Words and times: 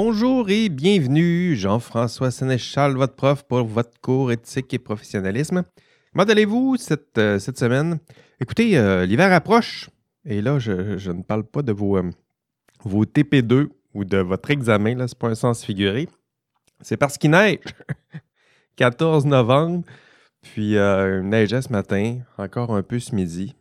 Bonjour 0.00 0.48
et 0.48 0.68
bienvenue, 0.68 1.56
Jean-François 1.56 2.30
Sénéchal, 2.30 2.94
votre 2.94 3.16
prof 3.16 3.42
pour 3.42 3.64
votre 3.64 4.00
cours 4.00 4.30
éthique 4.30 4.72
et 4.72 4.78
professionnalisme. 4.78 5.64
Comment 6.12 6.24
allez-vous 6.24 6.76
cette, 6.76 7.18
euh, 7.18 7.40
semaine? 7.40 7.98
Écoutez, 8.40 8.78
euh, 8.78 9.04
l'hiver 9.06 9.32
approche 9.32 9.90
et 10.24 10.40
là, 10.40 10.60
je, 10.60 11.10
ne 11.10 11.22
parle 11.22 11.42
pas 11.42 11.62
de 11.62 11.72
vos, 11.72 11.96
euh, 11.96 12.08
vos 12.84 13.06
TP2 13.06 13.70
ou 13.92 14.04
de 14.04 14.18
votre 14.18 14.52
examen, 14.52 14.94
là, 14.94 15.08
c'est 15.08 15.18
pas 15.18 15.30
un 15.30 15.34
sens 15.34 15.64
figuré. 15.64 16.08
C'est 16.80 16.96
parce 16.96 17.18
qu'il 17.18 17.32
neige. 17.32 17.58
14 18.76 19.26
novembre, 19.26 19.82
puis 20.42 20.74
il 20.74 21.22
neigeait 21.24 21.62
ce 21.62 21.72
matin, 21.72 22.20
encore 22.36 22.72
un 22.72 22.84
peu 22.84 23.00
ce 23.00 23.16
midi. 23.16 23.56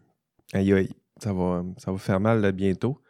Aïe 0.54 0.72
aïe, 0.72 0.92
ça 1.20 1.34
va, 1.34 1.64
ça 1.80 1.92
va 1.92 1.98
faire 1.98 2.20
mal 2.20 2.52
bientôt. 2.52 3.02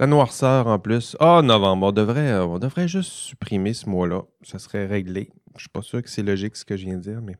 La 0.00 0.08
noirceur 0.08 0.66
en 0.66 0.80
plus. 0.80 1.16
Ah, 1.20 1.40
novembre. 1.42 1.86
On 1.86 1.92
devrait, 1.92 2.32
euh, 2.32 2.46
on 2.46 2.58
devrait 2.58 2.88
juste 2.88 3.12
supprimer 3.12 3.74
ce 3.74 3.88
mois-là. 3.88 4.22
Ça 4.42 4.58
serait 4.58 4.86
réglé. 4.86 5.30
Je 5.54 5.60
suis 5.60 5.68
pas 5.68 5.82
sûr 5.82 6.02
que 6.02 6.10
c'est 6.10 6.24
logique 6.24 6.56
ce 6.56 6.64
que 6.64 6.76
je 6.76 6.86
viens 6.86 6.96
de 6.96 7.02
dire, 7.02 7.20
mais. 7.22 7.36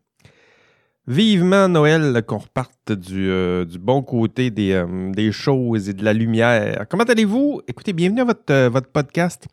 Vivement 1.06 1.68
Noël, 1.68 2.22
qu'on 2.26 2.38
reparte 2.38 2.92
du, 2.92 3.28
euh, 3.28 3.66
bon 3.78 4.02
côté 4.02 4.50
des, 4.50 4.72
euh, 4.72 5.10
des, 5.10 5.32
choses 5.32 5.90
et 5.90 5.92
de 5.94 6.02
la 6.02 6.14
lumière. 6.14 6.86
Comment 6.88 7.04
allez-vous? 7.04 7.60
Écoutez, 7.66 7.92
bienvenue 7.92 8.22
à 8.22 8.24
votre, 8.24 8.68
votre 8.68 8.88
podcast 8.88 9.46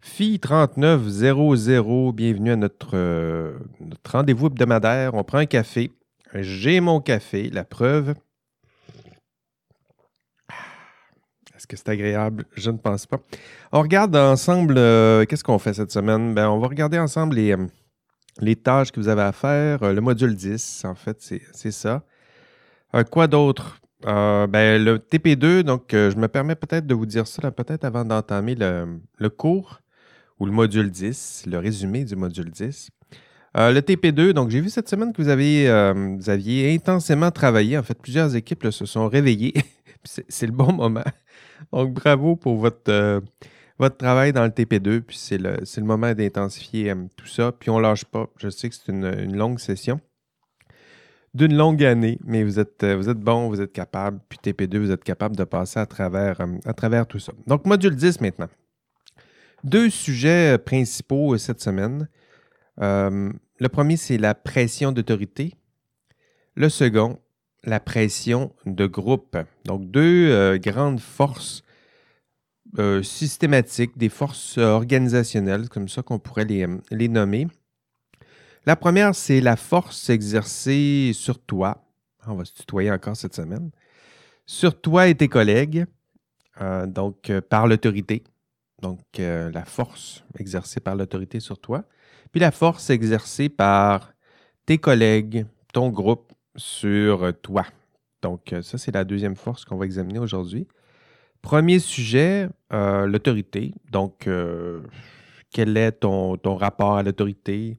Fille 0.00 0.38
3900. 0.38 2.12
Bienvenue 2.12 2.52
à 2.52 2.56
notre 2.56 3.58
rendez-vous 4.10 4.46
hebdomadaire. 4.46 5.12
On 5.12 5.24
prend 5.24 5.38
un 5.38 5.46
café. 5.46 5.90
J'ai 6.34 6.80
mon 6.80 7.00
café, 7.00 7.50
la 7.50 7.64
preuve. 7.64 8.14
Est-ce 11.57 11.57
que 11.68 11.76
c'est 11.76 11.88
agréable? 11.90 12.46
Je 12.56 12.70
ne 12.70 12.78
pense 12.78 13.06
pas. 13.06 13.18
On 13.72 13.82
regarde 13.82 14.16
ensemble, 14.16 14.74
euh, 14.78 15.24
qu'est-ce 15.26 15.44
qu'on 15.44 15.58
fait 15.58 15.74
cette 15.74 15.92
semaine? 15.92 16.34
Ben, 16.34 16.48
on 16.48 16.58
va 16.58 16.66
regarder 16.66 16.98
ensemble 16.98 17.36
les, 17.36 17.52
euh, 17.52 17.66
les 18.40 18.56
tâches 18.56 18.90
que 18.90 18.98
vous 18.98 19.08
avez 19.08 19.22
à 19.22 19.32
faire. 19.32 19.82
Euh, 19.82 19.92
le 19.92 20.00
module 20.00 20.34
10, 20.34 20.84
en 20.86 20.94
fait, 20.94 21.18
c'est 21.52 21.70
ça. 21.70 22.02
quoi 23.10 23.28
d'autre? 23.28 23.80
ben, 24.00 24.82
le 24.82 24.98
TP2, 24.98 25.62
donc 25.62 25.88
je 25.90 26.16
me 26.16 26.28
permets 26.28 26.54
peut-être 26.54 26.86
de 26.86 26.94
vous 26.94 27.06
dire 27.06 27.26
ça, 27.26 27.50
peut-être 27.50 27.84
avant 27.84 28.04
d'entamer 28.04 28.54
le, 28.54 29.28
cours 29.28 29.80
ou 30.38 30.46
le 30.46 30.52
module 30.52 30.88
10, 30.88 31.44
le 31.48 31.58
résumé 31.58 32.04
du 32.04 32.14
module 32.14 32.48
10. 32.48 32.90
le 33.56 33.80
TP2, 33.80 34.30
donc 34.30 34.50
j'ai 34.50 34.60
vu 34.60 34.70
cette 34.70 34.88
semaine 34.88 35.12
que 35.12 35.20
vous, 35.20 35.28
avez, 35.28 35.66
vous 35.94 36.30
aviez 36.30 36.72
intensément 36.72 37.32
travaillé. 37.32 37.76
En 37.76 37.82
fait, 37.82 38.00
plusieurs 38.00 38.36
équipes 38.36 38.68
se 38.70 38.86
sont 38.86 39.08
réveillées. 39.08 39.54
c'est 40.28 40.46
le 40.46 40.52
bon 40.52 40.72
moment 40.72 41.02
donc, 41.72 41.94
bravo 41.94 42.36
pour 42.36 42.56
votre, 42.56 42.90
euh, 42.90 43.20
votre 43.78 43.96
travail 43.96 44.32
dans 44.32 44.44
le 44.44 44.50
TP2. 44.50 45.00
Puis, 45.00 45.16
c'est 45.16 45.38
le, 45.38 45.56
le, 45.58 45.82
moment 45.82 46.12
d'intensifier 46.14 46.90
euh, 46.90 47.06
tout 47.16 47.26
ça. 47.26 47.52
Puis, 47.52 47.70
on 47.70 47.78
lâche 47.78 48.04
pas. 48.04 48.28
Je 48.36 48.48
sais 48.48 48.68
que 48.68 48.74
c'est 48.74 48.90
une, 48.92 49.36
longue 49.36 49.58
session 49.58 50.00
d'une 51.34 51.54
longue 51.54 51.84
année, 51.84 52.18
mais 52.24 52.42
vous 52.42 52.58
êtes, 52.58 52.82
euh, 52.82 52.96
vous 52.96 53.08
êtes 53.10 53.20
bon, 53.20 53.48
vous 53.48 53.60
êtes 53.60 53.72
capable. 53.72 54.18
Puis, 54.28 54.38
TP2, 54.42 54.78
vous 54.78 54.90
êtes 54.90 55.04
capable 55.04 55.36
de 55.36 55.44
passer 55.44 55.78
à 55.78 55.86
travers, 55.86 56.40
à 56.64 56.72
travers 56.72 57.06
tout 57.06 57.18
ça. 57.18 57.32
Donc, 57.46 57.66
module 57.66 57.94
10 57.94 58.20
maintenant. 58.20 58.48
Deux 59.62 59.90
sujets 59.90 60.56
principaux 60.58 61.36
cette 61.36 61.60
semaine. 61.60 62.08
le 62.78 63.66
premier, 63.70 63.96
c'est 63.96 64.18
la 64.18 64.34
pression 64.34 64.92
d'autorité. 64.92 65.52
Le 66.54 66.68
second, 66.68 67.18
la 67.64 67.80
pression 67.80 68.52
de 68.66 68.86
groupe. 68.86 69.36
Donc, 69.64 69.90
deux 69.90 70.30
euh, 70.30 70.58
grandes 70.58 71.00
forces 71.00 71.62
euh, 72.78 73.02
systématiques, 73.02 73.96
des 73.96 74.08
forces 74.08 74.58
organisationnelles, 74.58 75.68
comme 75.68 75.88
ça 75.88 76.02
qu'on 76.02 76.18
pourrait 76.18 76.44
les, 76.44 77.08
nommer. 77.08 77.48
La 78.66 78.76
première, 78.76 79.14
c'est 79.14 79.40
la 79.40 79.56
force 79.56 80.10
exercée 80.10 81.12
sur 81.14 81.38
toi. 81.38 81.84
On 82.26 82.34
va 82.34 82.44
se 82.44 82.52
tutoyer 82.52 82.90
encore 82.90 83.16
cette 83.16 83.34
semaine. 83.34 83.70
Sur 84.46 84.80
toi 84.80 85.08
et 85.08 85.14
tes 85.14 85.28
collègues, 85.28 85.86
euh, 86.60 86.86
donc 86.86 87.32
par 87.48 87.66
l'autorité. 87.66 88.24
Donc, 88.80 89.00
la 89.18 89.64
force 89.64 90.22
exercée 90.38 90.78
par 90.78 90.94
l'autorité 90.94 91.40
sur 91.40 91.58
toi. 91.58 91.84
Puis 92.30 92.40
la 92.40 92.52
force 92.52 92.90
exercée 92.90 93.48
par 93.48 94.12
tes 94.66 94.78
collègues, 94.78 95.46
ton 95.72 95.88
groupe, 95.88 96.32
sur 96.58 97.24
euh, 97.24 97.32
toi. 97.32 97.64
Donc, 98.22 98.52
euh, 98.52 98.62
ça, 98.62 98.78
c'est 98.78 98.92
la 98.92 99.04
deuxième 99.04 99.36
force 99.36 99.64
qu'on 99.64 99.76
va 99.76 99.86
examiner 99.86 100.18
aujourd'hui. 100.18 100.66
Premier 101.40 101.78
sujet, 101.78 102.48
euh, 102.72 103.06
l'autorité. 103.06 103.72
Donc, 103.90 104.28
quel 105.52 105.76
est 105.76 105.92
ton, 105.92 106.36
ton 106.36 106.56
rapport 106.56 106.96
à 106.96 107.02
l'autorité? 107.02 107.78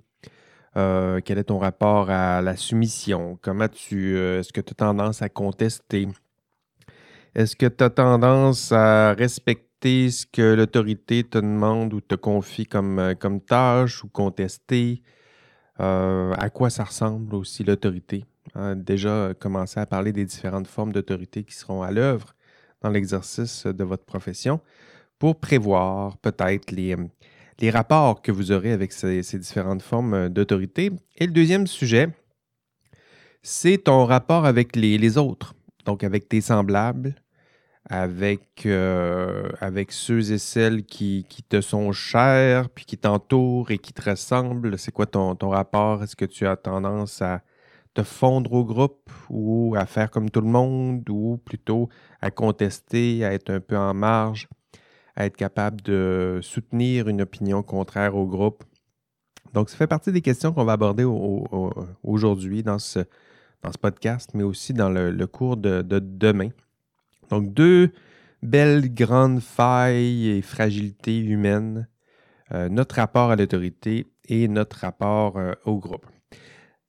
quel 0.74 1.38
est 1.38 1.44
ton 1.44 1.58
rapport 1.58 2.10
à 2.10 2.42
la 2.42 2.56
soumission? 2.56 3.38
Comment 3.42 3.68
tu. 3.68 4.18
Est-ce 4.18 4.54
que 4.54 4.62
tu 4.62 4.72
as 4.72 4.76
tendance 4.76 5.22
à 5.22 5.28
contester? 5.28 6.08
Est-ce 7.36 7.58
que 7.58 7.66
tu 7.66 7.84
as 7.84 7.90
tendance 7.90 8.72
à 8.72 9.14
respecter 9.14 10.10
ce 10.10 10.26
que 10.26 10.54
l'autorité 10.54 11.26
te 11.26 11.38
demande 11.38 11.94
ou 11.94 12.00
te 12.00 12.16
confie 12.16 12.66
comme, 12.66 13.14
comme 13.20 13.42
tâche 13.42 14.06
ou 14.06 14.08
contester? 14.08 15.04
à 15.78 16.50
quoi 16.54 16.70
ça 16.70 16.86
ressemble 16.86 17.36
aussi 17.36 17.66
l'autorité? 17.66 18.24
Déjà 18.76 19.34
commencé 19.40 19.80
à 19.80 19.86
parler 19.86 20.12
des 20.12 20.26
différentes 20.26 20.68
formes 20.68 20.92
d'autorité 20.92 21.44
qui 21.44 21.54
seront 21.54 21.84
à 21.84 21.92
l'œuvre 21.92 22.36
dans 22.82 22.90
l'exercice 22.90 23.66
de 23.66 23.84
votre 23.84 24.06
profession 24.06 24.62
pour 25.20 25.40
prévoir 25.40 26.18
peut-être 26.18 26.72
les, 26.72 26.96
les, 27.60 27.70
rapports 27.70 28.22
que 28.22 28.32
vous 28.32 28.52
aurez 28.52 28.72
avec 28.72 28.94
ces, 28.94 29.22
différentes 29.38 29.82
formes 29.82 30.30
d'autorité. 30.30 30.92
Et 31.18 31.28
le 31.28 31.34
deuxième 31.34 31.68
sujet, 31.68 32.10
c'est 33.44 33.78
ton 33.86 34.06
rapport 34.06 34.46
avec 34.46 34.76
les, 34.76 35.18
autres, 35.18 35.56
donc 35.86 36.04
avec 36.04 36.30
tes 36.30 36.42
semblables, 36.42 37.16
avec, 37.90 38.66
euh, 38.66 39.50
avec 39.60 39.92
ceux 39.92 40.32
et 40.32 40.38
celles 40.38 40.84
qui, 40.84 41.26
qui, 41.28 41.44
te 41.44 41.60
sont 41.60 41.92
chers, 41.92 42.70
puis 42.70 42.86
qui 42.86 42.98
t'entourent 42.98 43.72
et 43.72 43.78
qui 43.78 43.94
te 43.94 44.10
ressemblent. 44.10 44.78
C'est 44.78 44.92
quoi 44.92 45.06
ton, 45.06 45.36
ton 45.36 45.50
rapport? 45.50 46.04
Est-ce 46.04 46.16
que 46.16 46.26
tu 46.26 46.48
as 46.48 46.56
tendance 46.56 47.22
à 47.22 47.42
fondre 48.04 48.54
au 48.54 48.66
groupe 48.66 49.10
ou 49.30 49.76
à 49.78 49.86
faire 49.86 50.12
comme 50.12 50.30
tout 50.30 50.42
le 50.42 50.48
monde 50.48 51.08
ou 51.10 51.38
plutôt 51.38 51.90
à 52.22 52.32
contester, 52.32 53.24
à 53.26 53.34
être 53.34 53.50
un 53.50 53.60
peu 53.60 53.78
en 53.78 53.94
marge, 53.94 54.48
à 55.16 55.26
être 55.26 55.36
capable 55.36 55.82
de 55.82 56.40
soutenir 56.42 57.08
une 57.08 57.22
opinion 57.22 57.64
contraire 57.64 58.16
au 58.16 58.26
groupe. 58.26 58.64
Donc, 59.54 59.70
ça 59.70 59.78
fait 59.78 59.88
partie 59.88 60.12
des 60.12 60.22
questions 60.22 60.54
qu'on 60.54 60.66
va 60.66 60.74
aborder 60.74 61.04
aujourd'hui 62.04 62.64
dans 62.64 62.80
ce, 62.80 63.00
dans 63.64 63.72
ce 63.72 63.78
podcast, 63.78 64.32
mais 64.34 64.44
aussi 64.44 64.74
dans 64.74 64.90
le, 64.90 65.28
cours 65.28 65.58
de, 65.58 65.82
demain. 65.82 66.50
Donc, 67.30 67.54
deux 67.54 67.92
belles 68.42 68.94
grandes 68.94 69.42
failles 69.42 70.30
et 70.30 70.42
fragilités 70.42 71.20
humaines, 71.20 71.88
euh, 72.52 72.70
notre 72.70 72.96
rapport 72.96 73.32
à 73.32 73.36
l'autorité 73.36 74.08
et 74.28 74.48
notre 74.48 74.78
rapport 74.78 75.38
euh, 75.38 75.54
au 75.66 75.78
groupe. 75.78 76.06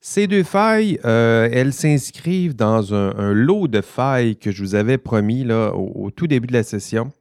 Ces 0.03 0.27
deux 0.27 0.45
failles, 0.45 0.99
euh, 1.05 1.51
elles 1.53 1.75
s'inscrivent 1.75 2.57
dans 2.57 2.95
un, 2.95 3.35
lot 3.35 3.69
de 3.69 3.83
failles 3.83 4.39
que 4.39 4.51
je 4.51 4.63
vous 4.63 4.75
avais 4.75 4.97
promis 4.97 5.45
là, 5.45 5.75
au, 5.75 6.11
tout 6.11 6.27
début 6.27 6.47
de 6.47 6.55
la 6.55 6.63
session. 6.63 7.13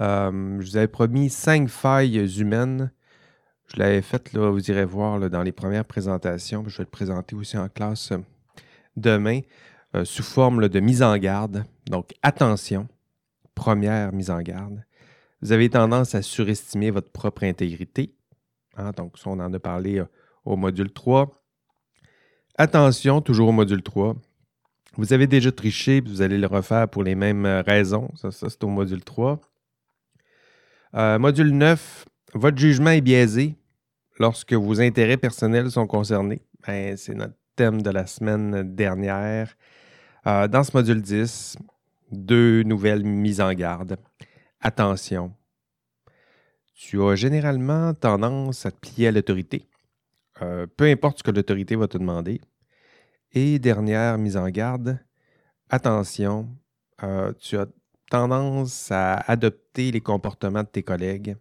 Euh, 0.00 0.60
je 0.60 0.66
vous 0.66 0.76
avais 0.76 0.88
promis 0.88 1.30
cinq 1.30 1.68
failles 1.68 2.18
humaines. 2.40 2.90
Je 3.72 3.78
l'avais 3.78 4.02
fait, 4.02 4.32
là, 4.32 4.50
vous 4.50 4.72
irez 4.72 4.84
voir 4.84 5.30
dans 5.30 5.42
les 5.44 5.52
premières 5.52 5.84
présentations. 5.84 6.64
Je 6.66 6.78
vais 6.78 6.84
le 6.84 6.90
présenter 6.90 7.36
aussi 7.36 7.56
en 7.56 7.68
classe 7.68 8.10
euh, 8.10 8.18
demain 8.96 9.40
sous 10.04 10.22
forme 10.22 10.68
de 10.68 10.80
mise 10.80 11.02
en 11.02 11.16
garde. 11.18 11.64
Donc, 11.86 12.12
attention, 12.22 12.88
première 13.54 14.10
mise 14.12 14.30
en 14.30 14.40
garde. 14.40 14.82
Vous 15.42 15.52
avez 15.52 15.68
tendance 15.68 16.14
à 16.14 16.22
surestimer 16.22 16.90
votre 16.90 17.10
propre 17.10 17.44
intégrité. 17.44 18.14
Hein, 18.78 18.92
donc, 18.96 19.18
ça, 19.18 19.28
on 19.28 19.38
en 19.38 19.52
a 19.52 19.58
parlé 19.58 20.02
au 20.46 20.56
module 20.56 20.90
3. 20.90 21.41
Attention, 22.58 23.22
toujours 23.22 23.48
au 23.48 23.52
module 23.52 23.82
3. 23.82 24.14
Vous 24.98 25.14
avez 25.14 25.26
déjà 25.26 25.50
triché, 25.50 26.02
vous 26.02 26.20
allez 26.20 26.36
le 26.36 26.46
refaire 26.46 26.86
pour 26.86 27.02
les 27.02 27.14
mêmes 27.14 27.46
euh, 27.46 27.62
raisons. 27.62 28.10
Ça, 28.14 28.30
c'est 28.30 28.62
au 28.62 28.68
module 28.68 29.02
3. 29.02 29.40
Euh, 30.94 31.18
module 31.18 31.56
9, 31.56 32.04
votre 32.34 32.58
jugement 32.58 32.90
est 32.90 33.00
biaisé 33.00 33.56
lorsque 34.18 34.52
vos 34.52 34.82
intérêts 34.82 35.16
personnels 35.16 35.70
sont 35.70 35.86
concernés. 35.86 36.42
Ben, 36.66 36.94
c'est 36.98 37.14
notre 37.14 37.34
thème 37.56 37.80
de 37.80 37.88
la 37.88 38.06
semaine 38.06 38.74
dernière. 38.74 39.56
Euh, 40.26 40.46
dans 40.46 40.62
ce 40.62 40.76
module 40.76 41.00
10, 41.00 41.56
deux 42.10 42.62
nouvelles 42.64 43.04
mises 43.04 43.40
en 43.40 43.54
garde. 43.54 43.96
Attention, 44.60 45.32
tu 46.74 47.02
as 47.02 47.14
généralement 47.14 47.94
tendance 47.94 48.66
à 48.66 48.70
te 48.70 48.76
plier 48.76 49.08
à 49.08 49.10
l'autorité. 49.10 49.66
Euh, 50.42 50.66
peu 50.76 50.84
importe 50.84 51.18
ce 51.18 51.22
que 51.22 51.30
l'autorité 51.30 51.76
va 51.76 51.86
te 51.86 51.98
demander. 51.98 52.40
Et 53.32 53.58
dernière 53.58 54.18
mise 54.18 54.36
en 54.36 54.48
garde, 54.48 54.98
attention, 55.70 56.48
euh, 57.02 57.32
tu 57.38 57.56
as 57.56 57.66
tendance 58.10 58.90
à 58.90 59.14
adopter 59.30 59.90
les 59.90 60.00
comportements 60.00 60.62
de 60.62 60.68
tes 60.68 60.82
collègues, 60.82 61.36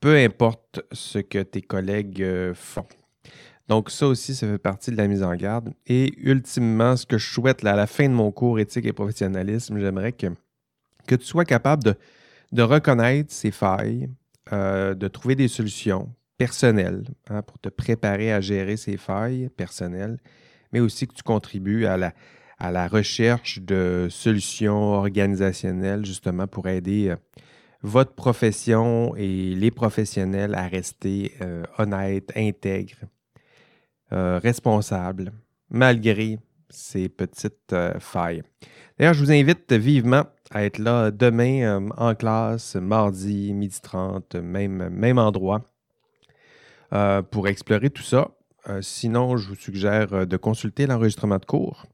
peu 0.00 0.16
importe 0.16 0.80
ce 0.90 1.18
que 1.18 1.42
tes 1.42 1.62
collègues 1.62 2.22
euh, 2.22 2.54
font. 2.54 2.86
Donc 3.68 3.90
ça 3.90 4.08
aussi, 4.08 4.34
ça 4.34 4.48
fait 4.48 4.58
partie 4.58 4.90
de 4.90 4.96
la 4.96 5.06
mise 5.06 5.22
en 5.22 5.34
garde. 5.36 5.72
Et 5.86 6.12
ultimement, 6.18 6.96
ce 6.96 7.06
que 7.06 7.18
je 7.18 7.30
souhaite 7.30 7.64
à 7.64 7.76
la 7.76 7.86
fin 7.86 8.08
de 8.08 8.14
mon 8.14 8.32
cours 8.32 8.58
éthique 8.58 8.86
et 8.86 8.92
professionnalisme, 8.92 9.78
j'aimerais 9.78 10.12
que, 10.12 10.26
tu 11.06 11.24
sois 11.24 11.44
capable 11.44 11.96
de, 12.50 12.62
reconnaître 12.62 13.32
ces 13.32 13.52
failles, 13.52 14.10
de 14.50 15.08
trouver 15.08 15.36
des 15.36 15.46
solutions 15.46 16.12
personnelles 16.40 17.04
hein, 17.28 17.42
pour 17.42 17.58
te 17.58 17.68
préparer 17.68 18.32
à 18.32 18.40
gérer 18.40 18.78
ces 18.78 18.96
failles 18.96 19.50
personnelles, 19.58 20.16
mais 20.72 20.80
aussi 20.80 21.06
que 21.06 21.12
tu 21.12 21.22
contribues 21.22 21.84
à 21.84 21.98
la, 21.98 22.14
à 22.58 22.72
la 22.72 22.88
recherche 22.88 23.60
de 23.60 24.08
solutions 24.08 24.94
organisationnelles 24.94 26.06
justement 26.06 26.46
pour 26.46 26.66
aider 26.66 27.10
euh, 27.10 27.16
votre 27.82 28.14
profession 28.14 29.14
et 29.16 29.54
les 29.54 29.70
professionnels 29.70 30.54
à 30.54 30.66
rester 30.66 31.32
euh, 31.42 31.62
honnêtes, 31.76 32.32
intègres, 32.34 33.04
euh, 34.12 34.40
responsables, 34.42 35.32
malgré 35.68 36.38
ces 36.70 37.10
petites 37.10 37.74
failles. 37.98 38.42
D'ailleurs, 38.98 39.12
je 39.12 39.24
vous 39.24 39.32
invite 39.32 39.74
vivement 39.74 40.24
à 40.50 40.64
être 40.64 40.78
là 40.78 41.10
demain 41.10 41.90
en 41.98 42.14
classe, 42.14 42.76
mardi, 42.76 43.52
midi 43.52 43.78
30, 43.82 44.36
même, 44.36 44.88
même 44.88 45.18
endroit, 45.18 45.69
pour 47.30 47.48
explorer 47.48 47.90
tout 47.90 48.02
ça. 48.02 48.30
sinon, 48.80 49.36
je 49.36 49.48
vous 49.48 49.54
suggère 49.54 50.26
de 50.26 50.36
consulter 50.36 50.86
l'enregistrement 50.86 51.38
de 51.38 51.44
cours. 51.44 51.86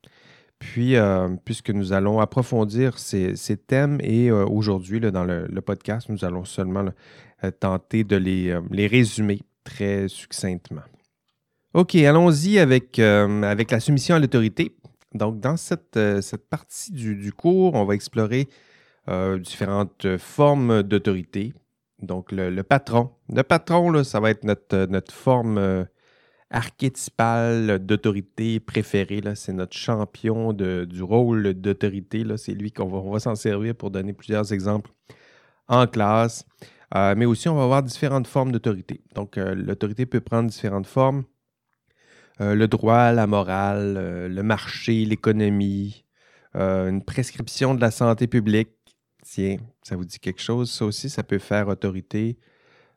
Puis, 0.58 0.96
euh, 0.96 1.28
puisque 1.44 1.70
nous 1.70 1.92
allons 1.92 2.20
approfondir 2.20 2.98
ces, 2.98 3.34
thèmes 3.66 3.98
et 4.02 4.30
euh, 4.30 4.46
aujourd'hui, 4.46 5.00
dans 5.00 5.24
le, 5.24 5.60
podcast, 5.60 6.08
nous 6.08 6.24
allons 6.24 6.44
seulement 6.44 6.86
euh, 7.44 7.50
tenter 7.50 8.04
de 8.04 8.16
les, 8.16 8.86
résumer 8.86 9.40
très 9.64 10.08
succinctement. 10.08 10.82
OK, 11.74 11.94
allons-y 11.96 12.58
avec, 12.58 12.98
avec 12.98 13.70
la 13.70 13.80
soumission 13.80 14.14
à 14.14 14.18
l'autorité. 14.18 14.74
Donc, 15.12 15.40
dans 15.40 15.58
cette, 15.58 15.98
cette 16.22 16.48
partie 16.48 16.92
du, 16.92 17.32
cours, 17.32 17.74
on 17.74 17.84
va 17.84 17.94
explorer 17.94 18.48
différentes 19.38 20.16
formes 20.16 20.82
d'autorité. 20.82 21.52
Donc, 22.00 22.32
le, 22.32 22.62
patron. 22.62 23.10
Le 23.32 23.42
patron, 23.42 24.04
ça 24.04 24.20
va 24.20 24.30
être 24.30 24.44
notre, 24.44 24.86
notre 24.86 25.14
forme 25.14 25.86
archétypal 26.50 27.84
d'autorité 27.84 28.60
préféré. 28.60 29.22
C'est 29.34 29.52
notre 29.52 29.76
champion 29.76 30.52
du 30.52 31.02
rôle 31.02 31.54
d'autorité. 31.54 32.24
C'est 32.36 32.52
lui 32.52 32.72
qu'on 32.72 33.10
va, 33.10 33.20
s'en 33.20 33.34
servir 33.34 33.74
pour 33.74 33.90
donner 33.90 34.12
plusieurs 34.12 34.52
exemples 34.52 34.90
en 35.68 35.86
classe. 35.86 36.46
Euh, 36.94 37.14
mais 37.16 37.24
aussi, 37.24 37.48
on 37.48 37.56
va 37.56 37.64
avoir 37.64 37.82
différentes 37.82 38.28
formes 38.28 38.52
d'autorité. 38.52 39.02
Donc, 39.14 39.38
euh, 39.38 39.54
l'autorité 39.54 40.06
peut 40.06 40.20
prendre 40.20 40.48
différentes 40.48 40.86
formes. 40.86 41.24
Euh, 42.40 42.54
le 42.54 42.68
droit, 42.68 43.12
la 43.12 43.26
morale, 43.26 44.28
le 44.28 44.42
marché, 44.42 45.04
l'économie, 45.04 46.04
une 46.54 47.02
prescription 47.04 47.74
de 47.74 47.82
la 47.82 47.90
santé 47.90 48.26
publique. 48.26 48.70
Tiens, 49.28 49.56
ça 49.82 49.96
vous 49.96 50.04
dit 50.04 50.20
quelque 50.20 50.40
chose? 50.40 50.70
Ça 50.70 50.84
aussi, 50.84 51.10
ça 51.10 51.22
peut 51.24 51.38
faire 51.38 51.66
autorité. 51.66 52.38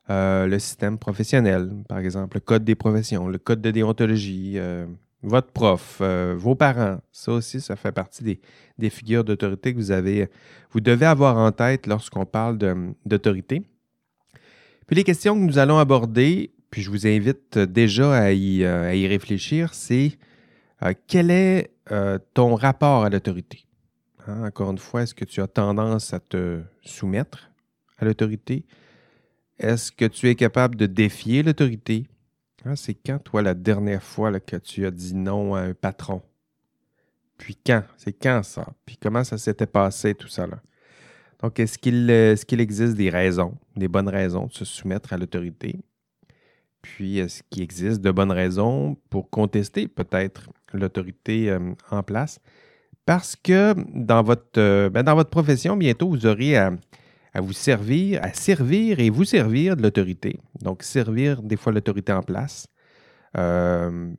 Euh, 0.10 0.46
le 0.46 0.60
système 0.60 0.98
professionnel, 0.98 1.72
par 1.88 1.98
exemple, 1.98 2.38
le 2.38 2.42
code 2.42 2.64
des 2.64 2.76
professions, 2.76 3.28
le 3.28 3.40
code 3.40 3.62
de 3.62 3.72
déontologie, 3.72 4.54
euh, 4.58 4.86
votre 5.24 5.52
prof, 5.52 5.98
euh, 6.02 6.36
vos 6.38 6.56
parents. 6.56 7.00
Ça 7.12 7.32
aussi, 7.32 7.60
ça 7.62 7.76
fait 7.76 7.92
partie 7.92 8.40
des, 8.78 8.90
figures 8.90 9.24
d'autorité 9.24 9.74
que 9.74 9.80
vous 9.80 9.92
avez, 9.92 10.30
vous 10.72 10.82
devez 10.82 11.08
avoir 11.08 11.38
en 11.38 11.52
tête 11.52 11.88
lorsqu'on 11.88 12.26
parle 12.26 12.58
d'autorité. 13.06 13.64
Puis 14.86 14.96
les 14.96 15.04
questions 15.04 15.34
que 15.34 15.44
nous 15.44 15.58
allons 15.58 15.80
aborder, 15.80 16.54
puis 16.70 16.84
je 16.84 16.92
vous 16.92 17.08
invite 17.08 17.58
déjà 17.58 18.14
à 18.14 18.32
y, 18.32 18.64
à 18.64 18.96
y 18.96 19.08
réfléchir, 19.08 19.74
c'est 19.74 20.18
quel 21.08 21.32
est 21.32 21.72
ton 22.34 22.56
rapport 22.56 23.04
à 23.04 23.10
l'autorité? 23.10 23.69
Hein, 24.30 24.44
encore 24.44 24.70
une 24.70 24.78
fois, 24.78 25.02
est-ce 25.02 25.16
que 25.16 25.26
tu 25.26 25.42
as 25.42 25.48
tendance 25.48 26.14
à 26.14 26.20
te 26.20 26.62
soumettre 26.82 27.50
à 27.98 28.06
l'autorité? 28.06 28.64
Est-ce 29.58 29.92
que 29.92 30.06
tu 30.06 30.30
es 30.30 30.36
capable 30.36 30.76
de 30.76 30.86
défier 30.86 31.42
l'autorité? 31.42 32.08
Ah, 32.64 32.76
c'est 32.76 32.94
quand, 32.94 33.20
toi, 33.20 33.42
la 33.42 33.54
dernière 33.54 34.04
fois 34.04 34.40
que 34.40 34.58
tu 34.58 34.86
as 34.86 34.92
dit 34.92 35.16
non 35.16 35.56
à 35.56 35.62
un 35.62 35.74
patron? 35.74 36.22
Puis 37.38 37.58
quand? 37.66 37.84
C'est 37.98 38.14
quand 38.14 38.44
ça? 38.44 38.68
Puis 38.86 38.98
comment 38.98 39.24
ça 39.24 39.38
s'était 39.38 39.66
passé, 39.66 40.14
tout 40.14 40.28
ça? 40.28 40.48
Donc, 41.42 41.60
est-ce 41.60 41.78
qu'il 41.78 42.10
euh, 42.12 42.34
est 42.34 42.46
qu'il 42.46 42.62
existe 42.62 42.96
des 42.96 43.10
raisons, 43.10 43.58
des 43.76 43.88
bonnes 43.88 44.10
raisons 44.10 44.46
de 44.46 44.54
se 44.54 44.66
soumettre 44.66 45.14
à 45.14 45.18
l'autorité? 45.18 45.80
Puis, 46.82 47.18
est-ce 47.18 47.42
qu'il 47.50 47.64
existe 47.64 48.02
de 48.02 48.12
bonnes 48.12 48.32
raisons 48.32 48.96
pour 49.10 49.30
contester 49.30 49.88
peut-être 49.88 50.50
l'autorité 50.74 51.50
euh, 51.50 51.74
en 51.90 52.04
place? 52.04 52.40
Parce 53.10 53.36
que 53.36 53.74
dans 53.92 54.22
votre, 54.22 54.60
euh, 54.60 54.88
ben, 54.92 55.02
dans 55.02 55.16
votre 55.16 55.32
profession, 55.32 55.76
bientôt, 55.76 56.10
vous 56.10 56.28
aurez 56.28 56.56
à 56.56 56.72
vous 57.38 57.54
servir, 57.54 58.24
à 58.24 58.34
servir 58.34 59.00
et 59.00 59.10
vous 59.10 59.24
servir 59.24 59.76
de 59.76 59.82
l'autorité. 59.82 60.40
Donc, 60.62 60.84
servir 60.84 61.42
des 61.42 61.58
fois 61.58 61.74
l'autorité 61.74 62.14
en 62.14 62.22
place, 62.22 62.68
euh, 63.36 64.12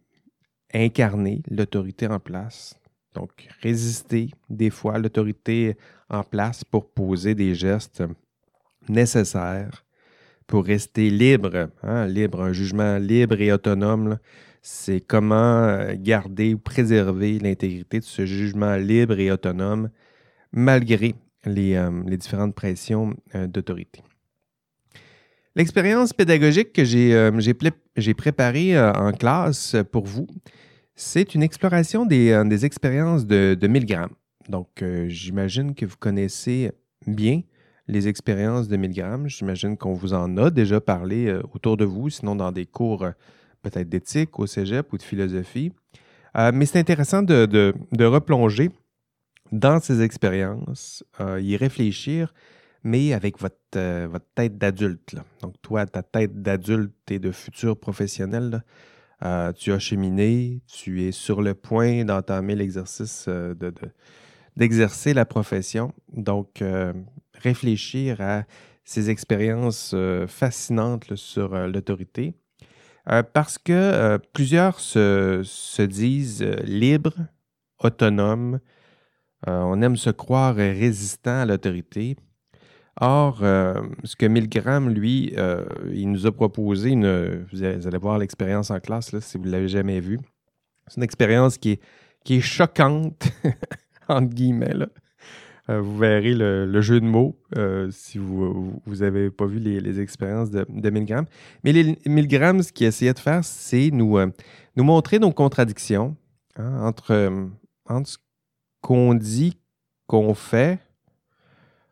incarner 0.75 1.41
l'autorité 1.49 2.09
en 2.09 2.19
place. 2.19 2.81
Donc, 3.15 3.31
résister 3.63 4.31
des 4.49 4.71
fois 4.71 4.99
l'autorité 4.99 5.77
en 6.09 6.25
place 6.25 6.65
pour 6.65 6.91
poser 6.91 7.37
des 7.37 7.55
gestes 7.55 8.03
nécessaires 8.89 9.85
pour 10.51 10.65
rester 10.65 11.11
libre, 11.11 11.69
hein, 11.85 12.07
libre, 12.09 12.43
un 12.43 12.53
jugement 12.53 12.99
libre 12.99 13.41
et 13.41 13.53
autonome. 13.53 14.19
C'est 14.63 15.01
comment 15.01 15.65
euh, 15.65 15.95
garder 15.97 16.55
ou 16.55 16.59
préserver 16.59 17.39
l'intégrité 17.39 17.99
de 18.01 18.05
ce 18.05 18.27
jugement 18.27 18.77
libre 18.77 19.19
et 19.19 19.31
autonome 19.31 19.91
malgré 20.53 21.15
euh, 21.47 22.03
les, 22.07 22.17
différentes 22.19 22.55
pressions 22.55 23.15
euh, 23.35 23.47
d'autorité. 23.47 24.03
L'expérience 25.57 26.13
pédagogique 26.13 26.73
que 26.73 26.85
j'ai 26.85 27.15
euh, 27.15 28.15
préparée 28.17 28.79
en 28.79 29.13
classe 29.13 29.77
pour 29.91 30.05
vous, 30.05 30.27
c'est 30.95 31.35
une 31.35 31.43
exploration 31.43 32.05
des, 32.05 32.65
expériences 32.65 33.27
de, 33.27 33.57
de 33.59 33.67
Milgram. 33.69 34.11
Donc, 34.49 34.85
j'imagine 35.07 35.75
que 35.75 35.87
vous 35.87 35.97
connaissez 35.99 36.73
bien 37.07 37.43
les 37.89 38.07
expériences 38.07 38.69
de 38.69 38.77
Milgram. 38.77 39.29
J'imagine 39.29 39.77
qu'on 39.77 39.95
vous 39.95 40.13
en 40.13 40.37
a 40.37 40.51
déjà 40.51 40.81
parlé 40.81 41.33
autour 41.53 41.77
de 41.77 41.85
vous, 41.85 42.11
sinon 42.11 42.37
dans 42.37 42.53
des 42.53 42.67
cours 42.67 43.07
peut-être 43.63 43.89
d'éthique 43.89 44.39
au 44.39 44.47
cégep 44.47 44.93
ou 44.93 44.99
de 44.99 45.03
philosophie. 45.03 45.73
mais 46.35 46.67
c'est 46.67 46.79
intéressant 46.79 47.23
de, 47.23 47.47
de, 47.47 48.05
replonger 48.05 48.71
dans 49.53 49.81
ces 49.81 50.03
expériences, 50.03 51.05
euh, 51.21 51.41
y 51.41 51.57
réfléchir, 51.57 52.35
mais 52.83 53.13
avec 53.13 53.39
votre, 53.41 53.57
euh, 53.77 54.09
votre 54.11 54.27
tête 54.35 54.57
d'adulte. 54.59 55.17
Donc, 55.43 55.55
toi, 55.63 55.87
ta 55.87 56.03
tête 56.03 56.41
d'adulte 56.41 57.11
et 57.11 57.19
de 57.19 57.33
futur 57.33 57.79
professionnel, 57.79 58.65
euh, 59.23 59.53
tu 59.53 59.73
as 59.73 59.79
cheminé, 59.79 60.63
tu 60.67 61.03
es 61.03 61.13
sur 61.13 61.43
le 61.43 61.55
point 61.55 62.05
d'entamer 62.05 62.55
l'exercice 62.55 63.29
de, 63.29 63.73
d'exercer 64.57 65.13
la 65.15 65.27
profession. 65.27 65.93
Donc, 66.13 66.63
réfléchir 67.35 68.21
à 68.21 68.45
ces 68.85 69.11
expériences 69.11 69.95
fascinantes 70.27 71.15
sur 71.17 71.55
l'autorité. 71.69 72.35
Parce 73.33 73.59
que 73.59 74.19
plusieurs 74.33 74.79
se, 74.79 75.43
se 75.45 75.83
disent 75.83 76.43
libres, 76.65 77.17
autonomes, 77.83 78.61
euh, 79.49 79.61
on 79.63 79.81
aime 79.83 79.97
se 79.97 80.11
croire 80.11 80.55
résistant 80.55 81.41
à 81.41 81.47
l'autorité. 81.47 82.17
Or, 83.01 83.41
euh, 83.43 83.75
ce 84.05 84.15
que 84.15 84.27
Milgram, 84.27 84.91
lui, 84.91 85.33
euh, 85.39 85.65
il 85.93 86.11
nous 86.11 86.27
a 86.27 86.33
proposé, 86.33 86.91
une, 86.91 87.47
vous 87.51 87.65
allez 87.65 87.99
voir 87.99 88.19
l'expérience 88.19 88.71
en 88.71 88.79
classe, 88.79 89.13
là, 89.13 89.21
si 89.21 89.39
vous 89.39 89.45
ne 89.45 89.51
l'avez 89.51 89.69
jamais 89.69 90.01
vue. 90.01 90.19
C'est 90.87 90.97
une 90.99 91.05
expérience 91.05 91.57
qui 91.57 91.73
est, 91.73 91.81
qui 92.25 92.37
est 92.37 92.41
choquante, 92.41 93.29
entre 94.09 94.35
guillemets. 94.35 94.75
Vous 95.79 95.99
verrez 95.99 96.35
le, 96.35 96.81
jeu 96.81 97.01
de 97.01 97.07
mots 97.07 97.39
si 97.91 98.19
vous 98.19 98.81
n'avez 98.87 99.31
pas 99.31 99.47
vu 99.47 99.59
les, 99.59 100.01
expériences 100.01 100.51
de, 100.51 100.91
Milgram. 100.91 101.27
Mais 101.65 101.73
les, 101.73 101.99
Milgram, 102.07 102.63
ce 102.63 102.73
qu'il 102.73 102.87
essayait 102.87 103.15
de 103.15 103.19
faire, 103.19 103.45
c'est 103.45 103.91
nous, 103.93 104.19
nous 104.77 104.85
montrer 104.85 105.19
nos 105.19 105.33
contradictions 105.33 106.17
hein, 106.57 106.83
entre, 106.83 107.49
entre 107.89 108.11
qu'on 108.81 109.15
dit 109.15 109.59
qu'on 110.07 110.35
fait, 110.35 110.79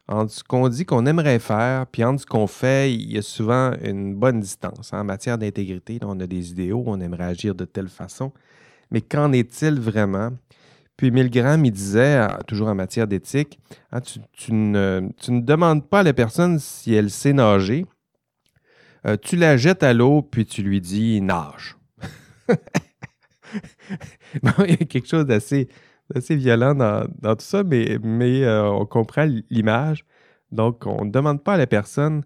entre 0.09 0.33
ce 0.33 0.43
qu'on 0.43 0.69
dit 0.69 0.85
qu'on 0.85 1.07
aimerait 1.07 1.39
faire, 1.39 1.87
puis 1.87 2.03
entre 2.03 2.23
ce 2.23 2.27
qu'on 2.27 2.47
fait, 2.47 2.93
il 2.93 3.13
y 3.13 3.19
a 3.19 3.23
souvent 3.23 3.73
une 3.83 4.15
bonne 4.15 4.41
distance. 4.41 4.93
En 4.93 5.05
matière 5.05 5.39
d'intégrité, 5.39 5.99
on 6.03 6.19
a 6.21 6.27
des 6.27 6.51
idéaux, 6.51 6.83
on 6.87 7.01
aimerait 7.01 7.25
agir 7.25 7.55
de 7.55 7.65
telle 7.65 7.89
façon. 7.89 8.33
Mais 8.91 9.03
qu'en 9.03 9.33
est-il 9.33 9.79
vraiment? 9.79 10.31
Puis 10.99 11.13
Milgram, 11.13 11.65
il 11.65 11.71
disait, 11.71 12.27
toujours 12.49 12.67
en 12.69 12.75
matière 12.75 13.07
d'éthique, 13.07 13.61
hein, 13.93 14.01
tu, 14.33 14.53
ne, 14.53 15.09
demandes 15.29 15.89
pas 15.89 16.01
à 16.01 16.03
la 16.03 16.13
personne 16.13 16.59
si 16.59 16.93
elle 16.93 17.09
sait 17.09 17.33
nager, 17.33 17.87
euh, 19.07 19.17
tu 19.17 19.37
la 19.37 19.57
jettes 19.57 19.85
à 19.85 19.95
l'eau, 19.95 20.23
puis 20.23 20.45
tu 20.45 20.63
lui 20.63 20.81
dis 20.81 21.21
nage. 21.21 21.77
il 24.35 24.71
y 24.71 24.73
a 24.73 24.87
quelque 24.87 25.07
chose 25.07 25.25
d'assez, 25.25 25.69
violent 26.31 26.75
dans, 26.75 27.37
tout 27.37 27.45
ça, 27.45 27.63
mais, 27.63 27.97
euh, 28.45 28.69
on 28.69 28.85
comprend 28.85 29.25
l'image. 29.51 30.05
Donc, 30.51 30.85
on 30.85 31.05
ne 31.05 31.13
demande 31.13 31.45
pas 31.45 31.55
à 31.55 31.59
la 31.59 31.69
personne 31.69 32.25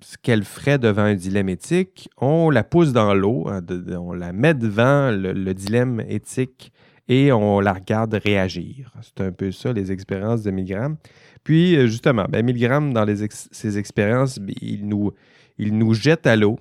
ce 0.00 0.16
qu'elle 0.16 0.44
ferait 0.44 0.78
devant 0.78 1.02
un 1.02 1.14
dilemme 1.14 1.48
éthique. 1.48 2.08
On 2.16 2.48
la 2.48 2.62
pousse 2.62 2.92
dans 2.92 3.12
l'eau, 3.12 3.48
hein, 3.48 3.60
on 3.98 4.12
la 4.12 4.32
met 4.32 4.54
devant 4.54 5.10
le, 5.10 5.52
dilemme 5.52 6.00
éthique 6.08 6.72
et 7.08 7.32
on 7.32 7.60
la 7.60 7.72
regarde 7.72 8.14
réagir. 8.14 8.92
C'est 9.02 9.22
un 9.22 9.32
peu 9.32 9.52
ça, 9.52 9.72
les 9.72 9.92
expériences 9.92 10.42
de 10.42 10.50
Milgram. 10.50 10.96
Puis, 11.44 11.76
euh, 11.76 11.86
justement, 11.86 12.26
ben, 12.28 12.44
Milgram, 12.44 12.92
dans 12.92 13.06
ses 13.28 13.78
expériences, 13.78 14.38
ben, 14.38 14.54
il 14.60 14.86
nous, 14.86 15.12
il 15.58 15.76
nous 15.76 15.94
jette 15.94 16.26
à 16.26 16.36
l'eau 16.36 16.58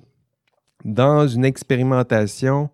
dans 0.84 1.28
une 1.28 1.46
expérimentation 1.46 2.70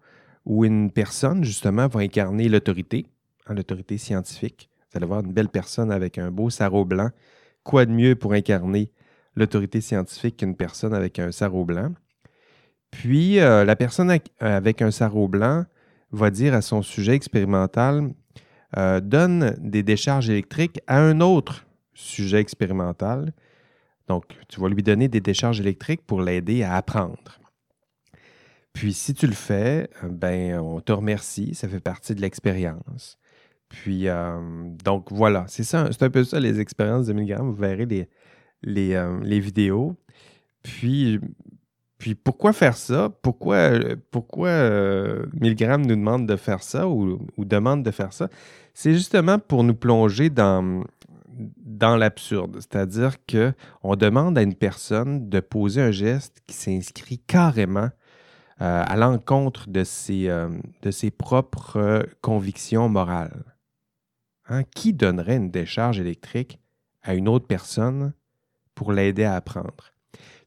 où 0.45 0.63
une 0.63 0.91
personne, 0.91 1.43
justement, 1.43 1.87
va 1.87 1.99
incarner 1.99 2.47
l'autorité, 2.47 3.05
hein, 3.47 3.53
l'autorité 3.53 3.97
scientifique. 3.97 4.69
Vous 4.89 4.97
allez 4.97 5.05
voir 5.05 5.19
une 5.19 5.33
belle 5.33 5.49
personne 5.49 5.91
avec 5.91 6.17
un 6.17 6.31
beau 6.31 6.49
sarrau 6.49 6.85
blanc. 6.85 7.09
Quoi 7.63 7.85
de 7.85 7.91
mieux 7.91 8.15
pour 8.15 8.31
incarner 8.31 8.89
l'autorité 9.35 9.81
scientifique 9.81 10.37
qu'une 10.37 10.55
personne 10.55 10.93
avec 10.93 11.19
un 11.19 11.33
sarrau 11.33 11.65
blanc? 11.65 11.91
Puis, 12.91 13.39
euh, 13.41 13.65
la 13.65 13.75
personne 13.75 14.17
avec 14.39 14.81
un 14.81 14.91
sarrau 14.91 15.27
blanc 15.27 15.65
va 16.11 16.29
dire 16.29 16.53
à 16.53 16.61
son 16.61 16.81
sujet 16.81 17.13
expérimental 17.13 18.09
euh, 18.75 18.99
donne 18.99 19.55
des 19.59 19.83
décharges 19.83 20.29
électriques 20.29 20.79
à 20.87 20.99
un 20.99 21.21
autre 21.21 21.65
sujet 21.93 22.39
expérimental. 22.39 23.33
Donc, 24.07 24.25
tu 24.49 24.59
vas 24.59 24.69
lui 24.69 24.83
donner 24.83 25.07
des 25.07 25.21
décharges 25.21 25.61
électriques 25.61 26.05
pour 26.05 26.21
l'aider 26.21 26.63
à 26.63 26.75
apprendre. 26.75 27.39
Puis, 28.73 28.93
si 28.93 29.13
tu 29.13 29.25
le 29.25 29.33
fais, 29.33 29.89
euh, 30.03 30.09
ben, 30.09 30.59
on 30.59 30.81
te 30.81 30.91
remercie, 30.91 31.55
ça 31.55 31.67
fait 31.67 31.79
partie 31.79 32.13
de 32.13 32.21
l'expérience. 32.21 33.17
Puis, 33.69 34.07
euh, 34.07 34.39
donc 34.83 35.11
voilà, 35.11 35.45
c'est 35.47 35.63
ça, 35.63 35.89
c'est 35.91 36.03
un 36.03 36.09
peu 36.09 36.23
ça 36.23 36.39
les 36.39 36.59
expériences 36.59 37.07
de 37.07 37.13
Milgram. 37.13 37.49
Vous 37.49 37.55
verrez 37.55 37.85
les, 37.85 38.09
les, 38.63 39.39
vidéos. 39.39 39.95
Puis, 40.61 41.19
puis 41.97 42.13
pourquoi 42.13 42.53
faire 42.53 42.77
ça? 42.77 43.09
Pourquoi, 43.21 43.71
pourquoi 44.11 44.49
euh, 44.49 45.25
Milgram 45.33 45.81
nous 45.81 45.95
demande 45.95 46.27
de 46.27 46.35
faire 46.35 46.61
ça 46.61 46.87
ou, 46.87 47.19
demande 47.37 47.83
de 47.83 47.91
faire 47.91 48.13
ça? 48.13 48.29
C'est 48.73 48.93
justement 48.93 49.39
pour 49.39 49.63
nous 49.63 49.73
plonger 49.73 50.29
dans, 50.29 50.83
dans 51.57 51.95
l'absurde. 51.95 52.57
C'est-à-dire 52.59 53.15
qu'on 53.25 53.95
demande 53.95 54.37
à 54.37 54.43
une 54.43 54.53
personne 54.53 55.27
de 55.29 55.39
poser 55.39 55.81
un 55.81 55.91
geste 55.91 56.41
qui 56.45 56.55
s'inscrit 56.55 57.17
carrément 57.17 57.89
euh, 58.61 58.83
à 58.85 58.95
l'encontre 58.95 59.67
de, 59.69 59.83
ses, 59.83 60.29
euh, 60.29 60.49
de 60.83 60.91
ses 60.91 61.09
propres 61.09 62.07
convictions 62.21 62.89
morales. 62.89 63.55
Hein? 64.49 64.63
Qui 64.75 64.93
donnerait 64.93 65.37
une 65.37 65.49
décharge 65.49 65.99
électrique 65.99 66.59
à 67.01 67.15
une 67.15 67.27
autre 67.27 67.47
personne 67.47 68.13
pour 68.75 68.91
l'aider 68.91 69.23
à 69.23 69.35
apprendre? 69.35 69.96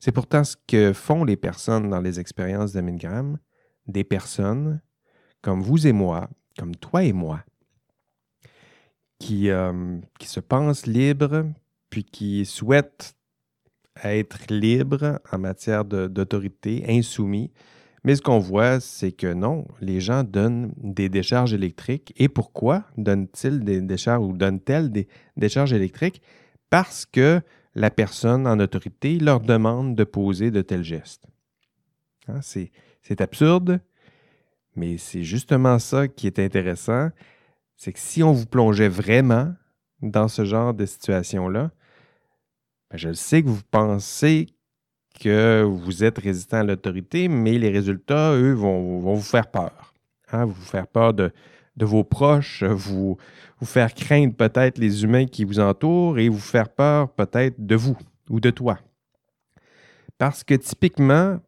C'est 0.01 0.13
pourtant 0.13 0.45
ce 0.45 0.57
que 0.67 0.95
font 0.95 1.25
les 1.25 1.37
personnes 1.37 1.91
dans 1.91 2.01
les 2.01 2.19
expériences 2.19 2.73
de 2.73 2.81
Milgram, 2.81 3.39
des 3.87 4.05
personnes 4.05 4.81
comme 5.43 5.63
vous 5.63 5.87
et 5.87 5.93
moi, 5.93 6.29
comme 6.59 6.75
toi 6.75 7.05
et 7.05 7.13
moi, 7.13 7.45
qui, 9.19 9.51
euh, 9.51 9.99
qui 10.19 10.27
se 10.27 10.41
pensent 10.41 10.87
libres, 10.87 11.45
puis 11.91 12.05
qui 12.05 12.47
souhaitent 12.47 13.15
être 14.03 14.39
libres 14.49 15.21
en 15.31 15.39
matière 15.39 15.85
d'autorité, 15.85 16.85
insoumis. 16.89 17.51
Mais 18.03 18.17
ce 18.17 18.23
qu'on 18.23 18.39
voit, 18.39 18.81
c'est 18.81 19.13
que 19.13 19.31
non, 19.33 19.67
les 19.83 20.01
gens 20.01 20.25
donnent 20.25 20.73
des 20.79 21.11
décharges 21.11 21.53
électriques. 21.53 22.15
Et 22.17 22.29
pourquoi 22.31 22.85
donnent-ils 22.97 23.61
des 23.61 23.83
décharges 23.83 24.25
ou 24.25 24.33
donnent-elles 24.33 24.91
des 24.91 25.09
décharges 25.37 25.75
électriques? 25.75 26.23
Parce 26.71 27.05
que 27.05 27.43
la 27.75 27.91
personne 27.91 28.47
en 28.47 28.59
autorité 28.59 29.19
leur 29.19 29.41
demande 29.41 29.95
de 29.95 30.05
poser 30.05 30.51
de 30.51 30.63
tels 30.63 30.85
gestes. 30.85 31.27
Hein, 32.29 32.41
c'est 32.43 33.21
absurde, 33.21 33.81
mais 34.77 34.99
c'est 34.99 35.23
justement 35.23 35.79
ça 35.79 36.09
qui 36.09 36.27
est 36.27 36.39
intéressant. 36.39 37.11
C'est 37.77 37.93
que 37.93 37.99
si 37.99 38.23
on 38.23 38.33
vous 38.33 38.47
plongeait 38.47 38.89
vraiment 38.89 39.55
dans 40.03 40.29
ce 40.29 40.45
genre 40.45 40.75
de 40.75 40.87
situation-là, 40.87 41.71
ben, 42.91 42.97
je 42.97 43.13
sais 43.13 43.43
que 43.43 43.49
vous 43.49 43.63
pensez 43.71 44.49
que 45.21 45.63
vous 45.63 46.05
êtes 46.05 46.19
résistant 46.19 46.59
à 46.59 46.65
l'autorité, 46.65 47.29
mais 47.29 47.59
les 47.59 47.71
résultats, 47.71 48.33
eux, 48.33 48.53
vont, 48.53 49.01
vous 49.01 49.21
faire 49.21 49.51
peur. 49.51 49.95
Hein, 50.33 50.45
vous 50.45 50.55
faire 50.55 50.87
peur 50.87 51.13
de, 51.13 51.33
de 51.81 51.87
vos 51.87 52.05
proches, 52.05 52.63
vous, 52.63 53.17
vous 53.59 53.67
faire 53.67 53.95
craindre 53.95 54.35
peut-être 54.35 54.79
les 54.79 55.03
humains 55.03 55.27
qui 55.27 55.45
vous 55.45 55.59
entourent 55.59 56.19
et 56.19 56.29
vous 56.29 56.39
faire 56.39 56.69
peur 56.69 57.11
peut-être 57.15 57.57
de 57.59 57.75
vous 57.75 57.97
ou 58.29 58.39
de 58.39 58.51
toi. 58.51 58.79
Parce 60.19 60.45
que 60.45 60.55
typiquement, 60.55 61.41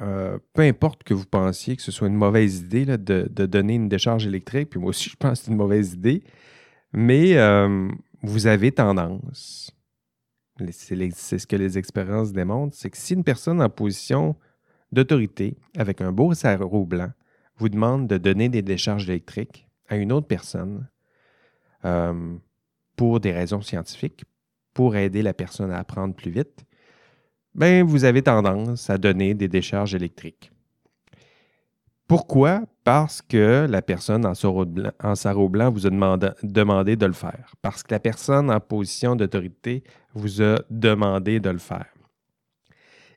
euh, 0.00 0.38
peu 0.52 0.62
importe 0.62 1.04
que 1.04 1.14
vous 1.14 1.26
pensiez 1.26 1.76
que 1.76 1.82
ce 1.82 1.92
soit 1.92 2.08
une 2.08 2.16
mauvaise 2.16 2.58
idée 2.58 2.84
de, 2.84 3.46
donner 3.46 3.76
une 3.76 3.88
décharge 3.88 4.26
électrique, 4.26 4.70
puis 4.70 4.80
moi 4.80 4.90
aussi 4.90 5.08
je 5.10 5.16
pense 5.16 5.38
que 5.38 5.44
c'est 5.46 5.50
une 5.52 5.56
mauvaise 5.56 5.92
idée, 5.92 6.24
mais 6.92 7.36
euh, 7.36 7.88
vous 8.22 8.48
avez 8.48 8.72
tendance, 8.72 9.70
c'est 10.72 11.38
ce 11.38 11.46
que 11.46 11.56
les 11.56 11.78
expériences 11.78 12.32
démontrent, 12.32 12.74
c'est 12.74 12.90
que 12.90 12.96
si 12.96 13.14
une 13.14 13.22
personne 13.22 13.62
en 13.62 13.68
position 13.68 14.34
d'autorité, 14.90 15.56
avec 15.76 16.00
un 16.00 16.10
beau 16.10 16.34
sarrau 16.34 16.84
blanc, 16.84 17.12
vous 17.58 17.68
demande 17.68 18.08
de 18.08 18.18
donner 18.18 18.48
des 18.48 18.62
décharges 18.62 19.08
électriques 19.08 19.67
à 19.88 19.96
une 19.96 20.12
autre 20.12 20.26
personne, 20.26 20.88
euh, 21.84 22.36
pour 22.96 23.20
des 23.20 23.32
raisons 23.32 23.62
scientifiques, 23.62 24.24
pour 24.74 24.96
aider 24.96 25.22
la 25.22 25.34
personne 25.34 25.70
à 25.70 25.78
apprendre 25.78 26.14
plus 26.14 26.30
vite, 26.30 26.64
ben, 27.54 27.84
vous 27.84 28.04
avez 28.04 28.22
tendance 28.22 28.90
à 28.90 28.98
donner 28.98 29.34
des 29.34 29.48
décharges 29.48 29.94
électriques. 29.94 30.52
Pourquoi? 32.06 32.62
Parce 32.84 33.20
que 33.20 33.66
la 33.68 33.82
personne 33.82 34.24
en 34.24 34.34
sarrau 34.34 35.48
blanc, 35.48 35.70
vous 35.70 35.86
a 35.86 35.90
demandé, 35.90 36.96
de 36.96 37.06
le 37.06 37.12
faire. 37.12 37.52
Parce 37.60 37.82
que 37.82 37.92
la 37.92 38.00
personne 38.00 38.50
en 38.50 38.60
position 38.60 39.14
d'autorité 39.14 39.84
vous 40.14 40.42
a 40.42 40.56
demandé 40.70 41.38
de 41.38 41.50
le 41.50 41.58
faire. 41.58 41.92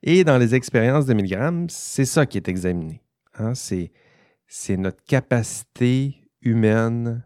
Et 0.04 0.24
dans 0.24 0.38
les 0.38 0.56
expériences 0.56 1.06
de 1.06 1.13
Milgram, 1.13 1.68
c'est 1.70 2.06
ça 2.06 2.25
qui 2.25 2.38
est 2.38 2.50
examiné. 2.50 3.01
Hein. 3.38 3.54
C'est 3.56 4.78
notre 4.78 5.04
capacité 5.06 6.21
humaine 6.42 7.24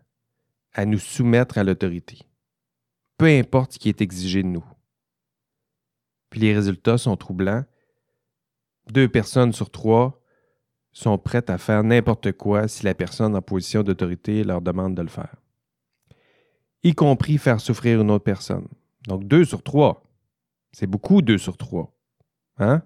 à 0.73 0.85
nous 0.85 0.99
soumettre 0.99 1.57
à 1.57 1.63
l'autorité, 1.63 2.19
peu 3.17 3.25
importe 3.25 3.73
ce 3.73 3.79
qui 3.79 3.89
est 3.89 4.01
exigé 4.01 4.43
de 4.43 4.47
nous. 4.47 4.65
Puis 6.29 6.41
les 6.41 6.53
résultats 6.53 6.97
sont 6.97 7.15
troublants. 7.15 7.63
Deux 8.91 9.07
personnes 9.07 9.53
sur 9.53 9.69
trois 9.69 10.21
sont 10.91 11.17
prêtes 11.17 11.49
à 11.49 11.57
faire 11.57 11.83
n'importe 11.83 12.33
quoi 12.33 12.67
si 12.67 12.83
la 12.83 12.93
personne 12.93 13.35
en 13.35 13.41
position 13.41 13.83
d'autorité 13.83 14.43
leur 14.43 14.61
demande 14.61 14.95
de 14.95 15.01
le 15.01 15.07
faire, 15.07 15.35
y 16.83 16.93
compris 16.93 17.37
faire 17.37 17.59
souffrir 17.59 18.01
une 18.01 18.11
autre 18.11 18.23
personne. 18.23 18.67
Donc 19.07 19.25
deux 19.25 19.45
sur 19.45 19.63
trois, 19.63 20.03
c'est 20.71 20.87
beaucoup 20.87 21.21
deux 21.21 21.37
sur 21.37 21.57
trois. 21.57 21.93
Hein? 22.57 22.81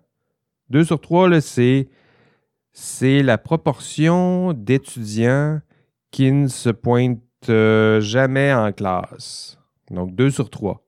Deux 0.69 0.83
sur 0.83 1.01
trois, 1.01 1.41
c'est, 1.41 1.89
c'est 2.71 3.23
la 3.23 3.37
proportion 3.37 4.53
d'étudiants 4.53 5.61
qui 6.11 6.31
ne 6.31 6.47
se 6.47 6.69
pointent 6.69 7.19
euh, 7.49 8.01
jamais 8.01 8.53
en 8.53 8.71
classe. 8.71 9.57
Donc, 9.91 10.15
deux 10.15 10.31
sur 10.31 10.49
trois. 10.49 10.85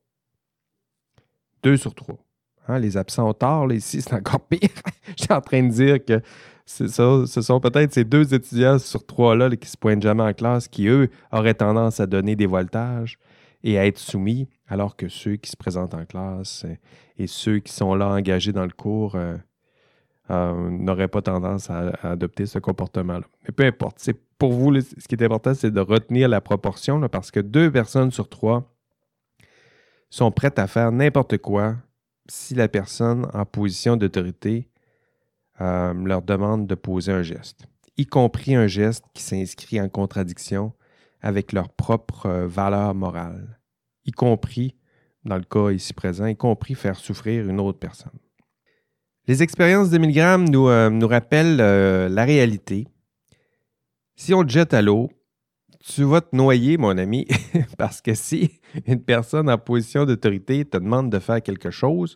Deux 1.64 1.78
sur 1.78 1.94
trois. 1.96 2.18
Hein, 2.68 2.80
les 2.80 2.98
absents 2.98 3.34
tard, 3.34 3.68
là, 3.68 3.76
ici, 3.76 4.02
c'est 4.02 4.14
encore 4.14 4.42
pire. 4.48 4.60
Je 5.18 5.24
suis 5.24 5.34
en 5.34 5.42
train 5.42 5.64
de 5.64 5.70
dire 5.70 6.04
que 6.04 6.22
ce 6.66 7.42
sont 7.42 7.60
peut-être 7.60 7.94
ces 7.94 8.04
deux 8.04 8.34
étudiants 8.34 8.80
sur 8.80 9.06
trois-là 9.06 9.50
qui 9.50 9.58
qui 9.58 9.70
se 9.70 9.78
pointent 9.78 10.02
jamais 10.04 10.24
en 10.24 10.34
classe 10.34 10.68
qui, 10.68 10.88
eux, 10.88 11.10
auraient 11.32 11.54
tendance 11.54 12.00
à 12.00 12.08
donner 12.08 12.36
des 12.36 12.46
voltages 12.46 13.18
et 13.64 13.78
à 13.78 13.86
être 13.86 13.98
soumis, 13.98 14.48
alors 14.68 14.96
que 14.96 15.08
ceux 15.08 15.36
qui 15.36 15.52
se 15.52 15.58
présentent 15.58 15.94
en 15.94 16.06
classe 16.06 16.66
et 17.18 17.28
ceux 17.28 17.60
qui 17.60 17.74
sont 17.74 17.94
là 17.94 18.08
engagés 18.08 18.54
dans 18.54 18.64
le 18.64 18.72
cours 18.72 19.16
euh, 19.16 19.38
euh, 20.32 20.70
n'auraient 20.70 21.08
pas 21.08 21.22
tendance 21.22 21.70
à, 21.70 21.90
adopter 22.04 22.46
ce 22.46 22.58
comportement-là. 22.60 23.26
Mais 23.44 23.52
peu 23.52 23.66
importe. 23.66 23.98
C'est 24.00 24.18
pour 24.42 24.54
vous, 24.54 24.74
ce 24.82 25.08
qui 25.08 25.14
est 25.14 25.22
important, 25.22 25.54
c'est 25.54 25.70
de 25.70 25.80
retenir 25.80 26.28
la 26.28 26.42
proportion, 26.42 27.00
parce 27.10 27.30
que 27.30 27.40
deux 27.40 27.72
personnes 27.72 28.10
sur 28.10 28.28
trois 28.28 28.76
sont 30.10 30.32
prêtes 30.32 30.58
à 30.58 30.66
faire 30.66 30.92
n'importe 30.92 31.38
quoi 31.38 31.76
si 32.28 32.56
la 32.56 32.68
personne 32.68 33.28
en 33.36 33.46
position 33.46 33.98
d'autorité 33.98 34.68
euh, 35.62 35.94
leur 35.94 36.24
demande 36.24 36.66
de 36.66 36.74
poser 36.74 37.12
un 37.12 37.22
geste, 37.22 37.68
y 37.98 38.08
compris 38.08 38.56
un 38.56 38.66
geste 38.66 39.06
qui 39.14 39.22
s'inscrit 39.22 39.80
en 39.80 39.90
contradiction 39.90 40.74
avec 41.22 41.52
leur 41.52 41.70
propre 41.70 42.26
euh, 42.26 42.48
valeur 42.48 42.96
morale, 42.96 43.60
y 44.06 44.12
compris, 44.12 44.76
dans 45.24 45.38
le 45.38 45.44
cas 45.44 45.70
ici 45.70 45.94
présent, 45.94 46.26
y 46.26 46.36
compris 46.36 46.74
faire 46.74 46.96
souffrir 46.96 47.48
une 47.48 47.60
autre 47.60 47.78
personne. 47.78 48.18
Les 49.28 49.44
expériences 49.44 49.92
de 49.92 50.00
Milgram 50.00 50.50
nous, 50.50 50.68
euh, 50.68 50.90
nous 50.90 51.08
rappellent 51.08 51.58
la 51.58 52.26
réalité. 52.26 52.88
Si 54.24 54.36
on 54.36 54.44
te 54.44 54.52
jette 54.52 54.76
à 54.76 54.84
l'eau, 54.84 55.10
tu 55.80 56.04
vas 56.04 56.22
te 56.22 56.36
noyer, 56.36 56.78
mon 56.78 56.96
ami, 56.96 57.26
parce 57.80 58.02
que 58.02 58.14
si 58.14 58.62
une 58.86 59.02
personne 59.02 59.50
en 59.50 59.58
position 59.58 60.06
d'autorité 60.06 60.64
te 60.64 60.78
demande 60.78 61.12
de 61.12 61.18
faire 61.18 61.42
quelque 61.42 61.72
chose, 61.72 62.16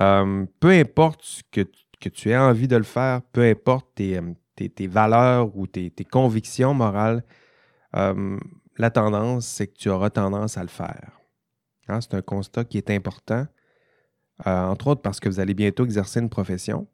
euh, 0.00 0.46
peu 0.58 0.70
importe 0.70 1.42
que, 1.50 1.60
tu 2.08 2.30
aies 2.30 2.38
envie 2.38 2.66
de 2.66 2.76
le 2.76 2.82
faire, 2.82 3.20
peu 3.30 3.42
importe 3.42 3.88
tes, 3.96 4.20
tes, 4.56 4.86
valeurs 4.86 5.54
ou 5.54 5.66
tes, 5.66 5.92
convictions 6.10 6.72
morales, 6.72 7.22
la 7.92 8.90
tendance, 8.90 9.46
c'est 9.46 9.66
que 9.66 9.76
tu 9.76 9.90
auras 9.90 10.08
tendance 10.08 10.56
à 10.56 10.62
le 10.62 10.70
faire. 10.70 11.10
Hein, 11.88 12.00
c'est 12.00 12.14
un 12.14 12.22
constat 12.22 12.64
qui 12.64 12.78
est 12.78 12.88
important. 12.88 13.46
Euh, 14.46 14.64
entre 14.64 14.86
autres 14.86 15.02
parce 15.02 15.20
que 15.20 15.28
vous 15.28 15.40
allez 15.40 15.52
bientôt 15.52 15.84
exercer 15.84 16.20
une 16.20 16.30
profession. 16.30 16.86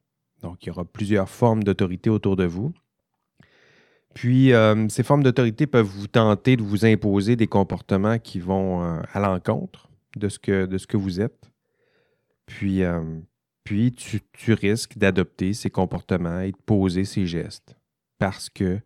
Donc, 0.43 0.67
il 0.67 0.71
y 0.71 0.71
aura 0.71 0.85
plusieurs 0.85 1.29
formes 1.29 1.63
d'autorité 1.63 2.11
autour 2.11 2.35
de 2.35 2.47
vous. 2.47 2.75
Puis, 4.19 4.53
euh, 4.53 4.89
ces 4.89 5.05
formes 5.05 5.23
d'autorité 5.23 5.69
peuvent 5.69 5.87
vous 5.87 6.09
tenter 6.09 6.57
de 6.57 6.63
vous 6.65 6.85
imposer 6.85 7.37
des 7.37 7.47
comportements 7.47 8.19
qui 8.19 8.41
vont 8.41 8.83
euh, 8.83 9.01
à 9.13 9.21
l'encontre 9.21 9.89
de, 10.17 10.29
ce 10.29 10.41
que, 10.41 10.97
vous 10.97 11.21
êtes. 11.21 11.49
Puis, 12.45 12.83
puis 13.63 13.95
tu, 13.95 14.53
risques 14.55 14.99
d'adopter 14.99 15.53
ces 15.53 15.71
comportements 15.71 16.41
et 16.41 16.51
de 16.51 16.57
poser 16.67 17.05
ces 17.05 17.27
gestes 17.27 17.77
parce 18.19 18.51
que 18.51 18.81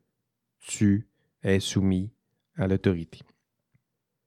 tu 0.61 1.09
es 1.43 1.61
soumis 1.61 2.11
à 2.59 2.69
l'autorité. 2.69 3.21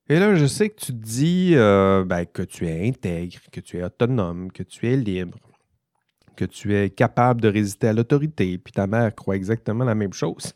Et 0.09 0.17
là, 0.17 0.33
je 0.33 0.47
sais 0.47 0.71
que 0.71 0.79
tu 0.79 0.87
te 0.87 1.05
dis 1.05 1.51
euh, 1.53 2.03
ben, 2.03 2.25
que 2.25 2.41
tu 2.41 2.65
es 2.65 2.87
intègre, 2.87 3.37
que 3.51 3.59
tu 3.59 3.77
es 3.77 3.83
autonome, 3.83 4.51
que 4.51 4.63
tu 4.63 4.87
es 4.87 4.97
libre, 4.97 5.37
que 6.35 6.45
tu 6.45 6.75
es 6.75 6.89
capable 6.89 7.41
de 7.41 7.47
résister 7.47 7.89
à 7.89 7.93
l'autorité, 7.93 8.57
puis 8.57 8.73
ta 8.73 8.87
mère 8.87 9.13
croit 9.13 9.35
exactement 9.35 9.83
la 9.83 9.93
même 9.93 10.13
chose. 10.13 10.55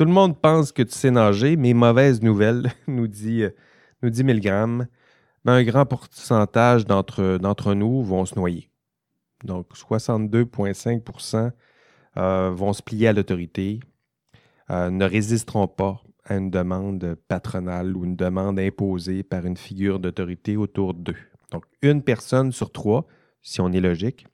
Tout 0.00 0.06
le 0.06 0.12
monde 0.12 0.40
pense 0.40 0.72
que 0.72 0.82
tu 0.82 0.94
sais 0.94 1.10
nager, 1.10 1.56
mais 1.56 1.74
mauvaise 1.74 2.22
nouvelle, 2.22 2.72
nous 2.86 3.06
dit, 3.06 3.42
euh, 3.42 3.50
nous 4.02 4.08
dit 4.08 4.24
Milgram, 4.24 4.86
ben, 5.44 5.52
un 5.52 5.62
grand 5.62 5.84
pourcentage 5.84 6.86
d'entre 6.86 7.74
nous 7.74 8.02
vont 8.02 8.24
se 8.24 8.34
noyer. 8.34 8.70
Donc 9.44 9.66
62,5% 9.74 11.50
euh, 12.16 12.50
vont 12.50 12.72
se 12.72 12.82
plier 12.82 13.08
à 13.08 13.12
l'autorité, 13.12 13.80
ne 14.70 15.04
résisteront 15.04 15.68
pas 15.68 16.00
à 16.24 16.36
une 16.36 16.48
demande 16.48 17.18
patronale 17.28 17.94
ou 17.94 18.06
une 18.06 18.16
demande 18.16 18.58
imposée 18.58 19.22
par 19.22 19.44
une 19.44 19.58
figure 19.58 20.00
d'autorité 20.00 20.56
autour 20.56 20.94
d'eux. 20.94 21.18
Donc, 21.50 21.66
une 21.82 22.02
personne 22.02 22.52
sur 22.52 22.72
trois, 22.72 23.06
si 23.42 23.60
on 23.60 23.70
est 23.70 23.80
logique, 23.80 24.26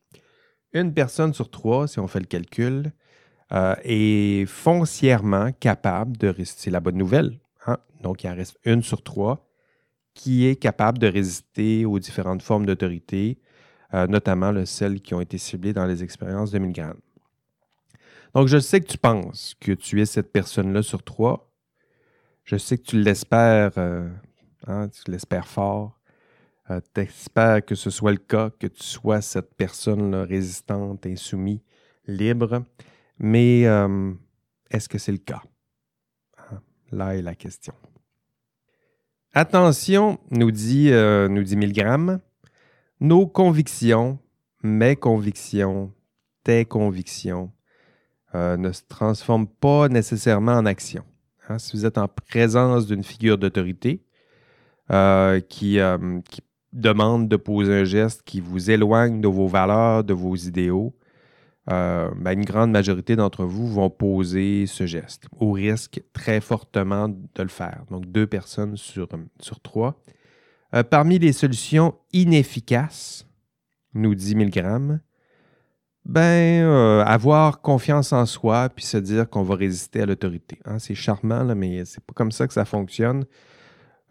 une 0.72 0.94
personne 0.94 1.34
sur 1.34 1.50
trois, 1.50 1.88
si 1.88 1.98
on 1.98 2.06
fait 2.06 2.20
le 2.20 2.26
calcul, 2.26 2.92
euh, 3.52 3.74
est 3.84 4.46
foncièrement 4.46 5.52
capable 5.52 6.16
de 6.16 6.28
résister. 6.28 6.62
C'est 6.64 6.70
la 6.70 6.80
bonne 6.80 6.96
nouvelle. 6.96 7.38
Hein? 7.66 7.78
Donc, 8.02 8.24
il 8.24 8.30
en 8.30 8.34
reste 8.34 8.58
une 8.64 8.82
sur 8.82 9.02
trois 9.02 9.46
qui 10.14 10.46
est 10.46 10.56
capable 10.56 10.98
de 10.98 11.06
résister 11.06 11.84
aux 11.84 11.98
différentes 11.98 12.42
formes 12.42 12.64
d'autorité, 12.64 13.38
euh, 13.94 14.06
notamment 14.06 14.64
celles 14.64 15.00
qui 15.00 15.14
ont 15.14 15.20
été 15.20 15.38
ciblées 15.38 15.74
dans 15.74 15.84
les 15.84 16.02
expériences 16.02 16.50
de 16.50 16.58
Milgram. 16.58 16.96
Donc, 18.34 18.48
je 18.48 18.58
sais 18.58 18.80
que 18.80 18.86
tu 18.86 18.98
penses 18.98 19.54
que 19.60 19.72
tu 19.72 20.00
es 20.00 20.06
cette 20.06 20.32
personne-là 20.32 20.82
sur 20.82 21.02
trois, 21.02 21.46
je 22.46 22.56
sais 22.56 22.78
que 22.78 22.84
tu 22.84 23.02
l'espères, 23.02 23.72
euh, 23.76 24.08
hein, 24.68 24.88
tu 24.88 25.10
l'espères 25.10 25.48
fort. 25.48 25.98
Euh, 26.70 26.80
tu 26.94 27.00
espères 27.00 27.64
que 27.64 27.74
ce 27.74 27.90
soit 27.90 28.12
le 28.12 28.18
cas, 28.18 28.50
que 28.50 28.68
tu 28.68 28.84
sois 28.84 29.20
cette 29.20 29.54
personne 29.54 30.14
résistante, 30.14 31.06
insoumise, 31.06 31.60
libre. 32.06 32.62
Mais 33.18 33.66
euh, 33.66 34.12
est-ce 34.70 34.88
que 34.88 34.98
c'est 34.98 35.12
le 35.12 35.18
cas? 35.18 35.42
Hein, 36.38 36.60
là 36.92 37.16
est 37.16 37.22
la 37.22 37.34
question. 37.34 37.74
Attention, 39.32 40.18
nous 40.30 40.50
dit, 40.50 40.90
nous 40.90 41.42
dit 41.42 41.56
Milgram, 41.56 42.20
nos 43.00 43.26
convictions, 43.26 44.18
mes 44.62 44.96
convictions, 44.96 45.92
tes 46.42 46.64
convictions, 46.64 47.52
ne 48.32 48.72
se 48.72 48.80
transforment 48.88 49.46
pas 49.46 49.88
nécessairement 49.88 50.52
en 50.52 50.64
action. 50.64 51.04
Hein, 51.48 51.58
si 51.58 51.76
vous 51.76 51.86
êtes 51.86 51.98
en 51.98 52.08
présence 52.08 52.86
d'une 52.86 53.04
figure 53.04 53.38
d'autorité 53.38 54.02
euh, 54.90 55.40
qui, 55.40 55.78
euh, 55.78 56.20
qui, 56.28 56.42
demande 56.72 57.28
de 57.28 57.36
poser 57.36 57.72
un 57.72 57.84
geste 57.84 58.22
qui 58.22 58.40
vous 58.40 58.70
éloigne 58.70 59.22
de 59.22 59.28
vos 59.28 59.46
valeurs, 59.46 60.04
de 60.04 60.12
vos 60.12 60.34
idéaux, 60.34 60.94
euh, 61.70 62.10
ben, 62.16 62.32
une 62.32 62.44
grande 62.44 62.70
majorité 62.70 63.16
d'entre 63.16 63.44
vous 63.44 63.68
vont 63.68 63.90
poser 63.90 64.66
ce 64.66 64.86
geste, 64.86 65.26
au 65.38 65.52
risque 65.52 66.02
très 66.12 66.40
fortement 66.40 67.08
de 67.08 67.42
le 67.42 67.48
faire. 67.48 67.84
Donc, 67.90 68.06
deux 68.06 68.26
personnes 68.26 68.76
sur, 68.76 69.08
sur 69.40 69.60
trois. 69.60 70.00
parmi 70.90 71.18
les 71.18 71.32
solutions 71.32 71.94
inefficaces, 72.12 73.26
nous 73.94 74.14
dit 74.14 74.34
Milgram, 74.34 75.00
ben, 76.06 76.62
euh, 76.62 77.02
avoir 77.04 77.60
confiance 77.60 78.12
en 78.12 78.26
soi 78.26 78.68
puis 78.68 78.84
se 78.84 78.96
dire 78.96 79.28
qu'on 79.28 79.42
va 79.42 79.56
résister 79.56 80.02
à 80.02 80.06
l'autorité. 80.06 80.60
Hein. 80.64 80.78
c'est 80.78 80.94
charmant, 80.94 81.42
là, 81.42 81.56
mais 81.56 81.84
c'est 81.84 82.04
pas 82.04 82.12
comme 82.14 82.30
ça 82.30 82.46
que 82.46 82.52
ça 82.52 82.64
fonctionne. 82.64 83.24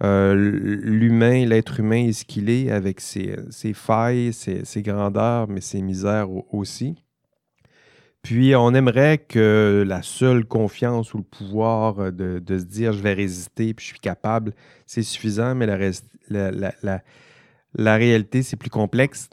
Euh, 0.04 0.36
l'humain, 0.36 1.46
l'être 1.46 1.80
humain 1.80 2.08
est 2.08 2.12
ce 2.12 2.26
qu'il 2.26 2.50
est 2.50 2.70
avec 2.70 3.00
ses, 3.00 3.38
failles, 3.74 4.34
ses, 4.34 4.82
grandeurs, 4.82 5.48
mais 5.48 5.62
ses 5.62 5.82
misères 5.82 6.28
aussi. 6.54 6.96
Puis 8.26 8.56
on 8.56 8.74
aimerait 8.74 9.20
que 9.20 9.84
la 9.86 10.02
seule 10.02 10.46
confiance 10.46 11.14
ou 11.14 11.20
le 11.20 11.24
pouvoir 11.24 12.12
de, 12.12 12.42
se 12.50 12.64
dire 12.64 12.92
je 12.92 13.04
vais 13.04 13.14
résister 13.14 13.76
puis 13.76 13.86
je 13.86 13.92
suis 13.92 14.00
capable, 14.00 14.56
c'est 14.88 15.04
suffisant, 15.04 15.54
mais 15.54 15.68
la 16.28 17.96
réalité, 17.96 18.42
c'est 18.42 18.56
plus 18.56 18.72
complexe. 18.72 19.30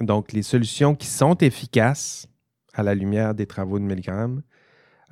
Donc, 0.00 0.32
les 0.32 0.42
solutions 0.42 0.96
qui 0.96 1.06
sont 1.06 1.36
efficaces 1.36 2.26
à 2.72 2.82
la 2.82 2.96
lumière 2.96 3.36
des 3.36 3.46
travaux 3.46 3.78
de 3.78 3.84
Milgram, 3.84 4.42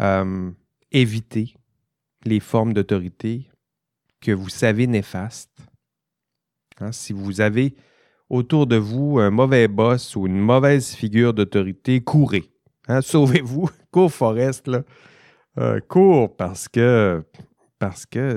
euh, 0.01 0.51
éviter 0.91 1.55
les 2.25 2.41
formes 2.41 2.73
d'autorité 2.73 3.49
que 4.21 4.33
vous 4.33 4.49
savez 4.49 4.89
néfastes. 4.89 5.61
Hein, 6.81 6.91
si 6.91 7.13
vous 7.13 7.41
avez 7.41 7.77
autour 8.29 8.67
de 8.67 8.75
vous 8.75 9.21
un 9.21 9.31
mauvais 9.31 9.69
boss 9.69 10.17
ou 10.17 10.27
une 10.27 10.41
mauvaise 10.41 10.93
figure 10.97 11.33
d'autorité, 11.35 12.01
courez. 12.01 12.52
Hein, 12.93 13.01
sauvez-vous. 13.01 13.71
Cours 13.91 14.13
Forest. 14.13 14.71
Euh, 15.59 15.81
cours 15.81 16.37
parce 16.37 16.69
que 16.69 17.25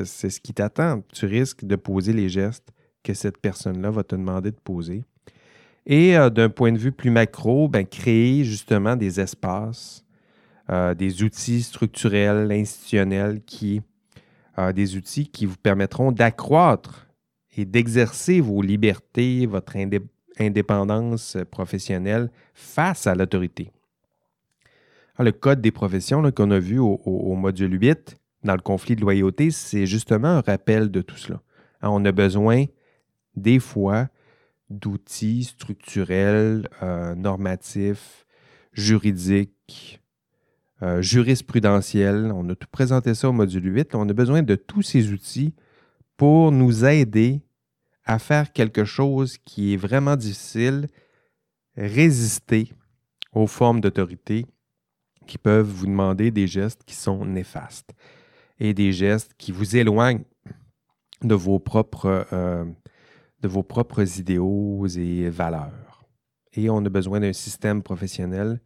c'est 0.06 0.30
ce 0.30 0.40
qui 0.40 0.54
t'attend. 0.54 1.02
Tu 1.14 1.26
risques 1.26 1.66
de 1.66 1.76
poser 1.76 2.14
les 2.14 2.30
gestes 2.30 2.70
que 3.04 3.14
cette 3.14 3.38
personne-là 3.38 3.90
va 3.90 4.04
te 4.04 4.16
demander 4.16 4.52
de 4.52 4.60
poser. 4.64 5.04
Et 5.86 6.18
euh, 6.18 6.30
d'un 6.30 6.48
point 6.48 6.72
de 6.72 6.78
vue 6.78 6.94
plus 6.94 7.10
macro, 7.10 7.68
ben, 7.68 7.86
créer 7.86 8.46
justement 8.46 8.96
des 8.96 9.20
espaces, 9.20 10.06
euh, 10.70 10.94
des 10.94 11.22
outils 11.22 11.62
structurels, 11.62 12.50
institutionnels, 12.50 13.42
qui, 13.46 13.82
des 14.74 14.96
outils 14.96 15.28
qui 15.28 15.46
vous 15.46 15.58
permettront 15.58 16.14
d'accroître 16.14 17.08
et 17.58 17.66
d'exercer 17.66 18.40
vos 18.40 18.62
libertés, 18.62 19.48
votre 19.48 19.76
indépendance 20.40 21.38
professionnelle 21.52 22.32
face 22.54 23.06
à 23.06 23.16
l'autorité. 23.16 23.74
Le 25.18 25.32
Code 25.32 25.62
des 25.62 25.72
professions 25.72 26.30
qu'on 26.32 26.52
a 26.52 26.60
vu 26.60 26.78
au, 26.80 27.36
module 27.36 27.82
8, 27.82 28.18
dans 28.44 28.56
le 28.56 28.62
conflit 28.62 28.96
de 28.96 29.02
loyauté, 29.02 29.50
c'est 29.50 29.86
justement 29.86 30.28
un 30.28 30.42
rappel 30.42 30.92
de 30.92 31.02
tout 31.02 31.16
cela. 31.16 31.42
Hein, 31.82 31.90
on 31.92 32.04
a 32.04 32.12
besoin, 32.12 32.66
des 33.36 33.60
fois, 33.60 34.10
d'outils 34.70 35.46
structurels, 35.46 36.68
euh, 36.84 37.16
normatifs, 37.16 38.26
juridiques, 38.74 40.02
euh, 40.84 41.02
jurisprudentiels. 41.02 42.32
On 42.36 42.50
a 42.50 42.56
tout 42.56 42.68
présenté 42.70 43.14
ça 43.14 43.30
au 43.30 43.32
module 43.32 43.74
8. 43.74 43.96
On 43.96 44.10
a 44.10 44.14
besoin 44.14 44.44
de 44.44 44.56
tous 44.56 44.82
ces 44.82 45.12
outils 45.12 45.54
pour 46.18 46.52
nous 46.52 46.84
aider 46.84 47.42
à 48.04 48.20
faire 48.20 48.52
quelque 48.52 48.84
chose 48.84 49.38
qui 49.38 49.74
est 49.74 49.78
vraiment 49.78 50.18
difficile, 50.18 50.88
résister 51.78 52.74
aux 53.34 53.48
formes 53.48 53.80
d'autorité 53.80 54.46
qui 55.26 55.38
peuvent 55.38 55.68
vous 55.68 55.88
demander 55.88 56.32
des 56.32 56.48
gestes 56.48 56.84
qui 56.86 56.96
sont 56.96 57.26
néfastes 57.26 57.94
et 58.60 58.74
des 58.74 58.92
gestes 58.92 59.34
qui 59.38 59.52
vous 59.52 59.76
éloignent 59.76 60.24
de 61.22 61.36
vos 61.36 61.60
propres 61.60 62.28
euh, 62.32 62.66
de 63.42 63.48
vos 63.48 63.64
propres 63.64 64.20
idéaux 64.20 64.88
et 64.88 65.30
valeurs. 65.30 66.04
Et 66.54 66.70
on 66.70 66.84
a 66.86 66.90
besoin 66.90 67.20
d'un 67.20 67.34
système 67.34 67.84
professionnel 67.84 68.60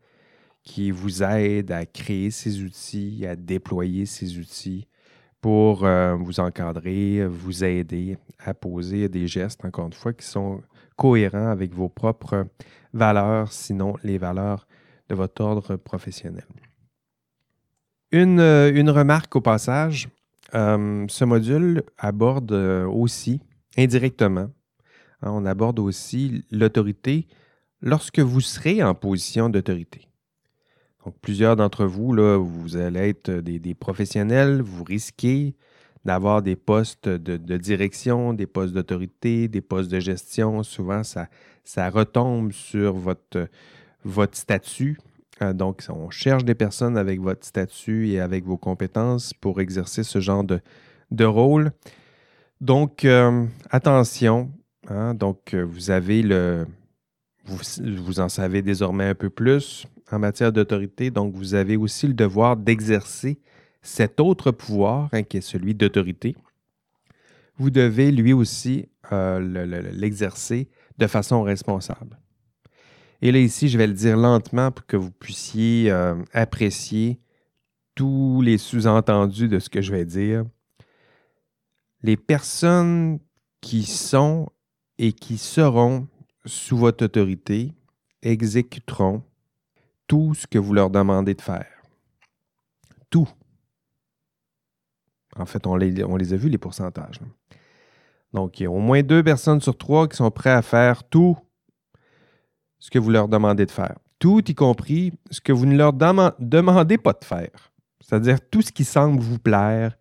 qui 0.63 0.91
vous 0.91 1.24
aide 1.24 1.72
à 1.72 1.86
créer 1.86 2.32
ces 2.32 2.62
outils, 2.62 3.26
à 3.26 3.36
déployer 3.36 4.06
ces 4.06 4.38
outils 4.38 4.88
pour 5.41 5.86
euh, 5.86 6.15
vous 6.15 6.39
encadrer, 6.39 7.26
vous 7.26 7.63
aider 7.63 8.17
à 8.39 8.54
poser 8.54 9.10
des 9.10 9.28
gestes, 9.28 9.65
encore 9.65 9.88
une 9.88 9.93
fois, 9.93 10.13
qui 10.13 10.26
sont 10.26 10.62
cohérent 10.95 11.48
avec 11.48 11.74
vos 11.74 11.89
propres 11.89 12.45
valeurs, 12.93 13.52
sinon 13.52 13.95
les 14.04 14.17
valeurs 14.17 14.67
de 15.10 15.15
votre 15.15 15.43
ordre 15.43 15.76
professionnel. 15.76 16.45
Une, 18.12 18.39
euh, 18.39 18.91
remarque 18.91 19.36
au 19.36 19.41
passage, 19.41 20.10
euh, 20.56 21.06
ce 21.08 21.26
module 21.26 21.84
aborde 21.98 22.52
euh, 22.52 22.86
aussi, 22.88 23.39
indirectement, 23.78 24.50
hein, 25.22 25.32
on 25.32 25.45
aborde 25.45 25.80
aussi 25.80 26.43
l'autorité 26.52 27.28
lorsque 27.82 28.19
vous 28.19 28.41
serez 28.41 28.82
en 28.82 28.95
position 28.95 29.50
d'autorité. 29.50 30.08
Donc, 31.06 31.15
plusieurs 31.22 31.56
d'entre 31.56 31.86
vous, 31.86 32.15
vous 32.43 32.78
allez 32.78 33.10
être 33.10 33.32
des, 33.32 33.74
professionnels, 33.74 34.62
vous 34.62 34.84
risquez 34.84 35.56
d'avoir 36.04 36.41
des 36.41 36.56
postes 36.56 37.08
de, 37.08 37.58
direction, 37.58 38.34
des 38.34 38.48
postes 38.48 38.74
d'autorité, 38.74 39.48
des 39.48 39.62
postes 39.62 39.89
de 39.89 40.00
gestion. 40.00 40.62
Souvent, 40.62 41.04
ça 41.04 41.89
retombe 41.89 42.52
sur 42.52 42.93
votre, 42.93 43.48
votre 44.03 44.38
statut. 44.38 44.97
Euh, 45.41 45.53
donc, 45.53 45.85
on 45.89 46.09
cherche 46.09 46.43
des 46.43 46.55
personnes 46.55 46.97
avec 46.97 47.19
votre 47.19 47.45
statut 47.45 48.09
et 48.09 48.19
avec 48.19 48.45
vos 48.45 48.57
compétences 48.57 49.33
pour 49.33 49.62
exercer 49.62 50.03
ce 50.03 50.19
genre 50.19 50.43
de, 50.43 51.25
rôle. 51.25 51.71
Donc, 52.62 53.05
euh, 53.05 53.45
attention. 53.69 54.51
Hein, 54.88 55.13
donc, 55.13 55.53
vous 55.53 55.91
avez 55.91 56.21
le. 56.21 56.65
vous 57.45 58.19
en 58.19 58.29
savez 58.29 58.62
désormais 58.62 59.05
un 59.05 59.15
peu 59.15 59.29
plus 59.29 59.85
en 60.12 60.19
matière 60.19 60.51
d'autorité. 60.51 61.12
Donc, 61.12 61.33
vous 61.35 61.53
avez 61.53 61.77
aussi 61.77 62.07
le 62.07 62.13
devoir 62.13 62.57
d'exercer 62.57 63.39
cet 63.81 64.19
autre 64.19 64.51
pouvoir, 64.51 65.09
hein, 65.13 65.23
qui 65.23 65.38
est 65.38 65.41
celui 65.41 65.73
d'autorité. 65.73 66.35
Vous 67.57 67.69
devez 67.69 68.12
lui 68.12 68.33
aussi 68.33 68.88
euh, 69.12 69.39
l'exercer 69.93 70.69
de 70.97 71.07
façon 71.07 71.43
responsable. 71.43 72.17
Et 73.21 73.32
là, 73.32 73.39
ici, 73.39 73.67
je 73.67 73.77
vais 73.77 73.88
le 73.88 73.93
dire 73.93 74.15
lentement 74.15 74.71
pour 74.71 74.86
que 74.86 74.95
vous 74.95 75.12
puissiez 75.12 75.91
euh, 75.91 76.15
apprécier 76.34 77.19
tous 77.95 78.41
les 78.41 78.58
sous-entendus 78.58 79.49
de 79.49 79.60
ce 79.60 79.69
que 79.69 79.82
je 79.82 79.91
vais 79.91 80.05
dire. 80.05 80.45
Les 82.01 82.15
personnes 82.15 83.19
qui 83.60 83.84
sont 83.84 84.47
et 84.97 85.12
qui 85.12 85.38
seront 85.38 86.08
sous 86.45 86.77
votre 86.77 87.05
autorité 87.05 87.73
exécuteront 88.21 89.21
tout 90.08 90.34
ce 90.34 90.47
que 90.47 90.58
vous 90.58 90.73
leur 90.73 90.89
demandez 90.89 91.34
de 91.34 91.41
faire. 91.41 91.67
Tout. 93.10 93.27
En 95.36 95.45
fait, 95.45 95.67
on 95.67 95.75
les, 95.75 96.03
on 96.03 96.15
les 96.15 96.34
a 96.34 96.38
vus, 96.38 96.49
les 96.49 96.58
pourcentages. 96.58 97.19
Donc, 98.34 98.60
il 98.60 98.63
y 98.63 98.65
a 98.65 98.71
au 98.71 98.79
moins 98.79 99.03
deux 99.03 99.23
personnes 99.23 99.62
sur 99.62 99.77
trois 99.77 100.08
qui 100.08 100.15
sont 100.15 100.32
prêtes 100.32 100.58
à 100.58 100.62
faire 100.62 101.03
tout 101.03 101.38
ce 102.79 102.89
que 102.89 102.99
vous 102.99 103.09
leur 103.09 103.27
demandez 103.27 103.65
de 103.65 103.71
faire. 103.71 103.97
Tout 104.17 104.43
y 104.49 104.55
compris 104.55 105.13
ce 105.31 105.41
que 105.41 105.51
vous 105.51 105.65
ne 105.65 105.77
leur 105.77 105.93
demandez 105.93 106.97
pas 106.97 107.13
de 107.13 107.23
faire. 107.23 107.71
C'est-à-dire 108.01 108.39
tout 108.49 108.61
ce 108.61 108.71
qui 108.71 108.83
semble 108.83 109.19
vous 109.19 109.39
plaire, 109.39 109.97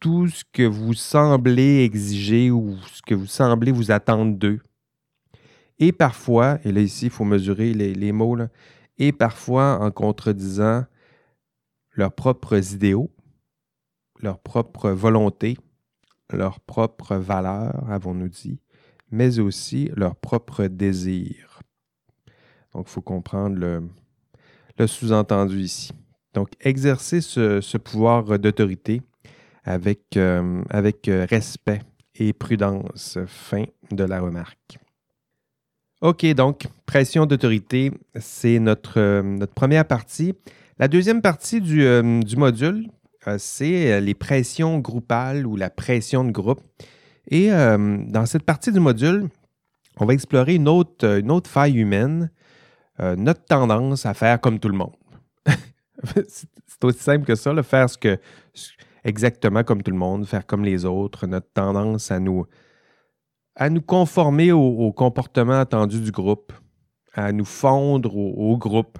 tout 0.00 0.28
ce 0.28 0.44
que 0.52 0.64
vous 0.64 0.94
semblez 0.94 1.84
exiger 1.84 2.50
ou 2.50 2.76
ce 2.92 3.00
que 3.02 3.14
vous 3.14 3.26
semblez 3.26 3.72
vous 3.72 3.90
attendre 3.90 4.36
d'eux. 4.36 4.60
Et 5.78 5.92
parfois, 5.92 6.58
et 6.64 6.72
là 6.72 6.80
ici, 6.80 7.06
il 7.06 7.10
faut 7.10 7.24
mesurer 7.24 7.74
les, 7.74 8.12
mots, 8.12 8.36
et 8.98 9.12
parfois 9.12 9.78
en 9.80 9.90
contredisant 9.90 10.84
leurs 11.92 12.12
propres 12.12 12.72
idéaux, 12.74 13.10
leurs 14.20 14.38
propres 14.38 14.90
volontés, 14.90 15.56
leurs 16.30 16.60
propres 16.60 17.16
valeurs, 17.16 17.90
avons-nous 17.90 18.28
dit, 18.28 18.60
mais 19.10 19.38
aussi 19.38 19.90
leurs 19.94 20.16
propres 20.16 20.66
désirs. 20.66 21.53
Donc, 22.74 22.86
il 22.88 22.90
faut 22.90 23.00
comprendre 23.00 23.56
le, 23.56 24.86
sous-entendu 24.86 25.60
ici. 25.60 25.92
Donc, 26.34 26.48
exercer 26.60 27.20
ce, 27.20 27.76
pouvoir 27.78 28.38
d'autorité 28.38 29.02
avec, 29.64 30.16
euh, 30.16 30.62
avec 30.70 31.08
respect 31.08 31.80
et 32.16 32.32
prudence. 32.32 33.18
Fin 33.26 33.64
de 33.90 34.04
la 34.04 34.20
remarque. 34.20 34.78
OK, 36.04 36.26
donc, 36.34 36.66
pression 36.84 37.24
d'autorité, 37.24 37.90
c'est 38.16 38.58
notre, 38.58 39.00
euh, 39.00 39.38
première 39.54 39.86
partie. 39.86 40.34
La 40.78 40.86
deuxième 40.86 41.22
partie 41.22 41.62
du, 41.62 41.82
euh, 41.82 42.20
module, 42.36 42.90
euh, 43.26 43.36
c'est 43.38 44.02
les 44.02 44.12
pressions 44.12 44.80
groupales 44.80 45.46
ou 45.46 45.56
la 45.56 45.70
pression 45.70 46.22
de 46.22 46.30
groupe. 46.30 46.60
Et 47.30 47.48
dans 47.48 48.26
cette 48.26 48.42
partie 48.42 48.70
du 48.70 48.80
module, 48.80 49.30
on 49.96 50.04
va 50.04 50.12
explorer 50.12 50.56
une 50.56 50.68
autre, 50.68 51.20
une 51.20 51.30
autre 51.30 51.48
faille 51.48 51.78
humaine, 51.78 52.30
notre 52.98 53.44
tendance 53.44 54.06
à 54.06 54.14
faire 54.14 54.40
comme 54.40 54.58
tout 54.58 54.68
le 54.68 54.76
monde. 54.76 54.94
c'est 56.26 56.84
aussi 56.84 56.98
simple 56.98 57.24
que 57.24 57.34
ça, 57.34 57.62
faire 57.62 57.90
ce 57.90 57.98
que 57.98 58.18
exactement 59.04 59.62
comme 59.62 59.82
tout 59.82 59.90
le 59.90 59.96
monde, 59.96 60.26
faire 60.26 60.46
comme 60.46 60.64
les 60.64 60.84
autres, 60.84 61.26
notre 61.26 61.50
tendance 61.52 62.10
à 62.10 62.18
nous, 62.18 62.46
conformer 63.86 64.52
au, 64.52 64.92
comportement 64.92 65.60
attendu 65.60 66.00
du 66.00 66.10
groupe, 66.10 66.52
à 67.12 67.30
nous 67.32 67.44
fondre 67.44 68.16
au, 68.16 68.56
groupe. 68.56 68.98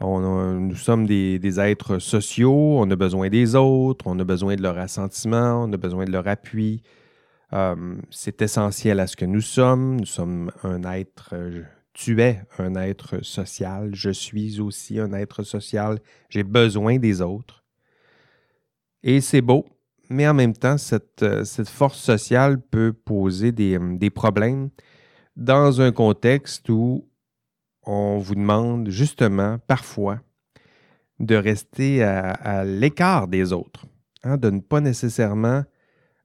nous 0.00 0.74
sommes 0.76 1.06
des, 1.06 1.60
êtres 1.60 1.98
sociaux, 1.98 2.78
on 2.78 2.90
a 2.90 2.96
besoin 2.96 3.28
des 3.28 3.54
autres, 3.54 4.06
on 4.06 4.18
a 4.18 4.24
besoin 4.24 4.56
de 4.56 4.62
leur 4.62 4.78
assentiment, 4.78 5.64
on 5.64 5.72
a 5.72 5.76
besoin 5.76 6.04
de 6.04 6.12
leur 6.12 6.26
appui. 6.28 6.82
Euh, 7.52 7.94
c'est 8.10 8.42
essentiel 8.42 8.98
à 8.98 9.06
ce 9.06 9.16
que 9.16 9.24
nous 9.24 9.40
sommes. 9.40 10.00
Nous 10.00 10.06
sommes 10.06 10.50
un 10.64 10.82
être, 10.82 11.32
tu 11.96 12.20
es 12.20 12.42
un 12.58 12.74
être 12.74 13.24
social, 13.24 13.94
je 13.94 14.10
suis 14.10 14.60
aussi 14.60 15.00
un 15.00 15.14
être 15.14 15.42
social, 15.42 15.98
j'ai 16.28 16.42
besoin 16.42 16.98
des 16.98 17.22
autres. 17.22 17.64
Et 19.02 19.22
c'est 19.22 19.40
beau, 19.40 19.64
mais 20.10 20.28
en 20.28 20.34
même 20.34 20.52
temps, 20.52 20.76
euh, 21.22 21.44
cette, 21.44 21.68
force 21.70 21.98
sociale 21.98 22.60
peut 22.60 22.92
poser 22.92 23.50
euh, 23.58 23.96
des, 23.96 24.10
problèmes 24.10 24.68
dans 25.36 25.80
un 25.80 25.90
contexte 25.90 26.68
où 26.68 27.08
on 27.84 28.18
vous 28.18 28.34
demande 28.34 28.90
justement 28.90 29.58
parfois 29.66 30.20
de 31.18 31.34
rester 31.34 32.02
à, 32.02 32.62
l'écart 32.64 33.26
des 33.26 33.54
autres, 33.54 33.86
hein, 34.22 34.36
de 34.36 34.50
ne 34.50 34.60
pas 34.60 34.82
nécessairement 34.82 35.64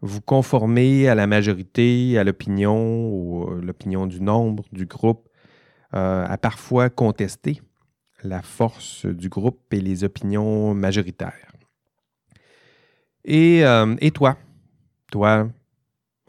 vous 0.02 0.20
conformer 0.20 1.08
à 1.08 1.16
la 1.16 1.28
majorité, 1.28 2.18
à 2.18 2.26
l'opinion 2.26 3.08
ou 3.08 3.46
euh, 3.50 3.62
l'opinion 3.62 4.06
du 4.06 4.20
nombre, 4.20 4.66
du 4.74 4.86
groupe, 4.86 5.30
à 5.91 6.38
parfois 6.38 6.89
contester 6.89 7.62
la 8.23 8.41
force 8.41 9.06
du 9.06 9.30
groupe 9.30 9.73
et 9.73 9.82
les 9.82 10.04
opinions 10.04 10.73
majoritaires. 10.73 11.51
Euh, 13.27 13.95
et, 13.99 14.12
toi, 14.12 14.38
toi, 15.12 15.49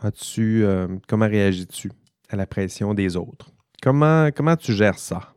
as-tu, 0.00 0.64
euh, 0.64 0.88
comment 1.08 1.28
réagis-tu 1.28 1.90
à 2.28 2.36
la 2.36 2.46
pression 2.46 2.94
des 2.94 3.16
autres? 3.16 3.50
Comment, 3.82 4.30
comment 4.30 4.56
tu 4.56 4.72
gères 4.72 4.98
ça? 4.98 5.34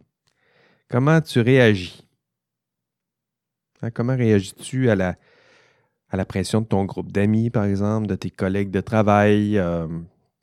Comment 0.89 1.21
tu 1.21 1.39
réagis? 1.39 2.07
Hein, 3.81 3.91
comment 3.91 4.15
réagis-tu 4.15 4.89
à 4.89 4.95
la, 4.95 5.15
à 6.09 6.17
la 6.17 6.25
pression 6.25 6.61
de 6.61 6.67
ton 6.67 6.85
groupe 6.85 7.11
d'amis, 7.11 7.49
par 7.49 7.65
exemple, 7.65 8.07
de 8.07 8.15
tes 8.15 8.29
collègues 8.29 8.71
de 8.71 8.81
travail, 8.81 9.57
euh, 9.57 9.87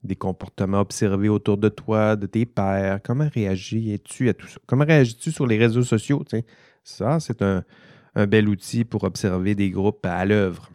des 0.04 0.16
comportements 0.16 0.80
observés 0.80 1.28
autour 1.28 1.58
de 1.58 1.68
toi, 1.68 2.16
de 2.16 2.26
tes 2.26 2.46
pairs? 2.46 3.00
Comment 3.02 3.28
réagis-tu 3.32 4.28
à 4.28 4.34
tout 4.34 4.48
ça? 4.48 4.58
Comment 4.66 4.84
réagis-tu 4.84 5.30
sur 5.30 5.46
les 5.46 5.58
réseaux 5.58 5.82
sociaux? 5.82 6.24
Ça, 6.84 7.20
c'est 7.20 7.42
un, 7.42 7.64
bel 8.26 8.48
outil 8.48 8.84
pour 8.84 9.04
observer 9.04 9.54
des 9.54 9.70
groupes 9.70 10.04
à 10.04 10.24
l'œuvre. 10.24 10.70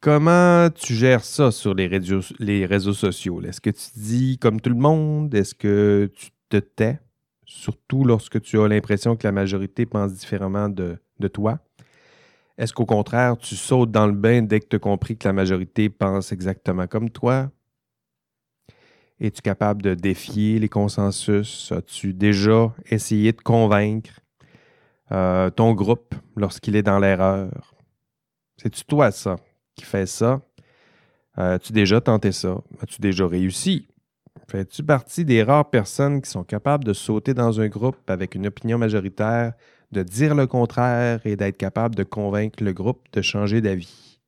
Comment 0.00 0.68
tu 0.70 0.94
gères 0.94 1.24
ça 1.24 1.50
sur 1.50 1.74
les 1.74 1.86
réseaux, 1.86 2.20
les 2.38 2.64
réseaux 2.66 2.92
sociaux? 2.92 3.42
Est-ce 3.42 3.60
que 3.60 3.70
tu 3.70 3.86
dis 3.96 4.38
comme 4.38 4.60
tout 4.60 4.70
le 4.70 4.76
monde? 4.76 5.34
Est-ce 5.34 5.54
que 5.54 6.10
tu 6.14 6.30
te 6.48 6.58
tais? 6.58 7.00
Surtout 7.44 8.04
lorsque 8.04 8.40
tu 8.40 8.60
as 8.60 8.68
l'impression 8.68 9.16
que 9.16 9.26
la 9.26 9.32
majorité 9.32 9.86
pense 9.86 10.12
différemment 10.12 10.68
de, 10.68 10.98
toi? 11.32 11.58
Est-ce 12.58 12.72
qu'au 12.72 12.86
contraire, 12.86 13.36
tu 13.36 13.56
sautes 13.56 13.90
dans 13.90 14.06
le 14.06 14.12
bain 14.12 14.42
dès 14.42 14.60
que 14.60 14.66
tu 14.66 14.76
as 14.76 14.78
compris 14.78 15.16
que 15.16 15.28
la 15.28 15.32
majorité 15.32 15.88
pense 15.88 16.32
exactement 16.32 16.86
comme 16.86 17.10
toi? 17.10 17.50
Es-tu 19.20 19.42
capable 19.42 19.82
de 19.82 19.94
défier 19.94 20.58
les 20.58 20.68
consensus? 20.68 21.72
As-tu 21.72 22.12
déjà 22.12 22.74
essayé 22.90 23.32
de 23.32 23.40
convaincre 23.40 24.20
euh, 25.12 25.50
ton 25.50 25.72
groupe 25.72 26.14
lorsqu'il 26.36 26.76
est 26.76 26.82
dans 26.82 26.98
l'erreur? 26.98 27.74
C'est-tu 28.56 28.84
toi 28.84 29.10
ça? 29.10 29.36
qui 29.76 29.84
fait 29.84 30.06
ça? 30.06 30.40
As-tu 31.34 31.72
déjà 31.72 32.00
tenté 32.00 32.32
ça? 32.32 32.56
As-tu 32.80 33.00
déjà 33.00 33.26
réussi? 33.28 33.86
Fais-tu 34.48 34.82
partie 34.82 35.24
des 35.24 35.42
rares 35.42 35.70
personnes 35.70 36.22
qui 36.22 36.30
sont 36.30 36.44
capables 36.44 36.84
de 36.84 36.92
sauter 36.92 37.34
dans 37.34 37.60
un 37.60 37.68
groupe 37.68 38.10
avec 38.10 38.34
une 38.34 38.46
opinion 38.46 38.78
majoritaire, 38.78 39.52
de 39.92 40.02
dire 40.02 40.34
le 40.34 40.46
contraire 40.46 41.20
et 41.24 41.36
d'être 41.36 41.56
capable 41.56 41.94
de 41.94 42.02
convaincre 42.02 42.62
le 42.62 42.72
groupe 42.72 43.06
de 43.12 43.22
changer 43.22 43.60
d'avis? 43.60 44.20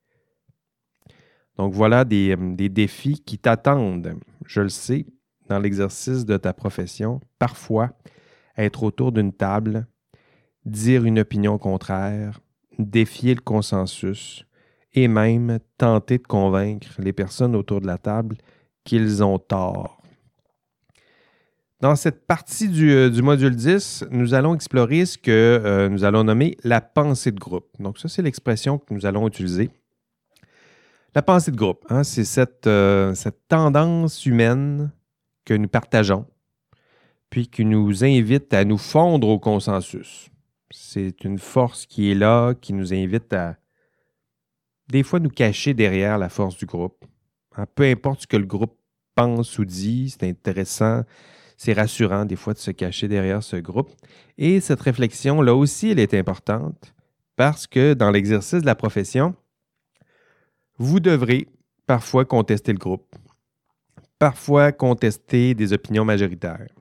Donc 1.57 1.73
voilà 1.73 2.05
des, 2.05 2.35
des 2.37 2.69
défis 2.69 3.21
qui 3.25 3.37
t'attendent. 3.37 4.15
je 4.45 4.61
le 4.61 4.69
sais, 4.69 5.05
dans 5.49 5.59
l'exercice 5.59 6.25
de 6.25 6.37
ta 6.37 6.53
profession, 6.53 7.19
parfois, 7.37 7.91
être 8.57 8.83
autour 8.83 9.11
d'une 9.11 9.33
table, 9.33 9.87
dire 10.65 11.03
une 11.05 11.19
opinion 11.19 11.57
contraire, 11.57 12.39
défier 12.77 13.35
le 13.35 13.41
consensus 13.41 14.45
et 14.93 15.07
même 15.07 15.59
tenter 15.77 16.17
de 16.17 16.27
convaincre 16.27 16.95
les 16.99 17.13
personnes 17.13 17.55
autour 17.55 17.81
de 17.81 17.87
la 17.87 17.97
table 17.97 18.37
qu'ils 18.83 19.23
ont 19.23 19.39
tort. 19.39 19.98
Dans 21.81 21.95
cette 21.95 22.27
partie 22.27 22.67
du, 22.67 22.91
euh, 22.91 23.21
module 23.21 23.55
10, 23.55 24.07
nous 24.11 24.33
allons 24.33 24.53
explorer 24.53 25.05
ce 25.05 25.17
que 25.17 25.31
euh, 25.31 25.87
nous 25.87 26.03
allons 26.03 26.25
nommer 26.25 26.57
la 26.65 26.81
pensée 26.81 27.31
de 27.31 27.39
groupe. 27.39 27.69
Donc 27.79 27.99
ça, 27.99 28.09
c'est 28.09 28.21
l'expression 28.21 28.79
que 28.79 28.93
nous 28.93 29.05
allons 29.05 29.25
utiliser. 29.25 29.69
La 31.15 31.21
pensée 31.21 31.51
de 31.51 31.55
groupe, 31.55 31.85
hein, 31.89 32.03
c'est 32.03 32.25
cette, 32.25 32.67
euh, 32.67 33.15
cette 33.15 33.47
tendance 33.47 34.25
humaine 34.25 34.91
que 35.45 35.53
nous 35.53 35.69
partageons, 35.69 36.25
puis 37.29 37.47
qui 37.47 37.63
nous 37.63 38.03
invite 38.03 38.53
à 38.53 38.65
nous 38.65 38.77
fondre 38.77 39.29
au 39.29 39.39
consensus. 39.39 40.29
C'est 40.71 41.23
une 41.23 41.39
force 41.39 41.85
qui 41.85 42.11
est 42.11 42.15
là, 42.15 42.55
qui 42.55 42.73
nous 42.73 42.93
invite 42.93 43.31
à 43.31 43.55
des 44.89 45.03
fois 45.03 45.21
nous 45.21 45.29
cacher 45.29 45.73
derrière 45.73 46.17
la 46.17 46.27
force 46.27 46.57
du 46.57 46.65
groupe. 46.65 47.05
Hein, 47.55 47.67
peu 47.73 47.85
importe 47.85 48.23
ce 48.23 48.27
que 48.27 48.37
le 48.37 48.45
groupe 48.45 48.77
pense 49.15 49.57
ou 49.59 49.63
dit, 49.63 50.09
c'est 50.09 50.27
intéressant 50.27 51.03
c'est 51.59 51.73
rassurant 51.73 52.23
des 52.23 52.37
fois 52.37 52.53
de 52.53 52.57
se 52.57 52.71
cacher 52.71 53.09
derrière 53.09 53.43
ce 53.43 53.57
groupe. 53.57 53.91
Et 54.37 54.61
cette 54.61 54.79
réflexion, 54.79 55.41
là 55.41 55.53
aussi, 55.53 55.89
elle 55.89 55.99
est 55.99 56.13
importante 56.13 56.95
parce 57.35 57.67
que 57.67 57.93
dans 57.93 58.11
l'exercice 58.11 58.61
de 58.61 58.65
la 58.65 58.75
profession, 58.75 59.35
vous 60.77 61.01
devrez 61.01 61.49
parfois 61.85 62.23
contester 62.23 62.71
le 62.71 62.77
groupe, 62.77 63.13
parfois 64.19 64.71
contester 64.71 65.53
des 65.53 65.73
opinions 65.73 66.05
majoritaires, 66.05 66.73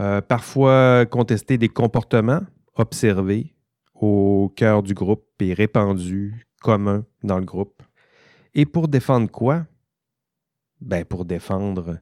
euh, 0.00 0.20
parfois 0.20 1.06
contester 1.06 1.56
des 1.56 1.68
comportements 1.68 2.42
observés 2.74 3.54
au 3.94 4.52
cœur 4.56 4.82
du 4.82 4.92
groupe 4.92 5.24
et 5.38 5.54
répandus, 5.54 6.48
communs 6.60 7.06
dans 7.22 7.38
le 7.38 7.44
groupe. 7.44 7.80
Et 8.54 8.66
pour 8.66 8.88
défendre 8.88 9.30
quoi? 9.30 9.66
Ben 10.80 11.04
pour 11.04 11.24
défendre 11.24 12.00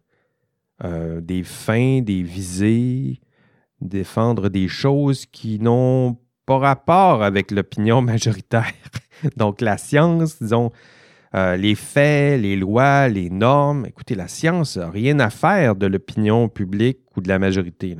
euh, 0.84 1.20
des 1.20 1.44
fins, 1.44 2.00
des 2.00 2.22
visées, 2.22 3.20
défendre 3.80 4.48
des 4.48 4.68
choses 4.68 5.26
qui 5.26 5.58
n'ont 5.58 6.18
pas 6.46 6.58
rapport 6.58 7.22
avec 7.22 7.50
l'opinion 7.50 8.02
majoritaire. 8.12 8.72
Donc 9.36 9.60
la 9.60 9.78
science, 9.78 10.42
disons, 10.42 10.72
euh, 11.34 11.56
les 11.56 11.74
faits, 11.74 12.40
les 12.40 12.56
lois, 12.56 13.08
les 13.08 13.30
normes. 13.30 13.86
Écoutez, 13.86 14.14
la 14.14 14.28
science 14.28 14.76
n'a 14.76 14.90
rien 14.90 15.18
à 15.20 15.30
faire 15.30 15.76
de 15.76 15.86
l'opinion 15.86 16.48
publique 16.48 17.00
ou 17.16 17.20
de 17.20 17.28
la 17.28 17.38
majorité. 17.38 17.96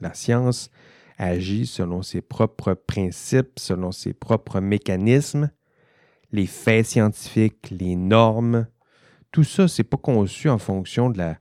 La 0.00 0.14
science 0.14 0.70
agit 1.18 1.66
selon 1.66 2.02
ses 2.02 2.20
propres 2.20 2.74
principes, 2.74 3.58
selon 3.58 3.92
ses 3.92 4.12
propres 4.12 4.60
mécanismes. 4.60 5.50
Les 6.32 6.46
faits 6.46 6.86
scientifiques, 6.86 7.70
les 7.70 7.96
normes, 7.96 8.66
tout 9.32 9.44
ça, 9.44 9.68
c'est 9.68 9.84
pas 9.84 9.96
conçu 9.96 10.48
en 10.48 10.58
fonction 10.58 11.10
de 11.10 11.18
la, 11.18 11.36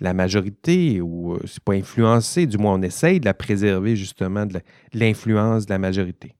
la 0.00 0.14
majorité, 0.14 1.00
ou 1.00 1.34
euh, 1.34 1.40
c'est 1.44 1.62
pas 1.62 1.74
influencé, 1.74 2.46
du 2.46 2.58
moins 2.58 2.74
on 2.74 2.82
essaye 2.82 3.20
de 3.20 3.26
la 3.26 3.34
préserver 3.34 3.96
justement 3.96 4.46
de 4.46 4.60
l'influence 4.94 5.66
de 5.66 5.72
la 5.72 5.78
majorité. 5.78 6.34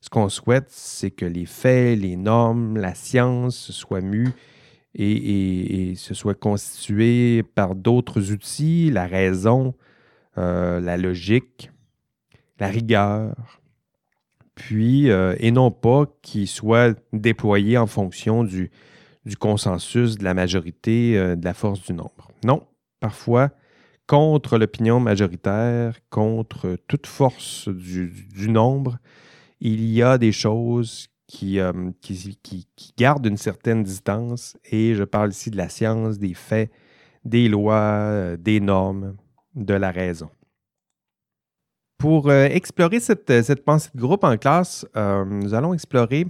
Ce 0.00 0.10
qu'on 0.10 0.28
souhaite, 0.28 0.68
c'est 0.68 1.10
que 1.10 1.24
les 1.24 1.46
faits, 1.46 1.98
les 1.98 2.16
normes, 2.16 2.76
la 2.76 2.94
science 2.94 3.72
soient 3.72 4.00
mus 4.00 4.32
et, 4.94 5.94
se 5.96 6.14
soient 6.14 6.34
constitués 6.34 7.42
par 7.42 7.74
d'autres 7.74 8.32
outils, 8.32 8.90
la 8.90 9.06
raison, 9.06 9.74
euh, 10.36 10.80
la 10.80 10.96
logique, 10.96 11.70
la 12.58 12.68
rigueur, 12.68 13.34
puis, 14.54 15.10
euh, 15.10 15.36
et 15.38 15.52
non 15.52 15.70
pas 15.70 16.06
qu'ils 16.22 16.48
soient 16.48 16.94
déployés 17.12 17.78
en 17.78 17.86
fonction 17.86 18.42
du, 18.44 18.70
consensus 19.38 20.16
de 20.16 20.24
la 20.24 20.32
majorité, 20.32 21.12
de 21.36 21.44
la 21.44 21.54
force 21.54 21.82
du 21.82 21.92
nombre. 21.92 22.27
Non, 22.44 22.66
parfois, 23.00 23.50
contre 24.06 24.58
l'opinion 24.58 25.00
majoritaire, 25.00 25.98
contre 26.10 26.76
toute 26.86 27.06
force 27.06 27.68
du, 27.68 28.48
nombre, 28.48 28.98
il 29.60 29.84
y 29.84 30.02
a 30.02 30.18
des 30.18 30.32
choses 30.32 31.08
euh, 31.42 31.90
qui, 32.00 32.38
qui, 32.42 32.94
gardent 32.96 33.26
une 33.26 33.36
certaine 33.36 33.82
distance, 33.82 34.56
et 34.70 34.94
je 34.94 35.04
parle 35.04 35.30
ici 35.30 35.50
de 35.50 35.56
la 35.56 35.68
science, 35.68 36.18
des 36.18 36.34
faits, 36.34 36.70
des 37.24 37.48
lois, 37.48 37.74
euh, 37.74 38.36
des 38.36 38.60
normes, 38.60 39.16
de 39.54 39.74
la 39.74 39.90
raison. 39.90 40.30
Pour 41.98 42.30
explorer 42.32 43.00
cette, 43.00 43.42
cette, 43.42 43.64
pensée 43.64 43.90
de 43.92 44.00
groupe 44.00 44.22
en 44.22 44.36
classe, 44.36 44.86
nous 44.94 45.52
allons 45.52 45.74
explorer 45.74 46.26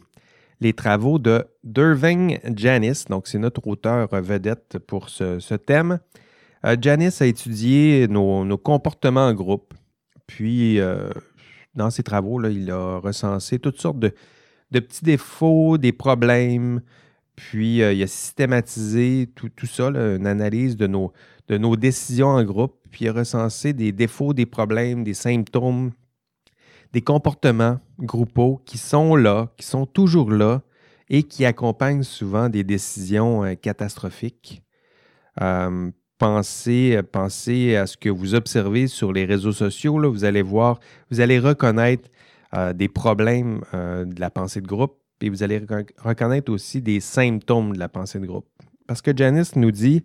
les 0.61 0.73
travaux 0.73 1.19
de 1.19 1.45
Derving 1.65 2.39
Janis. 2.57 3.05
Donc, 3.09 3.29
c'est 3.29 3.39
notre 3.39 3.67
auteur 3.67 4.09
vedette 4.21 4.79
pour 4.79 5.09
ce, 5.09 5.55
thème. 5.55 6.01
Euh, 6.65 6.77
Janis 6.81 7.17
a 7.21 7.27
étudié 7.27 8.09
nos, 8.09 8.59
comportements 8.59 9.27
en 9.27 9.35
groupe. 9.35 9.75
Puis, 10.27 10.81
euh, 10.81 11.11
dans 11.75 11.91
ses 11.91 12.03
travaux, 12.03 12.39
là, 12.39 12.51
il 12.51 12.71
a 12.71 12.99
recensé 12.99 13.59
toutes 13.59 13.81
sortes 13.81 13.99
de, 13.99 14.13
petits 14.71 15.05
défauts, 15.05 15.79
des 15.79 15.93
problèmes. 15.93 16.83
Puis, 17.37 17.83
euh, 17.83 17.93
il 17.93 18.03
a 18.03 18.07
systématisé 18.07 19.31
tout, 19.35 19.67
ça, 19.67 19.87
une 19.87 20.27
analyse 20.27 20.77
de 20.77 20.87
nos, 20.87 21.13
de 21.47 21.57
nos 21.57 21.77
décisions 21.77 22.29
en 22.29 22.43
groupe. 22.43 22.75
Puis, 22.91 23.05
il 23.05 23.09
a 23.09 23.13
recensé 23.13 23.73
des 23.73 23.93
défauts, 23.93 24.35
des 24.35 24.47
problèmes, 24.47 25.05
des 25.05 25.15
symptômes 25.15 25.93
des 26.93 27.03
comportements 27.03 27.79
groupaux 27.99 28.61
qui 28.65 28.79
sont 28.79 29.17
là, 29.17 29.49
qui 29.57 29.67
sont 29.67 29.87
toujours 29.87 30.31
là 30.31 30.63
et 31.11 31.23
qui 31.23 31.45
accompagnent 31.45 32.03
souvent 32.03 32.49
des 32.49 32.65
décisions 32.65 33.45
euh, 33.45 33.55
catastrophiques. 33.55 34.63
Euh, 35.41 35.91
pensez, 36.19 37.01
pensez, 37.13 37.77
à 37.77 37.87
ce 37.87 37.97
que 37.97 38.09
vous 38.09 38.35
observez 38.35 38.89
sur 38.89 39.13
les 39.13 39.25
réseaux 39.25 39.53
sociaux. 39.53 39.99
Là, 39.99 40.09
vous 40.09 40.25
allez 40.25 40.43
voir, 40.43 40.81
vous 41.11 41.21
allez 41.21 41.39
reconnaître 41.39 42.09
euh, 42.55 42.73
des 42.73 42.89
problèmes 42.89 43.61
de 43.73 44.21
la 44.21 44.31
pensée 44.31 44.61
de 44.61 44.67
groupe 44.67 44.99
et 45.21 45.31
vous 45.31 45.43
allez 45.43 45.65
reconnaître 45.99 46.53
aussi 46.53 46.81
des 46.83 47.01
symptômes 47.01 47.73
de 47.73 47.79
la 47.79 47.89
pensée 47.89 48.19
de 48.19 48.27
groupe. 48.27 48.49
Parce 48.87 49.03
que 49.03 49.17
Janice 49.17 49.57
nous 49.57 49.71
dit, 49.71 50.05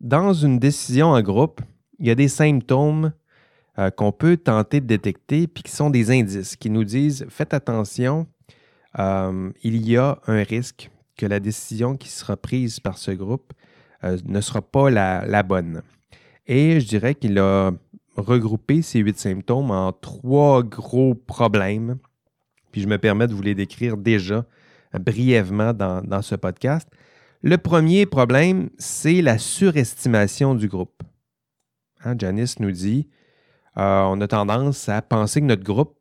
dans 0.00 0.32
une 0.32 0.58
décision 0.58 1.08
en 1.08 1.22
groupe, 1.22 1.60
il 1.98 2.08
y 2.08 2.10
a 2.10 2.14
des 2.14 2.28
symptômes 2.28 3.12
euh, 3.78 3.90
qu'on 3.90 4.12
peut 4.12 4.36
tenter 4.36 4.82
de 4.82 4.86
détecter, 4.86 5.46
puis 5.46 5.62
qui 5.62 5.72
sont 5.72 5.88
des 5.88 6.10
indices 6.10 6.56
qui 6.56 6.68
nous 6.68 6.84
disent 6.84 7.24
faites 7.30 7.54
attention, 7.54 8.26
euh, 8.98 9.50
il 9.62 9.88
y 9.88 9.96
a 9.96 10.18
un 10.26 10.42
risque 10.42 10.90
que 11.16 11.24
la 11.24 11.40
décision 11.40 11.96
qui 11.96 12.10
sera 12.10 12.36
prise 12.36 12.80
par 12.80 12.98
ce 12.98 13.12
groupe 13.12 13.54
euh, 14.04 14.18
ne 14.26 14.42
sera 14.42 14.60
pas 14.60 14.90
la, 14.90 15.42
bonne. 15.42 15.80
Et 16.46 16.80
je 16.80 16.86
dirais 16.86 17.14
qu'il 17.14 17.38
a 17.38 17.70
regroupé 18.14 18.82
ces 18.82 18.98
huit 18.98 19.18
symptômes 19.18 19.70
en 19.70 19.90
trois 19.92 20.62
gros 20.62 21.14
problèmes. 21.14 21.96
Puis 22.72 22.82
je 22.82 22.88
me 22.88 22.98
permets 22.98 23.26
de 23.26 23.32
vous 23.32 23.40
les 23.40 23.54
décrire 23.54 23.96
déjà 23.96 24.44
brièvement 25.00 25.72
dans, 25.72 26.20
ce 26.20 26.34
podcast. 26.34 26.86
Le 27.40 27.56
premier 27.56 28.04
problème, 28.04 28.68
c'est 28.76 29.22
la 29.22 29.38
surestimation 29.38 30.54
du 30.54 30.68
groupe. 30.68 31.02
Hein, 32.04 32.16
Janice 32.18 32.58
nous 32.58 32.70
dit 32.70 33.08
euh, 33.78 34.02
on 34.02 34.20
a 34.20 34.28
tendance 34.28 34.88
à 34.88 35.00
penser 35.02 35.40
que 35.40 35.46
notre 35.46 35.64
groupe 35.64 35.96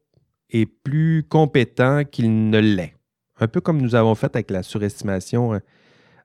est 0.49 0.65
plus 0.65 1.23
compétent 1.27 2.03
qu'il 2.03 2.49
ne 2.49 2.59
l'est. 2.59 2.95
Un 3.39 3.47
peu 3.47 3.61
comme 3.61 3.81
nous 3.81 3.95
avons 3.95 4.15
fait 4.15 4.35
avec 4.35 4.51
la 4.51 4.63
surestimation 4.63 5.53
euh, 5.53 5.59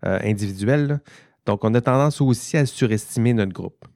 euh, 0.04 0.18
individuelle. 0.22 1.00
Donc, 1.46 1.64
on 1.64 1.72
a 1.74 1.80
tendance 1.80 2.20
aussi 2.20 2.56
à 2.56 2.66
surestimer 2.66 3.32
notre 3.32 3.52
groupe. 3.52 3.86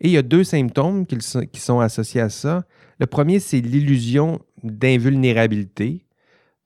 Et 0.00 0.08
il 0.08 0.10
y 0.12 0.18
a 0.18 0.22
deux 0.22 0.44
symptômes 0.44 1.06
qui 1.06 1.60
sont, 1.60 1.80
associés 1.80 2.20
à 2.20 2.30
ça. 2.30 2.64
Le 2.98 3.06
premier, 3.06 3.38
c'est 3.38 3.60
l'illusion 3.60 4.40
d'invulnérabilité. 4.62 6.06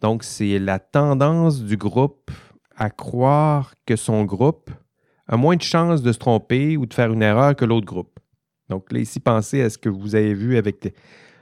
Donc, 0.00 0.24
c'est 0.24 0.58
la 0.58 0.78
tendance 0.78 1.62
du 1.62 1.76
groupe 1.76 2.30
à 2.76 2.90
croire 2.90 3.74
que 3.86 3.96
son 3.96 4.24
groupe 4.24 4.70
a 5.26 5.36
moins 5.36 5.56
de 5.56 5.62
chances 5.62 6.02
de 6.02 6.12
se 6.12 6.18
tromper 6.18 6.76
ou 6.76 6.86
de 6.86 6.94
faire 6.94 7.12
une 7.12 7.22
erreur 7.22 7.54
que 7.54 7.64
l'autre 7.64 7.86
groupe. 7.86 8.13
Donc 8.68 8.90
là, 8.92 8.98
ici, 8.98 9.20
pensez 9.20 9.60
à 9.62 9.70
ce 9.70 9.78
que 9.78 9.88
vous 9.88 10.14
avez 10.14 10.34
vu 10.34 10.56
avec 10.56 10.94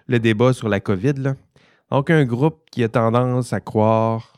le, 0.08 0.18
débat 0.18 0.52
sur 0.52 0.68
la 0.68 0.80
COVID. 0.80 1.34
Donc, 1.90 2.10
un 2.10 2.24
groupe 2.24 2.68
qui 2.70 2.82
a 2.82 2.88
tendance 2.88 3.52
à 3.52 3.60
croire 3.60 4.36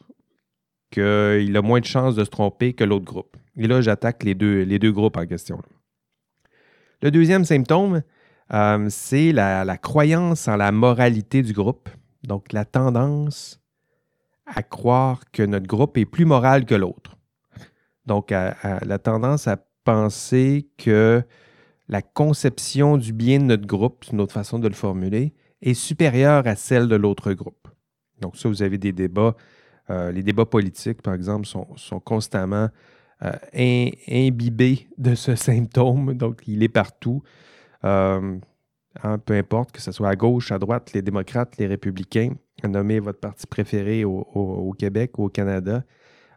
qu'il 0.91 1.57
a 1.57 1.63
moins 1.63 1.81
de 1.81 1.85
chances 1.85 2.15
de 2.15 2.25
se 2.25 2.31
tromper 2.31 2.73
que 2.75 2.85
l'autre 2.85 3.05
groupe. 3.05 3.37
Et 3.57 3.67
là, 3.67 3.81
j'attaque 3.81 4.23
les 4.23 4.35
deux, 4.35 4.63
les 4.63 4.79
deux 4.79 4.93
groupes 4.93 5.17
en 5.17 5.27
question. 5.27 5.61
Le 7.03 7.11
deuxième 7.11 7.45
symptôme, 7.45 8.03
euh, 8.53 8.87
c'est 8.91 9.33
la, 9.33 9.65
la, 9.65 9.77
croyance 9.77 10.49
en 10.49 10.57
la 10.57 10.73
moralité 10.73 11.43
du 11.43 11.53
groupe. 11.53 11.89
Donc, 12.23 12.53
la 12.53 12.65
tendance 12.65 13.61
à 14.47 14.63
croire 14.63 15.23
que 15.33 15.43
notre 15.43 15.67
groupe 15.67 15.97
est 15.97 16.05
plus 16.05 16.25
moral 16.25 16.65
que 16.65 16.75
l'autre. 16.75 17.17
Donc, 18.07 18.31
la 18.31 18.99
tendance 18.99 19.49
à 19.49 19.57
penser 19.85 20.69
que 20.77 21.23
la 21.89 22.03
conception 22.03 22.97
du 22.97 23.13
bien 23.13 23.39
de 23.39 23.45
notre 23.45 23.67
groupe, 23.67 24.05
c'est 24.05 24.19
autre 24.19 24.33
façon 24.33 24.59
de 24.59 24.69
le 24.69 24.75
formuler, 24.75 25.35
est 25.61 25.75
supérieure 25.75 26.47
à 26.47 26.57
celle 26.57 26.89
de 26.89 26.97
l'autre 26.97 27.33
groupe. 27.33 27.69
Donc, 28.21 28.37
ça, 28.37 28.49
vous 28.49 28.63
avez 28.63 28.79
des 28.79 28.93
débats. 28.93 29.35
Euh, 29.91 30.13
les 30.13 30.23
débats 30.23 30.47
politiques, 30.47 31.03
par 31.03 31.15
exemple, 31.15 31.47
sont, 31.47 32.01
constamment 32.01 32.69
euh, 33.23 33.91
imbibés 34.09 34.89
de 34.99 35.15
ce 35.15 35.35
symptôme. 35.37 36.15
Donc, 36.15 36.43
il 36.47 36.63
est 36.63 36.69
partout. 36.69 37.23
Euh, 37.85 38.39
hein, 39.03 39.19
peu 39.19 39.35
importe 39.35 39.73
que 39.73 39.81
ce 39.81 39.93
soit 39.93 40.09
à 40.09 40.17
gauche, 40.17 40.53
à 40.53 40.59
droite, 40.59 40.93
les 40.95 41.03
démocrates, 41.03 41.59
les 41.59 41.67
républicains, 41.67 42.35
nommez 42.63 42.99
votre 42.99 43.21
parti 43.21 43.47
préféré 43.47 44.05
au, 44.05 44.75
Québec 44.79 45.19
ou 45.19 45.25
au 45.25 45.29
Canada. 45.29 45.85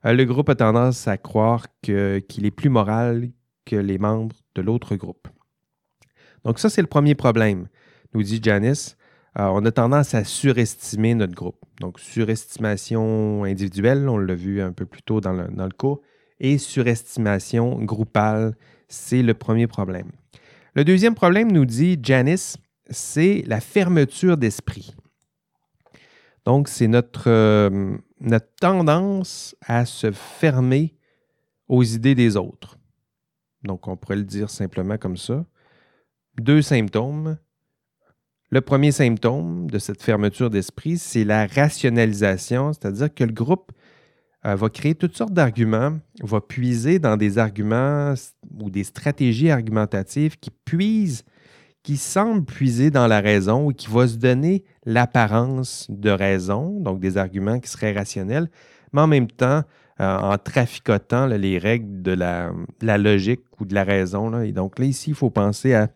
le 0.04 0.24
groupe 0.26 0.50
a 0.50 0.56
tendance 0.56 1.08
à 1.08 1.18
croire 1.18 1.68
qu'il 1.82 2.46
est 2.46 2.52
plus 2.52 2.70
moral 2.70 3.30
que 3.66 3.78
les 3.78 3.98
membres 3.98 4.36
de 4.56 4.62
l'autre 4.62 4.98
groupe. 4.98 5.30
Donc 6.48 6.60
ça, 6.60 6.70
c'est 6.70 6.80
le 6.80 6.88
premier 6.88 7.14
problème, 7.14 7.68
nous 8.14 8.24
dit 8.24 8.40
Janice. 8.42 8.96
Euh, 9.38 9.50
on 9.52 9.66
a 9.66 9.72
tendance 9.72 10.14
à 10.14 10.24
surestimer 10.24 11.14
notre 11.14 11.36
groupe. 11.36 11.60
Donc 11.82 12.00
surestimation 12.00 13.44
individuelle, 13.44 14.08
on 14.08 14.18
l'a 14.18 14.34
vu 14.34 14.62
un 14.62 14.72
peu 14.72 14.86
plus 14.86 15.02
tôt 15.02 15.20
dans 15.20 15.34
le, 15.34 15.50
dans 15.50 15.68
cours, 15.68 16.00
et 16.40 16.58
surestimation 16.58 17.84
groupale, 17.84 18.56
c'est 18.88 19.24
le 19.24 19.34
premier 19.34 19.68
problème. 19.68 20.10
Le 20.74 20.86
deuxième 20.86 21.16
problème, 21.16 21.52
nous 21.52 21.66
dit 21.66 22.00
Janice, 22.02 22.56
c'est 22.90 23.44
la 23.46 23.60
fermeture 23.60 24.38
d'esprit. 24.38 24.96
Donc, 26.46 26.70
c'est 26.70 26.88
notre, 26.88 27.30
euh, 27.30 27.98
notre 28.22 28.56
tendance 28.62 29.54
à 29.66 29.86
se 29.86 30.14
fermer 30.14 30.96
aux 31.68 31.84
idées 31.84 32.16
des 32.16 32.38
autres. 32.38 32.78
Donc, 33.64 33.90
on 33.90 33.98
pourrait 33.98 34.16
le 34.16 34.24
dire 34.24 34.50
simplement 34.50 34.98
comme 34.98 35.18
ça 35.18 35.46
deux 36.40 36.62
symptômes. 36.62 37.38
Le 38.50 38.62
premier 38.62 38.92
symptôme 38.92 39.70
de 39.70 39.78
cette 39.78 40.02
fermeture 40.02 40.50
d'esprit, 40.50 40.98
c'est 40.98 41.26
la 41.26 41.48
rationalisation, 41.48 42.72
c'est-à-dire 42.74 43.14
que 43.14 43.24
le 43.24 43.34
groupe 43.34 43.72
euh, 44.46 44.56
va 44.56 44.70
créer 44.70 44.96
toutes 44.96 45.18
sortes 45.18 45.34
d'arguments, 45.34 45.98
va 46.24 46.40
puiser 46.40 47.00
dans 47.00 47.18
des 47.18 47.38
arguments 47.38 48.14
ou 48.60 48.70
des 48.70 48.86
stratégies 48.86 49.52
argumentatives 49.52 50.38
qui 50.38 50.52
puisent, 50.52 51.24
qui 51.84 51.98
semblent 51.98 52.46
puiser 52.46 52.90
dans 52.90 53.08
la 53.08 53.20
raison 53.20 53.68
ou 53.68 53.74
qui 53.74 53.88
vont 53.88 54.08
se 54.08 54.16
donner 54.16 54.64
l'apparence 54.86 55.86
de 55.90 56.10
raison, 56.10 56.80
donc 56.80 57.00
des 57.00 57.18
arguments 57.18 57.60
qui 57.60 57.70
seraient 57.70 57.94
rationnels, 57.94 58.50
mais 58.94 59.02
en 59.02 59.08
même 59.08 59.28
temps 59.28 59.64
euh, 60.00 60.18
en 60.18 60.38
traficotant 60.38 61.26
les 61.26 61.58
règles 61.58 62.04
de 62.04 62.12
la, 62.12 62.98
logique 63.00 63.42
ou 63.60 63.66
de 63.66 63.74
la 63.74 63.84
raison. 63.84 64.40
Et 64.42 64.52
donc 64.52 64.78
là, 64.78 64.86
ici, 64.86 65.10
il 65.10 65.16
faut 65.16 65.32
penser 65.32 65.74
à 65.74 65.90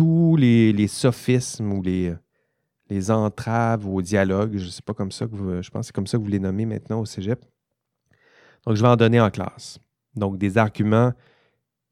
tous 0.00 0.36
les, 0.36 0.88
sophismes 0.88 1.74
ou 1.74 1.82
les, 1.82 3.10
entraves 3.10 3.86
au 3.86 4.00
dialogue, 4.00 4.56
je 4.56 4.64
ne 4.64 4.70
sais 4.70 4.80
pas 4.80 4.94
comme 4.94 5.12
ça 5.12 5.26
que 5.26 5.34
vous, 5.36 5.60
je 5.60 5.68
pense 5.68 5.82
que 5.82 5.86
c'est 5.88 5.94
comme 5.94 6.06
ça 6.06 6.16
que 6.16 6.22
vous 6.22 6.30
les 6.30 6.38
nommez 6.38 6.64
maintenant 6.64 7.00
au 7.00 7.04
Cégep. 7.04 7.44
Donc, 8.66 8.76
je 8.76 8.80
vais 8.82 8.88
en 8.88 8.96
donner 8.96 9.20
en 9.20 9.28
classe. 9.28 9.78
Donc, 10.16 10.38
des 10.38 10.56
arguments 10.56 11.12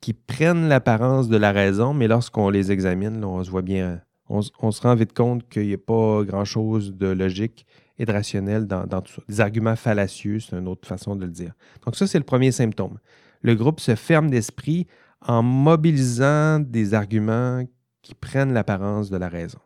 qui 0.01 0.15
prennent 0.15 0.71
l'apparence 0.71 1.29
de 1.29 1.37
la 1.37 1.53
raison, 1.53 1.93
mais 1.93 2.09
lorsqu'on 2.09 2.49
les 2.49 2.73
examine, 2.73 3.23
on 3.23 3.45
se 3.45 3.51
voit 3.51 3.61
bien, 3.61 4.01
on, 4.31 4.41
se 4.41 4.81
rend 4.81 4.95
vite 4.95 5.13
compte 5.13 5.47
qu'il 5.47 5.67
n'y 5.67 5.75
a 5.75 5.79
pas 5.79 6.25
grand-chose 6.25 6.95
de 6.95 7.09
logique 7.09 7.67
et 7.99 8.07
de 8.07 8.13
rationnel 8.13 8.67
dans, 8.67 8.87
dans, 8.87 9.03
tout 9.03 9.13
ça. 9.13 9.23
Des 9.29 9.43
arguments 9.43 9.77
fallacieux, 9.77 10.41
c'est 10.41 10.57
une 10.57 10.69
autre 10.69 10.89
façon 10.89 11.15
de 11.15 11.27
le 11.27 11.31
dire. 11.31 11.53
Donc, 11.85 11.95
ça, 11.95 12.07
c'est 12.07 12.19
le 12.19 12.25
premier 12.25 12.53
symptôme. 12.53 13.01
Le 13.43 13.55
groupe 13.55 13.81
se 13.81 13.95
ferme 13.97 14.31
d'esprit 14.31 14.87
en 15.21 15.43
mobilisant 15.43 16.59
des 16.61 16.95
arguments 16.95 17.65
qui 18.09 18.15
prennent 18.15 18.55
l'apparence 18.55 19.11
de 19.11 19.19
la 19.19 19.29
raison. 19.29 19.59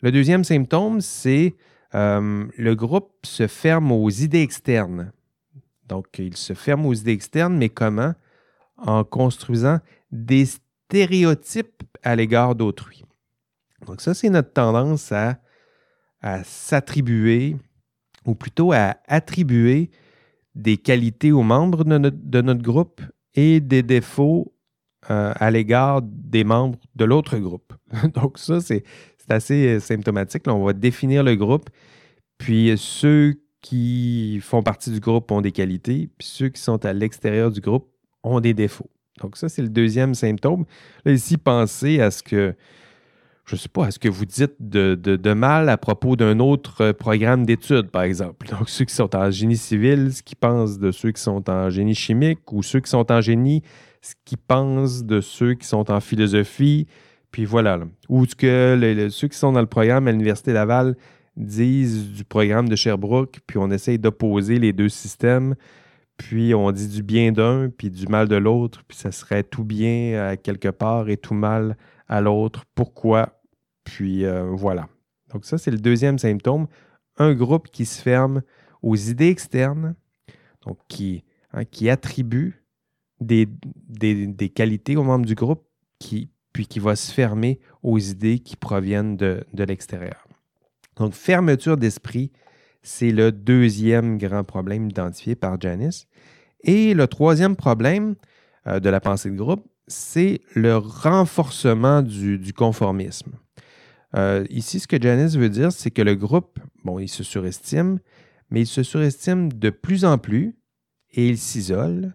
Le 0.00 0.10
deuxième 0.10 0.42
symptôme, 0.42 1.02
c'est 1.02 1.54
euh, 1.94 2.46
le 2.56 2.74
groupe 2.74 3.12
se 3.24 3.46
ferme 3.46 3.92
aux 3.92 4.08
idées 4.08 4.40
externes. 4.40 5.12
Donc, 5.86 6.18
il 6.18 6.34
se 6.34 6.54
ferme 6.54 6.86
aux 6.86 6.94
idées 6.94 7.12
externes, 7.12 7.54
mais 7.58 7.68
comment? 7.68 8.14
En 8.78 9.04
construisant 9.04 9.80
des 10.10 10.46
stéréotypes 10.46 11.82
à 12.02 12.16
l'égard 12.16 12.54
d'autrui. 12.54 13.04
Donc, 13.86 14.00
ça, 14.00 14.14
c'est 14.14 14.30
notre 14.30 14.54
tendance 14.54 15.12
à, 15.12 15.38
s'attribuer, 16.42 17.56
ou 18.24 18.34
plutôt 18.34 18.72
à 18.72 18.96
attribuer 19.08 19.90
des 20.54 20.78
qualités 20.78 21.32
aux 21.32 21.42
membres 21.42 21.84
de 21.84 22.40
notre 22.40 22.62
groupe 22.62 23.02
et 23.34 23.60
des 23.60 23.82
défauts 23.82 24.55
euh, 25.10 25.32
à 25.36 25.50
l'égard 25.50 26.02
des 26.02 26.42
membres 26.42 26.78
de 26.96 27.04
l'autre 27.04 27.38
groupe. 27.38 27.72
Donc 28.14 28.38
ça, 28.38 28.60
c'est 28.60 28.82
assez 29.28 29.76
euh, 29.76 29.80
symptomatique. 29.80 30.42
on 30.48 30.64
va 30.64 30.72
définir 30.72 31.22
le 31.22 31.36
groupe, 31.36 31.70
puis 32.38 32.72
ceux 32.76 33.34
qui 33.60 34.40
font 34.42 34.62
partie 34.62 34.90
du 34.90 35.00
groupe 35.00 35.30
ont 35.30 35.40
des 35.40 35.52
qualités, 35.52 36.08
puis 36.18 36.26
ceux 36.26 36.48
qui 36.48 36.60
sont 36.60 36.84
à 36.84 36.92
l'extérieur 36.92 37.50
du 37.50 37.60
groupe 37.60 37.88
ont 38.22 38.40
des 38.40 38.54
défauts. 38.54 38.90
Donc 39.20 39.36
ça, 39.36 39.48
c'est 39.48 39.62
le 39.62 39.68
deuxième 39.68 40.14
symptôme. 40.14 40.64
Là, 41.04 41.12
ici, 41.12 41.36
pensez 41.36 42.00
à 42.00 42.10
ce 42.10 42.22
que, 42.22 42.54
je 43.44 43.54
ne 43.54 43.58
sais 43.58 43.68
pas, 43.68 43.86
à 43.86 43.90
ce 43.90 43.98
que 43.98 44.08
vous 44.08 44.24
dites 44.26 44.54
de, 44.60 44.94
de 44.94 45.32
mal 45.32 45.68
à 45.68 45.76
propos 45.76 46.16
d'un 46.16 46.38
autre 46.40 46.92
programme 46.92 47.46
d'études, 47.46 47.90
par 47.90 48.02
exemple. 48.02 48.48
Donc 48.48 48.68
ceux 48.68 48.84
qui 48.84 48.94
sont 48.94 49.14
en 49.16 49.30
génie 49.30 49.56
civil, 49.56 50.12
ce 50.12 50.22
qu'ils 50.22 50.36
pensent 50.36 50.78
de 50.78 50.90
ceux 50.90 51.12
qui 51.12 51.22
sont 51.22 51.48
en 51.48 51.70
génie 51.70 51.94
chimique, 51.94 52.52
ou 52.52 52.62
ceux 52.62 52.80
qui 52.80 52.90
sont 52.90 53.10
en 53.10 53.20
génie 53.20 53.62
ce 54.00 54.14
qu'ils 54.24 54.38
pensent 54.38 55.04
de 55.04 55.20
ceux 55.20 55.54
qui 55.54 55.66
sont 55.66 55.90
en 55.90 56.00
philosophie, 56.00 56.86
puis 57.30 57.44
voilà. 57.44 57.80
Ou 58.08 58.26
ce 58.26 58.34
que 58.34 59.08
ceux 59.10 59.28
qui 59.28 59.36
sont 59.36 59.52
dans 59.52 59.60
le 59.60 59.66
programme 59.66 60.08
à 60.08 60.12
l'Université 60.12 60.52
Laval 60.52 60.96
disent 61.36 62.12
du 62.12 62.24
programme 62.24 62.68
de 62.68 62.76
Sherbrooke, 62.76 63.40
puis 63.46 63.58
on 63.58 63.70
essaye 63.70 63.98
d'opposer 63.98 64.58
les 64.58 64.72
deux 64.72 64.88
systèmes, 64.88 65.54
puis 66.16 66.54
on 66.54 66.72
dit 66.72 66.88
du 66.88 67.02
bien 67.02 67.32
d'un, 67.32 67.68
puis 67.68 67.90
du 67.90 68.06
mal 68.06 68.28
de 68.28 68.36
l'autre, 68.36 68.82
puis 68.88 68.96
ça 68.96 69.12
serait 69.12 69.42
tout 69.42 69.64
bien 69.64 70.28
à 70.28 70.36
quelque 70.36 70.68
part 70.68 71.10
et 71.10 71.16
tout 71.16 71.34
mal 71.34 71.76
à 72.08 72.20
l'autre. 72.20 72.64
Pourquoi? 72.74 73.40
Puis 73.84 74.24
euh, 74.24 74.44
voilà. 74.44 74.88
Donc 75.32 75.44
ça, 75.44 75.58
c'est 75.58 75.70
le 75.70 75.78
deuxième 75.78 76.18
symptôme. 76.18 76.66
Un 77.18 77.34
groupe 77.34 77.68
qui 77.70 77.84
se 77.84 78.00
ferme 78.00 78.42
aux 78.82 78.96
idées 78.96 79.28
externes, 79.28 79.94
donc 80.64 80.78
qui, 80.88 81.24
hein, 81.52 81.64
qui 81.64 81.90
attribue 81.90 82.62
des, 83.20 83.48
qualités 84.54 84.96
aux 84.96 85.02
membres 85.02 85.26
du 85.26 85.34
groupe, 85.34 85.64
qui, 85.98 86.30
puis 86.52 86.66
qui 86.66 86.78
va 86.78 86.96
se 86.96 87.12
fermer 87.12 87.60
aux 87.82 87.98
idées 87.98 88.38
qui 88.38 88.56
proviennent 88.56 89.16
de, 89.16 89.44
l'extérieur. 89.54 90.26
Donc, 90.96 91.12
fermeture 91.12 91.76
d'esprit, 91.76 92.32
c'est 92.82 93.10
le 93.10 93.32
deuxième 93.32 94.18
grand 94.18 94.44
problème 94.44 94.88
identifié 94.88 95.34
par 95.34 95.60
Janice. 95.60 96.06
Et 96.62 96.94
le 96.94 97.06
troisième 97.06 97.56
problème 97.56 98.14
euh, 98.66 98.80
de 98.80 98.88
la 98.88 99.00
pensée 99.00 99.30
de 99.30 99.36
groupe, 99.36 99.66
c'est 99.88 100.40
le 100.54 100.76
renforcement 100.76 102.02
du, 102.02 102.38
du 102.38 102.52
conformisme. 102.52 103.32
Euh, 104.16 104.46
ici, 104.50 104.80
ce 104.80 104.86
que 104.86 105.00
Janice 105.00 105.36
veut 105.36 105.48
dire, 105.48 105.72
c'est 105.72 105.90
que 105.90 106.02
le 106.02 106.14
groupe, 106.14 106.58
bon, 106.84 106.98
il 106.98 107.08
se 107.08 107.22
surestime, 107.22 107.98
mais 108.50 108.62
il 108.62 108.66
se 108.66 108.82
surestime 108.82 109.52
de 109.52 109.70
plus 109.70 110.04
en 110.04 110.18
plus 110.18 110.56
et 111.12 111.28
il 111.28 111.38
s'isole 111.38 112.14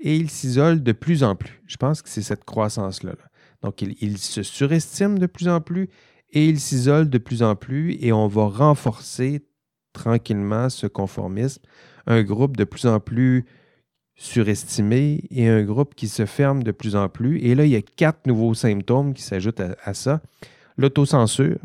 et 0.00 0.16
il 0.16 0.30
s'isole 0.30 0.82
de 0.82 0.92
plus 0.92 1.22
en 1.22 1.36
plus. 1.36 1.60
Je 1.66 1.76
pense 1.76 2.02
que 2.02 2.08
c'est 2.08 2.22
cette 2.22 2.44
croissance-là. 2.44 3.12
Donc, 3.62 3.82
il, 3.82 4.18
se 4.18 4.42
surestime 4.42 5.18
de 5.18 5.26
plus 5.26 5.48
en 5.48 5.60
plus 5.60 5.90
et 6.32 6.46
il 6.48 6.58
s'isole 6.58 7.10
de 7.10 7.18
plus 7.18 7.42
en 7.42 7.54
plus 7.56 7.96
et 8.00 8.12
on 8.12 8.26
va 8.26 8.46
renforcer 8.46 9.44
tranquillement 9.92 10.70
ce 10.70 10.86
conformisme. 10.86 11.62
Un 12.06 12.22
groupe 12.22 12.56
de 12.56 12.64
plus 12.64 12.86
en 12.86 13.00
plus 13.00 13.44
surestimé 14.14 15.24
et 15.30 15.48
un 15.48 15.62
groupe 15.62 15.94
qui 15.94 16.08
se 16.08 16.24
ferme 16.24 16.62
de 16.62 16.72
plus 16.72 16.96
en 16.96 17.08
plus. 17.08 17.38
Et 17.40 17.54
là, 17.54 17.66
il 17.66 17.70
y 17.70 17.76
a 17.76 17.82
quatre 17.82 18.26
nouveaux 18.26 18.54
symptômes 18.54 19.12
qui 19.12 19.22
s'ajoutent 19.22 19.60
à, 19.60 19.94
ça. 19.94 20.22
L'autocensure, 20.78 21.58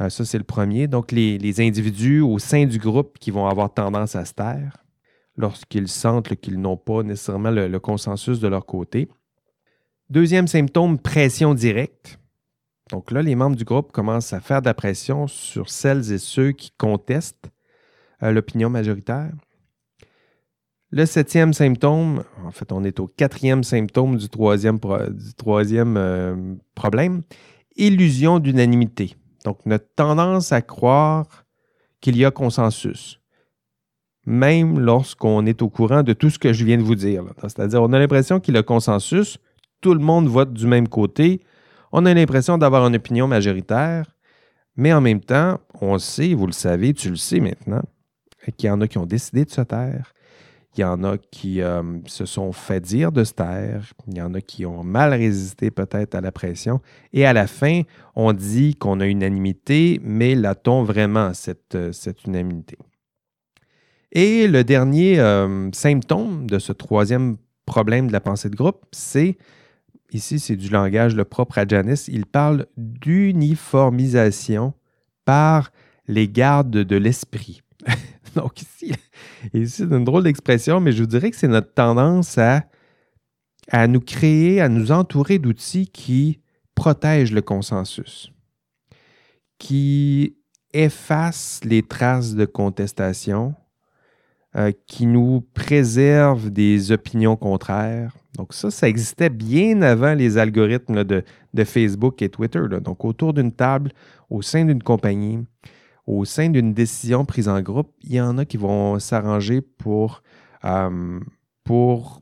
euh, 0.00 0.10
ça 0.10 0.24
c'est 0.26 0.38
le 0.38 0.44
premier. 0.44 0.88
Donc, 0.88 1.12
les 1.12 1.60
individus 1.60 2.20
au 2.20 2.38
sein 2.38 2.66
du 2.66 2.78
groupe 2.78 3.18
qui 3.18 3.30
vont 3.30 3.46
avoir 3.46 3.72
tendance 3.72 4.14
à 4.14 4.26
se 4.26 4.34
taire 4.34 4.79
lorsqu'ils 5.40 5.88
sentent 5.88 6.36
qu'ils 6.36 6.60
n'ont 6.60 6.76
pas 6.76 7.02
nécessairement 7.02 7.50
le, 7.50 7.78
consensus 7.78 8.38
de 8.40 8.48
leur 8.48 8.66
côté. 8.66 9.08
Deuxième 10.08 10.46
symptôme, 10.46 10.98
pression 10.98 11.54
directe. 11.54 12.18
Donc 12.90 13.10
là, 13.10 13.22
les 13.22 13.34
membres 13.34 13.56
du 13.56 13.64
groupe 13.64 13.92
commencent 13.92 14.32
à 14.32 14.40
faire 14.40 14.60
de 14.60 14.66
la 14.66 14.74
pression 14.74 15.26
sur 15.26 15.70
celles 15.70 16.12
et 16.12 16.18
ceux 16.18 16.52
qui 16.52 16.72
contestent 16.76 17.50
euh, 18.22 18.32
l'opinion 18.32 18.68
majoritaire. 18.68 19.30
Le 20.90 21.06
septième 21.06 21.52
symptôme, 21.52 22.24
en 22.44 22.50
fait, 22.50 22.72
on 22.72 22.82
est 22.82 22.98
au 22.98 23.06
quatrième 23.06 23.62
symptôme 23.62 24.16
du 24.16 24.28
troisième, 24.28 24.78
euh, 24.84 26.54
problème, 26.74 27.22
illusion 27.76 28.40
d'unanimité. 28.40 29.14
Donc, 29.44 29.64
notre 29.66 29.86
tendance 29.94 30.50
à 30.50 30.62
croire 30.62 31.44
qu'il 32.00 32.16
y 32.16 32.24
a 32.24 32.32
consensus 32.32 33.19
même 34.30 34.78
lorsqu'on 34.78 35.44
est 35.44 35.60
au 35.60 35.68
courant 35.68 36.04
de 36.04 36.12
tout 36.12 36.30
ce 36.30 36.38
que 36.38 36.52
je 36.52 36.64
viens 36.64 36.78
de 36.78 36.82
vous 36.82 36.94
dire. 36.94 37.24
C'est-à-dire, 37.42 37.82
on 37.82 37.92
a 37.92 37.98
l'impression 37.98 38.38
qu'il 38.38 38.54
y 38.54 38.58
a 38.58 38.62
consensus, 38.62 39.38
tout 39.80 39.92
le 39.92 40.00
monde 40.00 40.28
vote 40.28 40.52
du 40.52 40.66
même 40.66 40.88
côté, 40.88 41.40
on 41.90 42.06
a 42.06 42.14
l'impression 42.14 42.56
d'avoir 42.56 42.86
une 42.86 42.94
opinion 42.94 43.26
majoritaire, 43.26 44.06
mais 44.76 44.92
en 44.92 45.00
même 45.00 45.20
temps, 45.20 45.58
on 45.80 45.98
sait, 45.98 46.34
vous 46.34 46.46
le 46.46 46.52
savez, 46.52 46.94
tu 46.94 47.10
le 47.10 47.16
sais 47.16 47.40
maintenant, 47.40 47.82
qu'il 48.56 48.68
y 48.68 48.70
en 48.70 48.80
a 48.80 48.86
qui 48.86 48.98
ont 48.98 49.06
décidé 49.06 49.44
de 49.44 49.50
se 49.50 49.62
taire, 49.62 50.12
il 50.76 50.82
y 50.82 50.84
en 50.84 51.02
a 51.02 51.18
qui 51.18 51.60
euh, 51.60 51.82
se 52.06 52.24
sont 52.24 52.52
fait 52.52 52.80
dire 52.80 53.10
de 53.10 53.24
se 53.24 53.32
taire. 53.32 53.92
Il 54.06 54.16
y 54.16 54.22
en 54.22 54.32
a 54.34 54.40
qui 54.40 54.64
ont 54.64 54.84
mal 54.84 55.12
résisté 55.12 55.72
peut-être 55.72 56.14
à 56.14 56.20
la 56.20 56.30
pression. 56.30 56.80
Et 57.12 57.26
à 57.26 57.32
la 57.32 57.48
fin, 57.48 57.82
on 58.14 58.32
dit 58.32 58.76
qu'on 58.76 59.00
a 59.00 59.06
unanimité, 59.06 60.00
mais 60.04 60.36
l'a-t-on 60.36 60.84
vraiment 60.84 61.34
cette, 61.34 61.74
euh, 61.74 61.90
cette 61.90 62.24
unanimité? 62.24 62.78
Et 64.12 64.48
le 64.48 64.64
dernier 64.64 65.20
euh, 65.20 65.70
symptôme 65.72 66.46
de 66.46 66.58
ce 66.58 66.72
troisième 66.72 67.36
problème 67.64 68.08
de 68.08 68.12
la 68.12 68.20
pensée 68.20 68.50
de 68.50 68.56
groupe, 68.56 68.84
c'est, 68.90 69.38
ici 70.12 70.40
c'est 70.40 70.56
du 70.56 70.68
langage 70.68 71.14
le 71.14 71.24
propre 71.24 71.58
à 71.58 71.66
Janice, 71.66 72.08
il 72.08 72.26
parle 72.26 72.66
d'uniformisation 72.76 74.74
par 75.24 75.70
les 76.08 76.28
gardes 76.28 76.70
de 76.70 76.96
l'esprit. 76.96 77.62
Donc 78.34 78.62
ici, 78.62 78.92
ici 79.54 79.72
c'est 79.76 79.84
une 79.84 80.04
drôle 80.04 80.24
d'expression, 80.24 80.80
mais 80.80 80.90
je 80.92 81.02
vous 81.02 81.08
dirais 81.08 81.30
que 81.30 81.36
c'est 81.36 81.46
notre 81.46 81.72
tendance 81.72 82.36
à, 82.38 82.64
à 83.68 83.86
nous 83.86 84.00
créer, 84.00 84.60
à 84.60 84.68
nous 84.68 84.90
entourer 84.90 85.38
d'outils 85.38 85.86
qui 85.86 86.40
protègent 86.74 87.32
le 87.32 87.42
consensus, 87.42 88.32
qui 89.58 90.36
effacent 90.72 91.60
les 91.64 91.82
traces 91.82 92.34
de 92.34 92.44
contestation, 92.44 93.54
euh, 94.56 94.72
qui 94.86 95.06
nous 95.06 95.42
préservent 95.54 96.50
des 96.50 96.92
opinions 96.92 97.36
contraires. 97.36 98.16
Donc 98.36 98.52
ça, 98.52 98.70
ça 98.70 98.88
existait 98.88 99.30
bien 99.30 99.82
avant 99.82 100.14
les 100.14 100.38
algorithmes 100.38 101.04
de, 101.04 101.22
de, 101.54 101.64
Facebook 101.64 102.20
et 102.22 102.28
Twitter. 102.28 102.62
Donc 102.82 103.04
autour 103.04 103.32
d'une 103.32 103.52
table, 103.52 103.92
au 104.28 104.42
sein 104.42 104.64
d'une 104.64 104.82
compagnie, 104.82 105.44
au 106.06 106.24
sein 106.24 106.48
d'une 106.48 106.74
décision 106.74 107.24
prise 107.24 107.48
en 107.48 107.60
groupe, 107.60 107.92
il 108.02 108.14
y 108.14 108.20
en 108.20 108.38
a 108.38 108.44
qui 108.44 108.56
vont 108.56 108.98
s'arranger 108.98 109.60
pour, 109.60 110.22
euh, 110.64 111.20
pour 111.62 112.20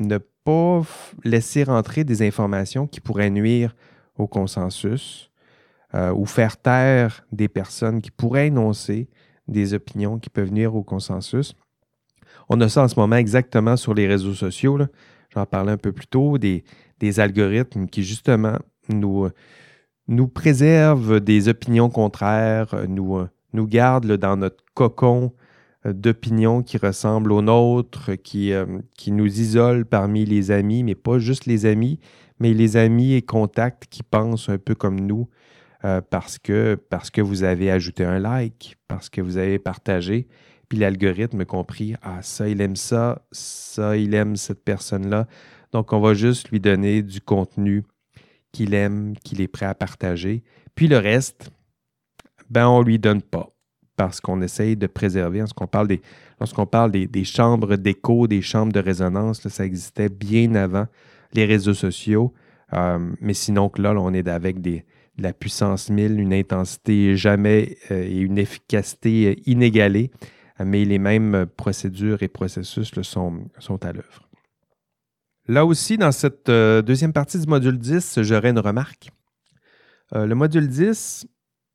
ne 0.00 0.16
pas 0.16 0.82
laisser 1.24 1.64
rentrer 1.64 2.04
des 2.04 2.26
informations 2.26 2.86
qui 2.86 3.00
pourraient 3.00 3.28
nuire 3.28 3.76
au 4.16 4.26
consensus 4.26 5.30
euh, 5.94 6.12
ou 6.12 6.24
faire 6.24 6.56
taire 6.56 7.26
des 7.32 7.48
personnes 7.48 8.00
qui 8.00 8.10
pourraient 8.10 8.46
énoncer 8.46 9.08
des 9.48 9.74
opinions 9.74 10.18
qui 10.18 10.30
peuvent 10.30 10.52
nuire 10.52 10.74
au 10.74 10.82
consensus. 10.82 11.54
On 12.48 12.60
a 12.60 12.68
ça 12.68 12.82
en 12.82 12.88
ce 12.88 12.98
moment 12.98 13.16
exactement 13.16 13.76
sur 13.76 13.94
les 13.94 14.06
réseaux 14.06 14.34
sociaux. 14.34 14.78
J'en 15.34 15.46
parlais 15.46 15.72
un 15.72 15.76
peu 15.76 15.92
plus 15.92 16.06
tôt, 16.06 16.38
des, 16.38 16.64
algorithmes 17.18 17.86
qui 17.86 18.02
justement 18.02 18.58
nous, 18.88 19.28
nous 20.08 20.28
préserve 20.28 21.20
des 21.20 21.48
opinions 21.48 21.90
contraires, 21.90 22.72
euh, 22.74 22.86
nous, 22.86 23.18
euh, 23.18 23.28
nous 23.52 23.66
garde 23.66 24.16
dans 24.16 24.36
notre 24.36 24.64
cocon 24.74 25.32
euh, 25.86 25.92
d'opinions 25.92 26.62
qui 26.62 26.78
ressemblent 26.78 27.32
aux 27.32 27.42
nôtres, 27.42 28.12
qui, 28.22 28.52
nous 29.08 29.40
isole 29.40 29.84
parmi 29.84 30.24
les 30.24 30.50
amis, 30.50 30.82
mais 30.82 30.94
pas 30.94 31.18
juste 31.18 31.46
les 31.46 31.66
amis, 31.66 32.00
mais 32.40 32.54
les 32.54 32.76
amis 32.76 33.14
et 33.14 33.22
contacts 33.22 33.86
qui 33.86 34.02
pensent 34.02 34.48
un 34.48 34.58
peu 34.58 34.74
comme 34.74 35.00
nous 35.00 35.28
parce, 36.10 36.38
que, 36.38 36.74
parce 36.74 37.10
que 37.10 37.20
vous 37.20 37.44
avez 37.44 37.70
ajouté 37.70 38.04
un 38.04 38.18
like, 38.18 38.76
parce 38.88 39.08
que 39.08 39.20
vous 39.20 39.36
avez 39.36 39.58
partagé, 39.58 40.26
puis 40.68 40.78
l'algorithme 40.78 41.44
compris, 41.44 41.94
ah 42.02 42.20
ça, 42.22 42.48
il 42.48 42.60
aime 42.60 42.76
ça, 42.76 43.22
ça, 43.32 43.96
il 43.96 44.14
aime 44.14 44.36
cette 44.36 44.64
personne-là. 44.64 45.26
Donc, 45.72 45.92
on 45.92 46.00
va 46.00 46.14
juste 46.14 46.50
lui 46.50 46.60
donner 46.60 47.02
du 47.02 47.20
contenu 47.20 47.84
qu'il 48.52 48.74
aime, 48.74 49.14
qu'il 49.24 49.40
est 49.40 49.48
prêt 49.48 49.66
à 49.66 49.74
partager. 49.74 50.42
Puis 50.74 50.88
le 50.88 50.98
reste, 50.98 51.50
ben 52.50 52.68
on 52.68 52.80
ne 52.80 52.84
lui 52.84 52.98
donne 52.98 53.22
pas 53.22 53.50
parce 53.96 54.20
qu'on 54.20 54.40
essaye 54.42 54.76
de 54.76 54.86
préserver. 54.86 55.40
Lorsqu'on 55.40 55.66
parle 55.66 55.88
des, 55.88 56.00
lorsqu'on 56.38 56.66
parle 56.66 56.90
des, 56.92 57.24
chambres 57.24 57.76
d'écho, 57.76 58.26
des 58.26 58.42
chambres 58.42 58.72
de 58.72 58.80
résonance, 58.80 59.46
ça 59.48 59.64
existait 59.64 60.08
bien 60.08 60.54
avant 60.54 60.86
les 61.32 61.44
réseaux 61.44 61.74
sociaux. 61.74 62.32
Euh, 62.74 62.98
mais 63.20 63.34
sinon, 63.34 63.68
que 63.68 63.82
là, 63.82 63.92
on 63.94 64.12
est 64.14 64.28
avec 64.28 64.60
des, 64.60 64.84
la 65.18 65.32
puissance 65.32 65.90
1000, 65.90 66.20
une 66.20 66.32
intensité 66.32 67.16
jamais 67.16 67.76
euh, 67.90 68.02
et 68.02 68.18
une 68.18 68.38
efficacité 68.38 69.30
euh, 69.30 69.34
inégalée. 69.46 70.10
Mais 70.64 70.84
les 70.84 70.98
mêmes 70.98 71.46
procédures 71.56 72.20
et 72.24 72.26
processus 72.26 72.90
sont, 73.02 73.48
à 73.82 73.92
l'œuvre. 73.92 74.28
Là 75.46 75.64
aussi, 75.64 75.96
dans 75.96 76.10
cette 76.10 76.48
euh, 76.48 76.82
deuxième 76.82 77.12
partie 77.12 77.38
du 77.38 77.46
module 77.46 77.78
10, 77.78 78.22
j'aurais 78.22 78.50
une 78.50 78.58
remarque. 78.58 79.10
Le 80.12 80.34
module 80.34 80.66
10 80.68 81.28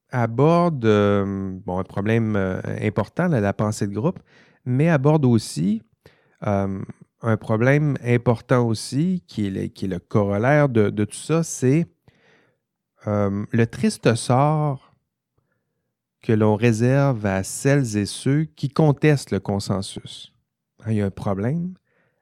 aborde 0.09 0.85
un 0.85 1.83
problème 1.87 2.35
important, 2.81 3.27
la 3.27 3.53
pensée 3.53 3.85
de 3.85 3.93
groupe, 3.93 4.19
mais 4.65 4.89
aborde 4.89 5.23
aussi 5.23 5.83
un 7.23 7.37
problème 7.37 7.95
important 8.03 8.67
aussi, 8.67 9.23
qui 9.27 9.47
est 9.47 9.83
le, 9.83 9.99
corollaire 9.99 10.67
de, 10.67 10.89
tout 11.05 11.15
ça, 11.15 11.41
c'est 11.41 11.87
le 13.05 13.65
triste 13.65 14.15
sort 14.15 14.93
que 16.21 16.33
l'on 16.33 16.55
réserve 16.55 17.25
à 17.25 17.43
celles 17.43 17.97
et 17.97 18.05
ceux 18.05 18.45
qui 18.45 18.69
contestent 18.69 19.31
le 19.31 19.39
consensus. 19.39 20.33
Il 20.87 20.93
y 20.93 21.01
a 21.01 21.05
un 21.05 21.11
problème, 21.11 21.73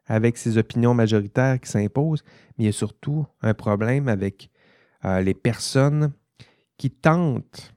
avec 0.06 0.38
ces 0.38 0.58
opinions 0.58 0.94
majoritaires 0.94 1.60
qui 1.60 1.70
s'imposent, 1.70 2.24
mais 2.58 2.64
il 2.64 2.68
y 2.68 2.70
a 2.70 2.74
surtout 2.74 3.26
un 3.42 3.54
problème 3.54 4.08
avec 4.08 4.50
euh, 5.06 5.22
les 5.22 5.34
personnes 5.34 6.12
qui 6.78 6.90
tentent 6.90 7.74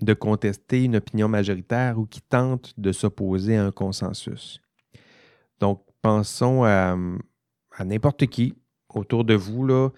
de 0.00 0.14
contester 0.14 0.84
une 0.84 0.96
opinion 0.96 1.28
majoritaire 1.28 1.98
ou 1.98 2.06
qui 2.06 2.20
tentent 2.20 2.74
de 2.76 2.90
s'opposer 2.92 3.56
à 3.56 3.64
un 3.64 3.70
consensus. 3.70 4.60
Donc, 5.60 5.84
pensons 6.02 6.64
à, 6.64 6.96
n'importe 7.84 8.26
qui 8.26 8.54
autour 8.88 9.24
de 9.24 9.34
vous. 9.34 9.64
Là, 9.64 9.90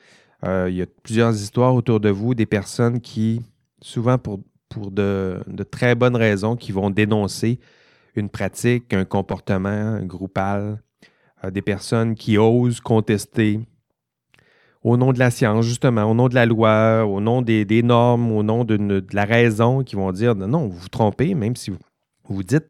euh, 0.45 0.69
il 0.69 0.77
y 0.77 0.83
a 0.83 0.87
plusieurs 1.03 1.35
histoires 1.35 1.75
autour 1.75 2.01
de 2.01 2.11
vous, 2.11 2.35
des 2.35 2.47
personnes 2.47 3.01
qui, 3.01 3.43
souvent 3.81 4.19
pour, 4.19 4.41
de, 4.91 5.41
très 5.71 5.95
bonnes 5.95 6.17
raisons, 6.17 6.57
qui 6.57 6.73
vont 6.73 6.91
dénoncer 6.91 7.61
une 8.17 8.29
pratique, 8.29 8.93
un 8.93 9.05
comportement 9.05 10.01
groupal, 10.03 10.83
des 11.53 11.63
personnes 11.63 12.15
qui 12.15 12.39
osent 12.39 12.81
contester 12.81 13.61
au 14.85 14.99
nom 14.99 15.13
de 15.15 15.19
la 15.19 15.31
science, 15.31 15.65
justement, 15.65 16.05
au 16.05 16.15
nom 16.15 16.29
de 16.29 16.35
la 16.35 16.45
loi, 16.45 17.07
au 17.07 17.21
nom 17.21 17.41
des, 17.41 17.83
normes, 17.83 18.31
au 18.31 18.43
nom 18.43 18.65
de, 18.65 19.05
la 19.13 19.25
raison, 19.25 19.83
qui 19.83 19.97
vont 19.97 20.13
dire 20.13 20.35
non, 20.35 20.69
vous 20.69 20.79
vous 20.79 20.89
trompez, 20.89 21.35
même 21.35 21.57
si 21.57 21.73
vous, 22.29 22.43
dites 22.43 22.69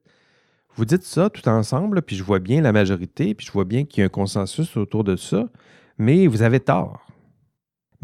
vous 0.77 0.85
dites 0.85 1.03
ça 1.03 1.29
tout 1.29 1.49
ensemble, 1.49 2.03
puis 2.03 2.17
je 2.17 2.23
vois 2.23 2.39
bien 2.39 2.63
la 2.63 2.73
majorité, 2.73 3.35
puis 3.35 3.47
je 3.47 3.53
vois 3.53 3.65
bien 3.65 3.85
qu'il 3.85 4.01
y 4.01 4.03
a 4.03 4.07
un 4.07 4.09
consensus 4.09 4.77
autour 4.77 5.03
de 5.03 5.17
ça, 5.17 5.49
mais 5.99 6.29
vous 6.29 6.43
avez 6.43 6.61
tort. 6.61 7.04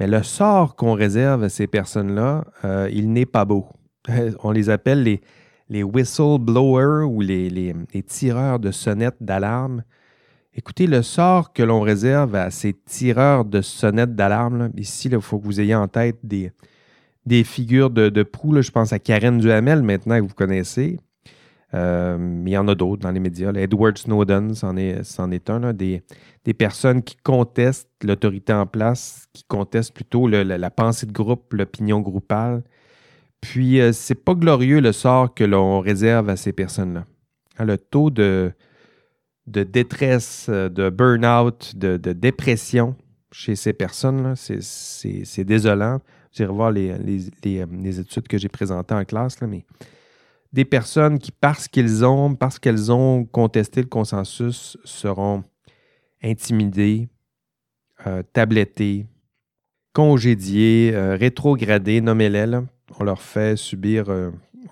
Mais 0.00 0.06
le 0.06 0.22
sort 0.22 0.76
qu'on 0.76 0.94
réserve 0.94 1.44
à 1.44 1.50
ces 1.50 1.66
personnes-là, 1.66 2.44
euh, 2.64 2.88
il 2.90 3.12
n'est 3.12 3.26
pas 3.26 3.44
beau. 3.44 3.68
On 4.42 4.50
les 4.50 4.70
appelle 4.70 5.02
les, 5.02 5.20
les 5.68 5.82
whistleblowers 5.82 7.04
ou 7.04 7.20
les, 7.20 7.74
tireurs 8.06 8.58
de 8.58 8.70
sonnettes 8.70 9.18
d'alarme. 9.20 9.84
Écoutez, 10.54 10.86
le 10.86 11.02
sort 11.02 11.52
que 11.52 11.62
l'on 11.62 11.82
réserve 11.82 12.34
à 12.34 12.50
ces 12.50 12.72
tireurs 12.72 13.44
de 13.44 13.60
sonnettes 13.60 14.16
d'alarme, 14.16 14.70
ici, 14.78 15.08
il 15.12 15.20
faut 15.20 15.38
que 15.38 15.44
vous 15.44 15.60
ayez 15.60 15.74
en 15.74 15.86
tête 15.86 16.16
des, 16.22 16.50
des 17.26 17.44
figures 17.44 17.90
de, 17.90 18.08
de 18.08 18.22
proue. 18.22 18.62
je 18.62 18.70
pense 18.70 18.94
à 18.94 18.98
Karen 18.98 19.38
Duhamel 19.38 19.82
maintenant 19.82 20.16
que 20.16 20.26
vous 20.26 20.34
connaissez. 20.34 20.98
Euh, 21.74 22.42
il 22.44 22.52
y 22.52 22.56
en 22.56 22.66
a 22.68 22.74
d'autres 22.74 23.02
dans 23.02 23.10
les 23.10 23.20
médias. 23.20 23.52
Edward 23.52 23.96
Snowden, 23.96 24.54
c'en 24.54 24.76
est, 24.76 25.50
un. 25.50 25.72
des, 25.72 26.02
personnes 26.58 27.02
qui 27.02 27.16
contestent 27.16 27.88
l'autorité 28.02 28.52
en 28.52 28.66
place, 28.66 29.26
qui 29.32 29.44
contestent 29.44 29.94
plutôt 29.94 30.26
la, 30.26 30.70
pensée 30.70 31.06
de 31.06 31.12
groupe, 31.12 31.52
l'opinion 31.52 32.00
groupale. 32.00 32.62
Puis, 33.40 33.80
euh, 33.80 33.92
c'est 33.92 34.16
pas 34.16 34.34
glorieux 34.34 34.80
le 34.80 34.92
sort 34.92 35.32
que 35.32 35.44
l'on 35.44 35.80
réserve 35.80 36.28
à 36.28 36.36
ces 36.36 36.52
personnes-là. 36.52 37.06
Le 37.64 37.78
taux 37.78 38.10
de, 38.10 38.52
détresse, 39.46 40.46
euh, 40.48 40.68
de 40.68 40.90
burn-out, 40.90 41.74
de, 41.76 41.96
dépression 42.12 42.96
chez 43.32 43.54
ces 43.54 43.72
personnes. 43.72 44.34
C'est 44.36 45.44
désolant. 45.44 46.00
Vous 46.34 46.42
irez 46.42 46.52
voir 46.52 46.70
les, 46.70 48.00
études 48.00 48.28
que 48.28 48.38
j'ai 48.38 48.48
présentées 48.48 48.94
en 48.94 49.04
classe, 49.04 49.40
mais 49.42 49.64
des 50.52 50.64
personnes 50.64 51.18
qui, 51.18 51.32
parce 51.32 51.68
qu'ils 51.68 52.04
ont, 52.04 52.34
parce 52.34 52.58
qu'elles 52.58 52.90
ont 52.92 53.24
contesté 53.24 53.82
le 53.82 53.88
consensus, 53.88 54.76
seront 54.84 55.44
intimidées, 56.22 57.08
euh, 58.06 58.22
tablettées, 58.32 59.06
congédiées, 59.92 60.92
rétrogradées, 60.94 62.00
nommez-les. 62.00 62.58
On 62.98 63.04
leur 63.04 63.22
fait 63.22 63.56
subir, 63.56 64.08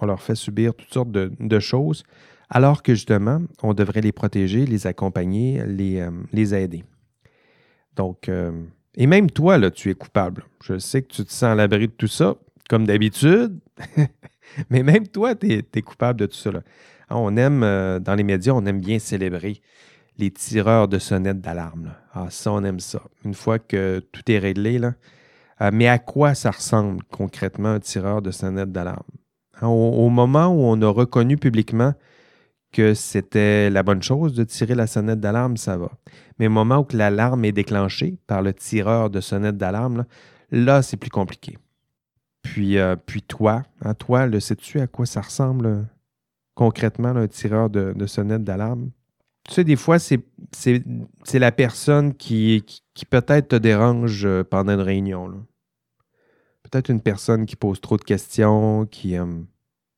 on 0.00 0.06
leur 0.06 0.22
fait 0.22 0.34
subir 0.34 0.74
toutes 0.74 0.92
sortes 0.92 1.10
de, 1.10 1.58
choses 1.60 2.04
alors 2.50 2.82
que 2.82 2.94
justement, 2.94 3.42
on 3.62 3.74
devrait 3.74 4.00
les 4.00 4.12
protéger, 4.12 4.64
les 4.64 4.86
accompagner, 4.86 5.62
les, 5.66 6.00
euh, 6.00 6.56
aider. 6.56 6.84
Donc, 7.94 8.28
euh, 8.28 8.52
et 8.94 9.06
même 9.06 9.30
toi, 9.30 9.70
tu 9.70 9.90
es 9.90 9.94
coupable. 9.94 10.44
Je 10.64 10.78
sais 10.78 11.02
que 11.02 11.08
tu 11.08 11.24
te 11.24 11.30
sens 11.30 11.44
à 11.44 11.54
l'abri 11.54 11.88
de 11.88 11.92
tout 11.92 12.08
ça, 12.08 12.36
comme 12.68 12.86
d'habitude, 12.86 13.58
mais 14.70 14.82
même 14.82 15.08
toi, 15.08 15.34
tu 15.34 15.52
es, 15.52 15.82
coupable 15.82 16.20
de 16.20 16.26
tout 16.26 16.36
ça. 16.36 16.50
Ah, 17.08 17.16
on 17.16 17.36
aime, 17.36 17.62
euh, 17.62 17.98
dans 17.98 18.14
les 18.14 18.24
médias, 18.24 18.52
on 18.52 18.64
aime 18.66 18.80
bien 18.80 18.98
célébrer 18.98 19.60
les 20.18 20.30
tireurs 20.30 20.88
de 20.88 20.98
sonnettes 20.98 21.40
d'alarme. 21.40 21.94
Ah, 22.12 22.26
ça, 22.30 22.52
on 22.52 22.64
aime 22.64 22.80
ça. 22.80 23.02
Une 23.24 23.34
fois 23.34 23.58
que 23.58 24.00
tout 24.12 24.30
est 24.30 24.38
réglé, 24.38 24.78
là. 24.78 24.94
mais 25.72 25.88
à 25.88 25.98
quoi 25.98 26.34
ça 26.34 26.50
ressemble 26.50 27.02
concrètement 27.10 27.70
un 27.70 27.80
tireur 27.80 28.20
de 28.20 28.30
sonnette 28.30 28.72
d'alarme? 28.72 29.04
Hein, 29.60 29.68
au, 29.68 30.08
moment 30.08 30.48
où 30.48 30.60
on 30.60 30.80
a 30.82 30.88
reconnu 30.88 31.36
publiquement 31.36 31.94
que 32.72 32.94
c'était 32.94 33.70
la 33.70 33.82
bonne 33.82 34.02
chose 34.02 34.34
de 34.34 34.44
tirer 34.44 34.74
la 34.74 34.86
sonnette 34.86 35.20
d'alarme, 35.20 35.56
ça 35.56 35.76
va. 35.76 35.90
Mais 36.38 36.46
au 36.46 36.50
moment 36.50 36.80
où 36.80 36.96
l'alarme 36.96 37.44
est 37.44 37.52
déclenchée 37.52 38.18
par 38.26 38.42
le 38.42 38.52
tireur 38.52 39.10
de 39.10 39.20
sonnette 39.20 39.56
d'alarme, 39.56 40.04
là, 40.50 40.82
c'est 40.82 40.96
plus 40.96 41.10
compliqué. 41.10 41.56
Puis, 42.42 42.78
euh, 42.78 42.96
puis 42.96 43.22
toi, 43.22 43.64
hein, 43.82 43.94
toi, 43.94 44.26
le 44.26 44.40
sais-tu 44.40 44.80
à 44.80 44.86
quoi 44.86 45.06
ça 45.06 45.20
ressemble 45.20 45.86
concrètement 46.54 47.08
un 47.08 47.28
tireur 47.28 47.70
de, 47.70 48.06
sonnette 48.06 48.44
d'alarme? 48.44 48.90
Tu 49.44 49.54
sais, 49.54 49.64
des 49.64 49.76
fois, 49.76 49.98
c'est 49.98 50.22
la 51.34 51.52
personne 51.52 52.14
qui, 52.14 52.64
peut-être 53.10 53.48
te 53.48 53.56
dérange 53.56 54.26
euh, 54.26 54.44
pendant 54.44 54.74
une 54.74 54.80
réunion. 54.80 55.46
Peut-être 56.62 56.90
une 56.90 57.00
personne 57.00 57.46
qui 57.46 57.56
pose 57.56 57.80
trop 57.80 57.96
de 57.96 58.04
questions, 58.04 58.86
qui, 58.86 59.16
euh, 59.16 59.40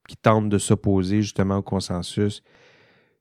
qui 0.08 0.16
tente 0.16 0.48
de 0.48 0.58
s'opposer 0.58 1.22
justement 1.22 1.56
au 1.56 1.62
consensus, 1.62 2.42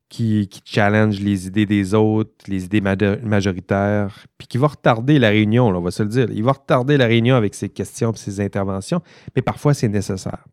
qui, 0.09 0.49
challenge 0.65 1.19
les 1.19 1.47
idées 1.47 1.65
des 1.65 1.93
autres, 1.93 2.33
les 2.47 2.65
idées 2.65 2.81
majoritaires, 2.81 4.25
puis 4.37 4.47
qui 4.47 4.57
va 4.57 4.67
retarder 4.67 5.19
la 5.19 5.29
réunion, 5.29 5.67
on 5.67 5.81
va 5.81 5.91
se 5.91 6.03
le 6.03 6.09
dire. 6.09 6.27
Il 6.31 6.43
va 6.43 6.53
retarder 6.53 6.97
la 6.97 7.05
réunion 7.05 7.35
avec 7.35 7.53
ses 7.53 7.69
questions 7.69 8.11
et 8.11 8.17
ses 8.17 8.41
interventions, 8.41 9.01
mais 9.35 9.41
parfois 9.41 9.73
c'est 9.73 9.87
nécessaire. 9.87 10.43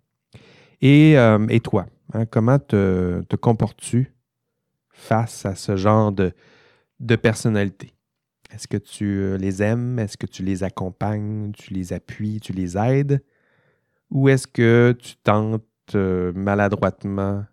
Et, 0.83 1.19
euh, 1.19 1.59
toi, 1.65 1.87
hein, 2.13 2.27
comment 2.27 2.59
te, 2.59 3.23
comportes-tu 3.37 4.13
face 4.91 5.47
à 5.47 5.55
ce 5.55 5.77
genre 5.77 6.13
de, 6.13 6.33
de 7.01 7.17
personnalité? 7.17 7.95
Est-ce 8.53 8.69
que 8.69 8.77
tu 8.77 9.05
euh, 9.05 9.39
les 9.39 9.63
aimes? 9.63 9.99
Est-ce 9.99 10.17
que 10.17 10.27
tu 10.27 10.43
les 10.43 10.63
accompagnes? 10.63 11.51
Tu 11.53 11.75
les 11.75 11.93
appuies? 11.93 12.41
Tu 12.41 12.53
les 12.53 12.77
aides? 12.77 13.23
Ou 14.11 14.29
est-ce 14.29 14.47
que 14.47 14.95
tu 14.99 15.17
tentes 15.17 15.65
euh, 15.95 16.33
maladroitement, 16.35 17.45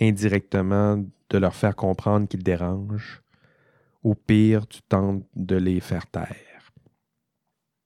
indirectement, 0.00 1.04
de 1.32 1.38
leur 1.38 1.54
faire 1.54 1.74
comprendre 1.74 2.28
qu'ils 2.28 2.44
dérangent. 2.44 3.22
Au 4.04 4.14
pire, 4.14 4.66
tu 4.68 4.82
tentes 4.82 5.24
de 5.34 5.56
les 5.56 5.80
faire 5.80 6.06
taire. 6.06 6.72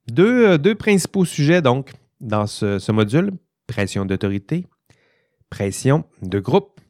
Deux, 0.08 0.58
euh, 0.58 0.74
principaux 0.74 1.24
sujets, 1.24 1.62
donc, 1.62 1.92
dans 2.20 2.46
ce, 2.46 2.92
module 2.92 3.32
pression 3.66 4.04
d'autorité, 4.04 4.66
pression 5.50 6.04
de 6.22 6.38
groupe 6.38 6.80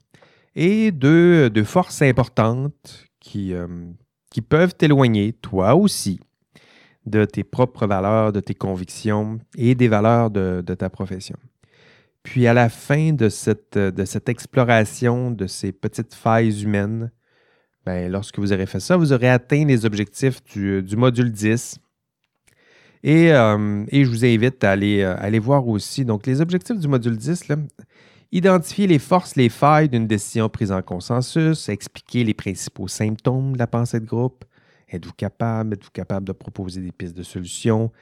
et 0.54 0.92
deux, 0.92 1.50
deux 1.50 1.64
forces 1.64 2.02
importantes 2.02 3.06
euh, 3.36 3.92
qui 4.30 4.42
peuvent 4.42 4.74
t'éloigner, 4.74 5.32
toi 5.32 5.74
aussi, 5.74 6.20
de 7.04 7.24
tes 7.24 7.44
propres 7.44 7.86
valeurs, 7.86 8.32
de 8.32 8.40
tes 8.40 8.54
convictions 8.54 9.38
et 9.56 9.74
des 9.74 9.88
valeurs 9.88 10.30
de 10.30 10.74
ta 10.74 10.90
profession. 10.90 11.36
Puis 12.26 12.48
à 12.48 12.52
la 12.52 12.68
fin 12.68 13.12
de 13.12 13.28
cette, 13.28 13.78
de 13.78 14.04
cette 14.04 14.28
exploration 14.28 15.30
de 15.30 15.46
ces 15.46 15.70
petites 15.70 16.12
failles 16.12 16.60
humaines, 16.60 17.12
ben, 17.84 18.10
lorsque 18.10 18.40
vous 18.40 18.52
aurez 18.52 18.66
fait 18.66 18.80
ça, 18.80 18.96
vous 18.96 19.12
aurez 19.12 19.28
atteint 19.30 19.64
les 19.64 19.84
objectifs 19.84 20.42
du, 20.42 20.96
module 20.96 21.30
10. 21.30 21.78
Euh, 23.06 23.84
et, 23.88 24.04
je 24.04 24.10
vous 24.10 24.24
invite 24.24 24.64
à 24.64 24.72
aller, 24.72 25.02
euh, 25.02 25.14
aller, 25.18 25.38
voir 25.38 25.68
aussi. 25.68 26.04
Donc, 26.04 26.26
les 26.26 26.40
objectifs 26.40 26.76
du 26.76 26.88
module 26.88 27.16
10, 27.16 27.46
là, 27.46 27.56
identifier 28.32 28.88
les 28.88 28.98
forces, 28.98 29.36
les 29.36 29.48
failles 29.48 29.88
d'une 29.88 30.08
décision 30.08 30.48
prise 30.48 30.72
en 30.72 30.82
consensus, 30.82 31.68
expliquer 31.68 32.24
les 32.24 32.34
principaux 32.34 32.88
symptômes 32.88 33.52
de 33.52 33.58
la 33.58 33.68
pensée 33.68 34.00
de 34.00 34.06
groupe. 34.06 34.44
Êtes-vous 34.88 35.12
capable? 35.12 35.74
Êtes-vous 35.74 35.92
capable 35.92 36.26
de 36.26 36.32
proposer 36.32 36.80
des 36.80 36.90
pistes 36.90 37.16
de 37.16 37.22
solutions? 37.22 37.92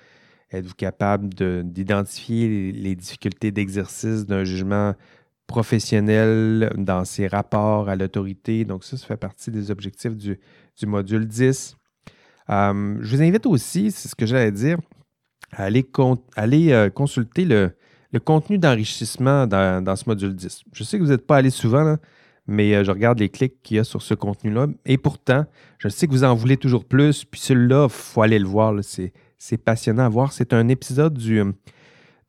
Êtes-vous 0.54 0.74
capable 0.74 1.30
d'identifier 1.64 2.70
les, 2.70 2.94
difficultés 2.94 3.50
d'exercice 3.50 4.24
d'un 4.24 4.44
jugement 4.44 4.94
professionnel 5.48 6.72
dans 6.76 7.04
ses 7.04 7.26
rapports 7.26 7.88
à 7.88 7.96
l'autorité? 7.96 8.64
Donc, 8.64 8.84
ça, 8.84 8.96
ça 8.96 9.04
fait 9.04 9.16
partie 9.16 9.50
des 9.50 9.72
objectifs 9.72 10.16
du, 10.16 10.38
module 10.86 11.26
10. 11.26 11.76
Euh, 12.50 12.98
je 13.00 13.16
vous 13.16 13.22
invite 13.22 13.46
aussi, 13.46 13.90
c'est 13.90 14.06
ce 14.06 14.14
que 14.14 14.26
j'allais 14.26 14.52
dire, 14.52 14.78
à 15.56 15.64
aller, 15.64 16.72
euh, 16.72 16.88
consulter 16.88 17.44
le, 17.44 17.72
contenu 18.24 18.56
d'enrichissement 18.56 19.48
dans, 19.48 19.96
ce 19.96 20.04
module 20.06 20.36
10. 20.36 20.62
Je 20.72 20.84
sais 20.84 20.98
que 20.98 21.02
vous 21.02 21.10
n'êtes 21.10 21.26
pas 21.26 21.38
allé 21.38 21.50
souvent, 21.50 21.96
mais 22.46 22.76
euh, 22.76 22.84
je 22.84 22.92
regarde 22.92 23.18
les 23.18 23.28
clics 23.28 23.60
qu'il 23.64 23.78
y 23.78 23.80
a 23.80 23.84
sur 23.84 24.02
ce 24.02 24.14
contenu-là. 24.14 24.68
Et 24.86 24.98
pourtant, 24.98 25.46
je 25.78 25.88
sais 25.88 26.06
que 26.06 26.12
vous 26.12 26.22
en 26.22 26.36
voulez 26.36 26.58
toujours 26.58 26.84
plus. 26.84 27.24
Puis 27.24 27.40
celui-là, 27.40 27.88
il 27.88 27.92
faut 27.92 28.22
aller 28.22 28.38
le 28.38 28.46
voir. 28.46 28.72
C'est 28.82 29.12
c'est 29.44 29.58
passionnant 29.58 30.04
à 30.04 30.08
voir. 30.08 30.32
C'est 30.32 30.54
un 30.54 30.68
épisode 30.68 31.18
du, 31.18 31.42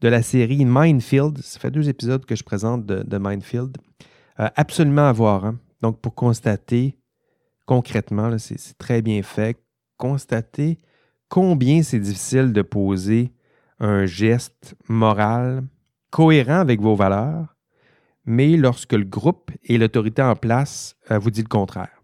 de 0.02 0.08
la 0.10 0.22
série 0.22 0.66
Mindfield. 0.66 1.38
Ça 1.38 1.62
fait 1.62 1.72
deux 1.72 1.88
épisodes 1.88 2.26
que 2.26 2.36
je 2.36 2.44
présente 2.44 2.86
de, 2.86 3.18
Mindfield. 3.18 3.78
Euh, 4.42 4.50
absolument 4.58 5.08
à 5.08 5.14
voir. 5.14 5.46
Hein. 5.46 5.58
Donc, 5.82 6.02
pour 6.02 6.14
constater 6.14 6.98
concrètement, 7.66 8.38
c'est 8.38 8.78
très 8.78 9.02
bien 9.02 9.24
fait, 9.24 9.58
constater 9.96 10.78
combien 11.30 11.84
c'est 11.84 12.00
difficile 12.00 12.52
de 12.52 12.62
poser 12.62 13.32
un 13.80 14.06
geste 14.06 14.76
moral 14.90 15.64
cohérent 16.12 16.60
avec 16.60 16.82
vos 16.82 16.96
valeurs, 16.96 17.56
mais 18.26 18.58
lorsque 18.58 18.94
le 18.94 19.06
groupe 19.06 19.52
et 19.64 19.78
l'autorité 19.78 20.22
en 20.22 20.36
place 20.36 20.98
euh, 21.12 21.18
vous 21.18 21.32
dit 21.32 21.44
le 21.44 21.48
contraire. 21.48 22.04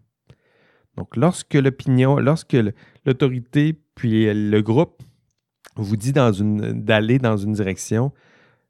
Donc, 0.96 1.16
lorsque 1.16 1.54
l'opinion, 1.54 2.16
lorsque 2.16 2.56
l'autorité 3.04 3.76
puis 3.94 4.32
le 4.32 4.60
groupe 4.60 5.02
vous 5.76 5.96
dit 5.96 6.12
d'aller 6.12 7.18
dans 7.18 7.36
une 7.36 7.52
direction, 7.52 8.12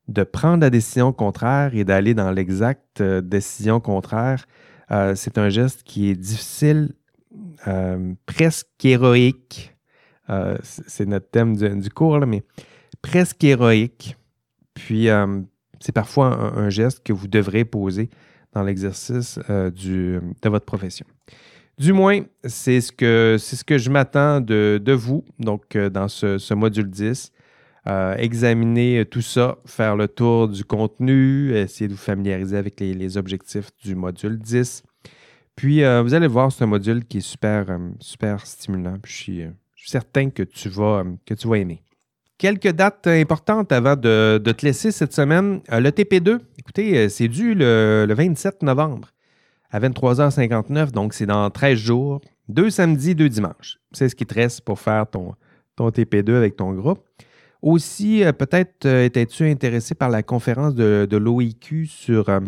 de 0.08 0.22
prendre 0.24 0.62
la 0.62 0.70
décision 0.70 1.12
contraire 1.12 1.74
et 1.74 1.84
d'aller 1.84 2.14
dans 2.14 2.30
l'exacte 2.30 3.00
euh, 3.00 3.20
décision 3.20 3.80
contraire, 3.80 4.46
euh, 4.90 5.14
c'est 5.14 5.38
un 5.38 5.48
geste 5.48 5.82
qui 5.84 6.10
est 6.10 6.16
difficile, 6.16 6.92
euh, 7.66 8.14
presque 8.26 8.84
héroïque. 8.84 9.74
c'est 10.62 11.06
notre 11.06 11.28
thème 11.30 11.56
du, 11.56 11.90
cours, 11.90 12.26
mais 12.26 12.42
presque 13.02 13.44
héroïque. 13.44 14.16
Puis, 14.72 15.08
c'est 15.78 15.92
parfois 15.92 16.28
un, 16.56 16.70
geste 16.70 17.02
que 17.04 17.12
vous 17.12 17.28
devrez 17.28 17.66
poser 17.66 18.08
dans 18.54 18.62
l'exercice 18.62 19.38
de 19.48 20.48
votre 20.48 20.64
profession. 20.64 21.04
Du 21.82 21.92
moins, 21.92 22.20
c'est 22.44 22.80
ce 22.80 22.92
que, 22.92 23.36
je 23.76 23.90
m'attends 23.90 24.40
de, 24.40 24.92
vous, 24.92 25.24
donc 25.40 25.74
euh, 25.74 25.90
dans 25.90 26.06
ce, 26.06 26.54
module 26.54 26.88
10. 26.88 27.32
Euh, 27.88 28.14
examiner 28.18 29.04
tout 29.04 29.20
ça, 29.20 29.58
faire 29.66 29.96
le 29.96 30.06
tour 30.06 30.46
du 30.46 30.64
contenu, 30.64 31.52
essayer 31.56 31.88
de 31.88 31.94
vous 31.94 31.98
familiariser 31.98 32.56
avec 32.56 32.78
les, 32.78 33.16
objectifs 33.16 33.70
du 33.82 33.96
module 33.96 34.38
10. 34.38 34.84
Puis, 35.56 35.82
euh, 35.82 36.02
vous 36.02 36.14
allez 36.14 36.28
voir, 36.28 36.52
c'est 36.52 36.62
un 36.62 36.68
module 36.68 37.04
qui 37.04 37.18
est 37.18 37.20
super, 37.20 37.66
super 37.98 38.46
stimulant. 38.46 38.98
je, 39.04 39.12
suis, 39.12 39.42
certain 39.84 40.30
que 40.30 40.44
tu, 40.44 40.68
vas, 40.68 41.02
que 41.26 41.34
tu 41.34 41.48
vas 41.48 41.56
aimer. 41.56 41.82
Quelques 42.38 42.70
dates 42.70 43.08
importantes 43.08 43.72
avant 43.72 43.96
de, 43.96 44.38
te 44.38 44.64
laisser 44.64 44.92
cette 44.92 45.14
semaine. 45.14 45.60
le 45.68 45.90
TP2, 45.90 46.38
écoutez, 46.60 47.08
c'est 47.08 47.26
dû 47.26 47.56
le 47.56 48.14
27 48.14 48.62
novembre 48.62 49.08
à 49.72 49.80
23h59, 49.80 50.92
donc 50.92 51.14
c'est 51.14 51.26
dans 51.26 51.50
13 51.50 51.78
jours, 51.78 52.20
deux 52.48 52.70
samedis, 52.70 53.14
deux 53.14 53.30
dimanches. 53.30 53.78
C'est 53.92 54.08
ce 54.08 54.14
qui 54.14 54.26
te 54.26 54.34
reste 54.34 54.60
pour 54.60 54.78
faire 54.78 55.08
ton, 55.10 55.34
ton 55.76 55.88
TP2 55.88 56.34
avec 56.34 56.56
ton 56.56 56.72
groupe. 56.72 57.00
Aussi, 57.62 58.22
euh, 58.24 58.32
peut-être 58.32 58.86
euh, 58.86 59.04
étais-tu 59.04 59.48
intéressé 59.48 59.94
par 59.94 60.10
la 60.10 60.22
conférence 60.22 60.74
de, 60.74 61.16
l'OIQ 61.16 61.86
sur 61.86 62.28
euh, 62.28 62.40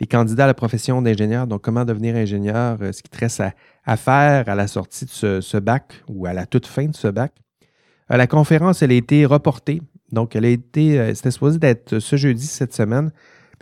les 0.00 0.06
candidats 0.06 0.44
à 0.44 0.46
la 0.46 0.54
profession 0.54 1.02
d'ingénieur, 1.02 1.46
donc 1.46 1.62
comment 1.62 1.84
devenir 1.84 2.16
ingénieur, 2.16 2.78
ce 2.80 3.02
qui 3.02 3.10
te 3.10 3.18
reste 3.18 3.42
à, 3.84 3.96
faire 3.96 4.48
à 4.48 4.54
la 4.54 4.66
sortie 4.66 5.04
de 5.04 5.40
ce, 5.40 5.58
bac 5.58 6.02
ou 6.08 6.26
à 6.26 6.32
la 6.32 6.46
toute 6.46 6.66
fin 6.66 6.86
de 6.86 6.94
ce 6.94 7.08
bac? 7.08 7.32
la 8.08 8.26
conférence, 8.26 8.82
elle 8.82 8.90
a 8.90 8.94
été 8.94 9.24
reportée. 9.24 9.80
Donc, 10.12 10.36
elle 10.36 10.44
a 10.44 10.48
été, 10.48 11.14
c'était 11.14 11.30
supposé 11.30 11.58
d'être 11.58 11.98
ce 11.98 12.16
jeudi, 12.16 12.46
cette 12.46 12.74
semaine. 12.74 13.10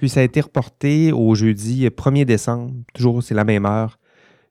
Puis 0.03 0.09
ça 0.09 0.18
a 0.18 0.24
été 0.24 0.40
reporté 0.40 1.12
au 1.12 1.32
jeudi 1.36 1.86
1er 1.86 2.24
décembre. 2.24 2.74
Toujours, 2.92 3.22
c'est 3.22 3.36
la 3.36 3.44
même 3.44 3.64
heure, 3.64 4.00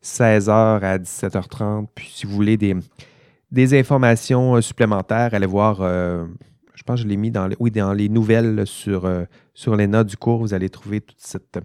16h 0.01 0.49
à 0.49 0.97
17h30. 0.97 1.87
Puis 1.93 2.09
si 2.09 2.25
vous 2.25 2.33
voulez 2.33 2.55
des, 2.55 3.77
informations 3.77 4.55
euh, 4.55 4.61
supplémentaires, 4.61 5.33
allez 5.33 5.45
voir, 5.45 5.81
euh, 5.81 6.25
je 6.73 6.83
pense 6.83 7.01
que 7.01 7.03
je 7.03 7.07
l'ai 7.09 7.17
mis 7.17 7.31
dans, 7.31 7.49
les 7.49 8.07
nouvelles 8.07 8.65
sur, 8.65 9.03
euh, 9.03 9.25
les 9.77 9.87
notes 9.87 10.07
du 10.07 10.15
cours. 10.15 10.39
Vous 10.39 10.53
allez 10.53 10.69
trouver 10.69 11.01
toute 11.01 11.19
cette, 11.19 11.59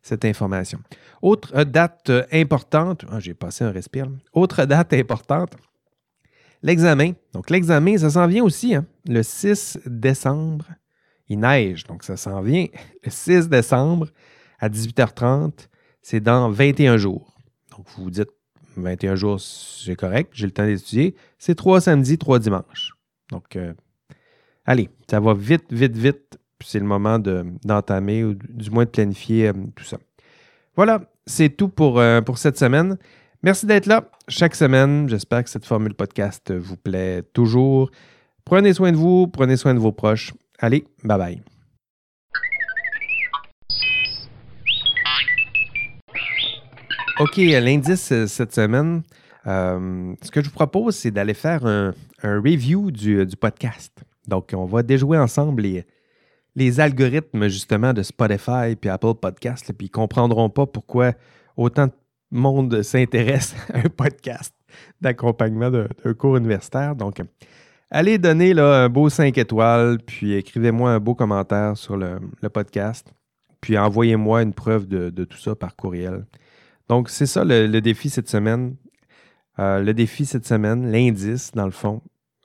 cette 0.00 0.24
information. 0.24 0.78
Autre 1.20 1.62
date 1.64 2.10
importante, 2.32 3.04
ah, 3.12 3.20
j'ai 3.20 3.34
passé 3.34 3.64
un 3.64 3.70
respire. 3.70 4.08
Autre 4.32 4.64
date 4.64 4.94
importante, 4.94 5.58
l'examen. 6.62 7.12
Donc 7.34 7.50
l'examen, 7.50 7.98
ça 7.98 8.08
s'en 8.08 8.26
vient 8.28 8.44
aussi, 8.44 8.74
hein. 8.74 8.86
le 9.06 9.22
6 9.22 9.80
décembre. 9.84 10.64
Il 11.28 11.40
neige, 11.40 11.84
donc 11.84 12.02
ça 12.02 12.16
s'en 12.16 12.40
vient. 12.40 12.66
Le 13.04 13.10
6 13.10 13.48
décembre 13.48 14.08
à 14.58 14.68
18h30, 14.68 15.68
c'est 16.02 16.20
dans 16.20 16.50
21 16.50 16.96
jours. 16.96 17.36
Donc 17.76 17.86
vous 17.96 18.04
vous 18.04 18.10
dites, 18.10 18.30
21 18.76 19.16
jours, 19.16 19.40
c'est 19.40 19.96
correct, 19.96 20.30
j'ai 20.32 20.46
le 20.46 20.52
temps 20.52 20.66
d'étudier. 20.66 21.14
C'est 21.38 21.54
trois 21.54 21.80
samedis, 21.80 22.18
trois 22.18 22.38
dimanches. 22.38 22.92
Donc, 23.30 23.56
euh, 23.56 23.72
allez, 24.64 24.88
ça 25.10 25.20
va 25.20 25.34
vite, 25.34 25.64
vite, 25.70 25.96
vite. 25.96 26.38
C'est 26.64 26.78
le 26.78 26.86
moment 26.86 27.18
d'entamer 27.18 28.24
ou 28.24 28.34
du 28.34 28.70
moins 28.70 28.84
de 28.84 28.90
planifier 28.90 29.48
euh, 29.48 29.52
tout 29.74 29.84
ça. 29.84 29.98
Voilà, 30.74 31.02
c'est 31.26 31.50
tout 31.50 31.68
pour, 31.68 31.98
euh, 31.98 32.20
pour 32.20 32.38
cette 32.38 32.58
semaine. 32.58 32.96
Merci 33.42 33.66
d'être 33.66 33.86
là 33.86 34.10
chaque 34.28 34.54
semaine. 34.54 35.08
J'espère 35.08 35.44
que 35.44 35.50
cette 35.50 35.66
formule 35.66 35.94
podcast 35.94 36.52
vous 36.52 36.76
plaît 36.76 37.22
toujours. 37.32 37.90
Prenez 38.44 38.72
soin 38.72 38.92
de 38.92 38.96
vous, 38.96 39.26
prenez 39.26 39.56
soin 39.56 39.74
de 39.74 39.78
vos 39.78 39.92
proches. 39.92 40.32
Allez, 40.58 40.84
bye 41.04 41.18
bye. 41.18 41.42
OK, 47.18 47.36
l'indice 47.36 48.12
cette 48.26 48.54
semaine, 48.54 49.02
ce 49.44 50.30
que 50.30 50.42
je 50.42 50.48
vous 50.48 50.54
propose, 50.54 50.96
c'est 50.96 51.10
d'aller 51.10 51.34
faire 51.34 51.64
un, 51.64 51.94
review 52.22 52.90
du, 52.90 53.24
du, 53.24 53.36
podcast. 53.36 53.92
Donc, 54.26 54.52
on 54.54 54.64
va 54.64 54.82
déjouer 54.82 55.16
ensemble 55.16 55.62
les, 55.62 55.86
les 56.56 56.80
algorithmes 56.80 57.48
justement 57.48 57.92
de 57.92 58.02
Spotify 58.02 58.74
puis 58.78 58.90
Apple 58.90 59.14
Podcast, 59.14 59.72
puis 59.72 59.86
ils 59.86 59.90
ne 59.90 59.92
comprendront 59.92 60.50
pas 60.50 60.66
pourquoi 60.66 61.12
autant 61.56 61.86
de 61.86 61.92
monde 62.32 62.82
s'intéresse 62.82 63.54
à 63.72 63.78
un 63.78 63.88
podcast 63.88 64.54
d'accompagnement 65.00 65.70
d'un 65.70 66.14
cours 66.14 66.36
universitaire. 66.36 66.96
Donc, 66.96 67.20
allez 67.90 68.18
donner 68.18 68.54
là, 68.54 68.84
un 68.84 68.88
beau 68.88 69.08
5 69.08 69.36
étoiles, 69.38 69.98
puis 70.04 70.34
écrivez-moi 70.34 70.90
un 70.92 71.00
beau 71.00 71.14
commentaire 71.14 71.76
sur 71.76 71.96
le, 71.96 72.18
podcast, 72.52 73.12
puis 73.60 73.78
envoyez-moi 73.78 74.42
une 74.42 74.54
preuve 74.54 74.86
de, 74.86 75.24
tout 75.24 75.38
ça 75.38 75.54
par 75.54 75.76
courriel. 75.76 76.26
Donc, 76.88 77.10
c'est 77.10 77.26
ça 77.26 77.44
le, 77.44 77.80
défi 77.80 78.10
cette 78.10 78.28
semaine. 78.28 78.76
Euh, 79.58 79.82
le 79.82 79.94
défi 79.94 80.26
cette 80.26 80.46
semaine, 80.46 80.90
l'indice, 80.90 81.52
dans 81.52 81.64
le 81.64 81.70
fond, 81.70 82.02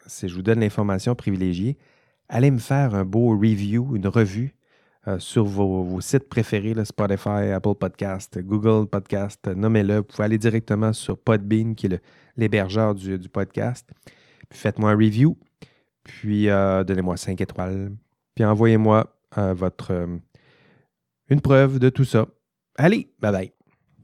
c'est 0.08 0.28
je 0.28 0.36
vous 0.36 0.42
donne 0.42 0.62
l'information 0.62 1.14
privilégiée 1.16 1.78
allez 2.32 2.50
me 2.50 2.60
faire 2.60 2.96
un 2.96 3.06
beau 3.06 3.38
review, 3.38 3.96
une 3.96 4.08
revue 4.08 4.56
euh, 5.08 5.20
sur 5.20 5.44
vos, 5.44 6.00
sites 6.00 6.30
préférés, 6.30 6.74
Spotify, 6.86 7.52
Apple 7.54 7.76
Podcast, 7.76 8.40
Google 8.40 8.88
Podcast, 8.88 9.48
nommez-le. 9.48 9.98
Vous 9.98 10.04
pouvez 10.04 10.24
aller 10.24 10.38
directement 10.38 10.94
sur 10.94 11.18
Podbean, 11.18 11.76
qui 11.76 11.88
est 11.88 12.02
l'hébergeur 12.38 12.96
du, 12.96 13.18
podcast. 13.30 13.90
Faites-moi 14.52 14.92
un 14.92 14.96
review, 14.96 15.38
puis 16.04 16.50
euh, 16.50 16.84
donnez-moi 16.84 17.18
5 17.18 17.40
étoiles, 17.42 17.92
puis 18.36 18.46
envoyez-moi 18.46 19.16
euh, 19.38 19.54
votre 19.54 20.08
une 21.30 21.42
preuve 21.42 21.80
de 21.80 21.90
tout 21.90 22.06
ça. 22.06 22.28
Allez, 22.78 23.14
bye 23.20 23.32
bye. 23.32 23.61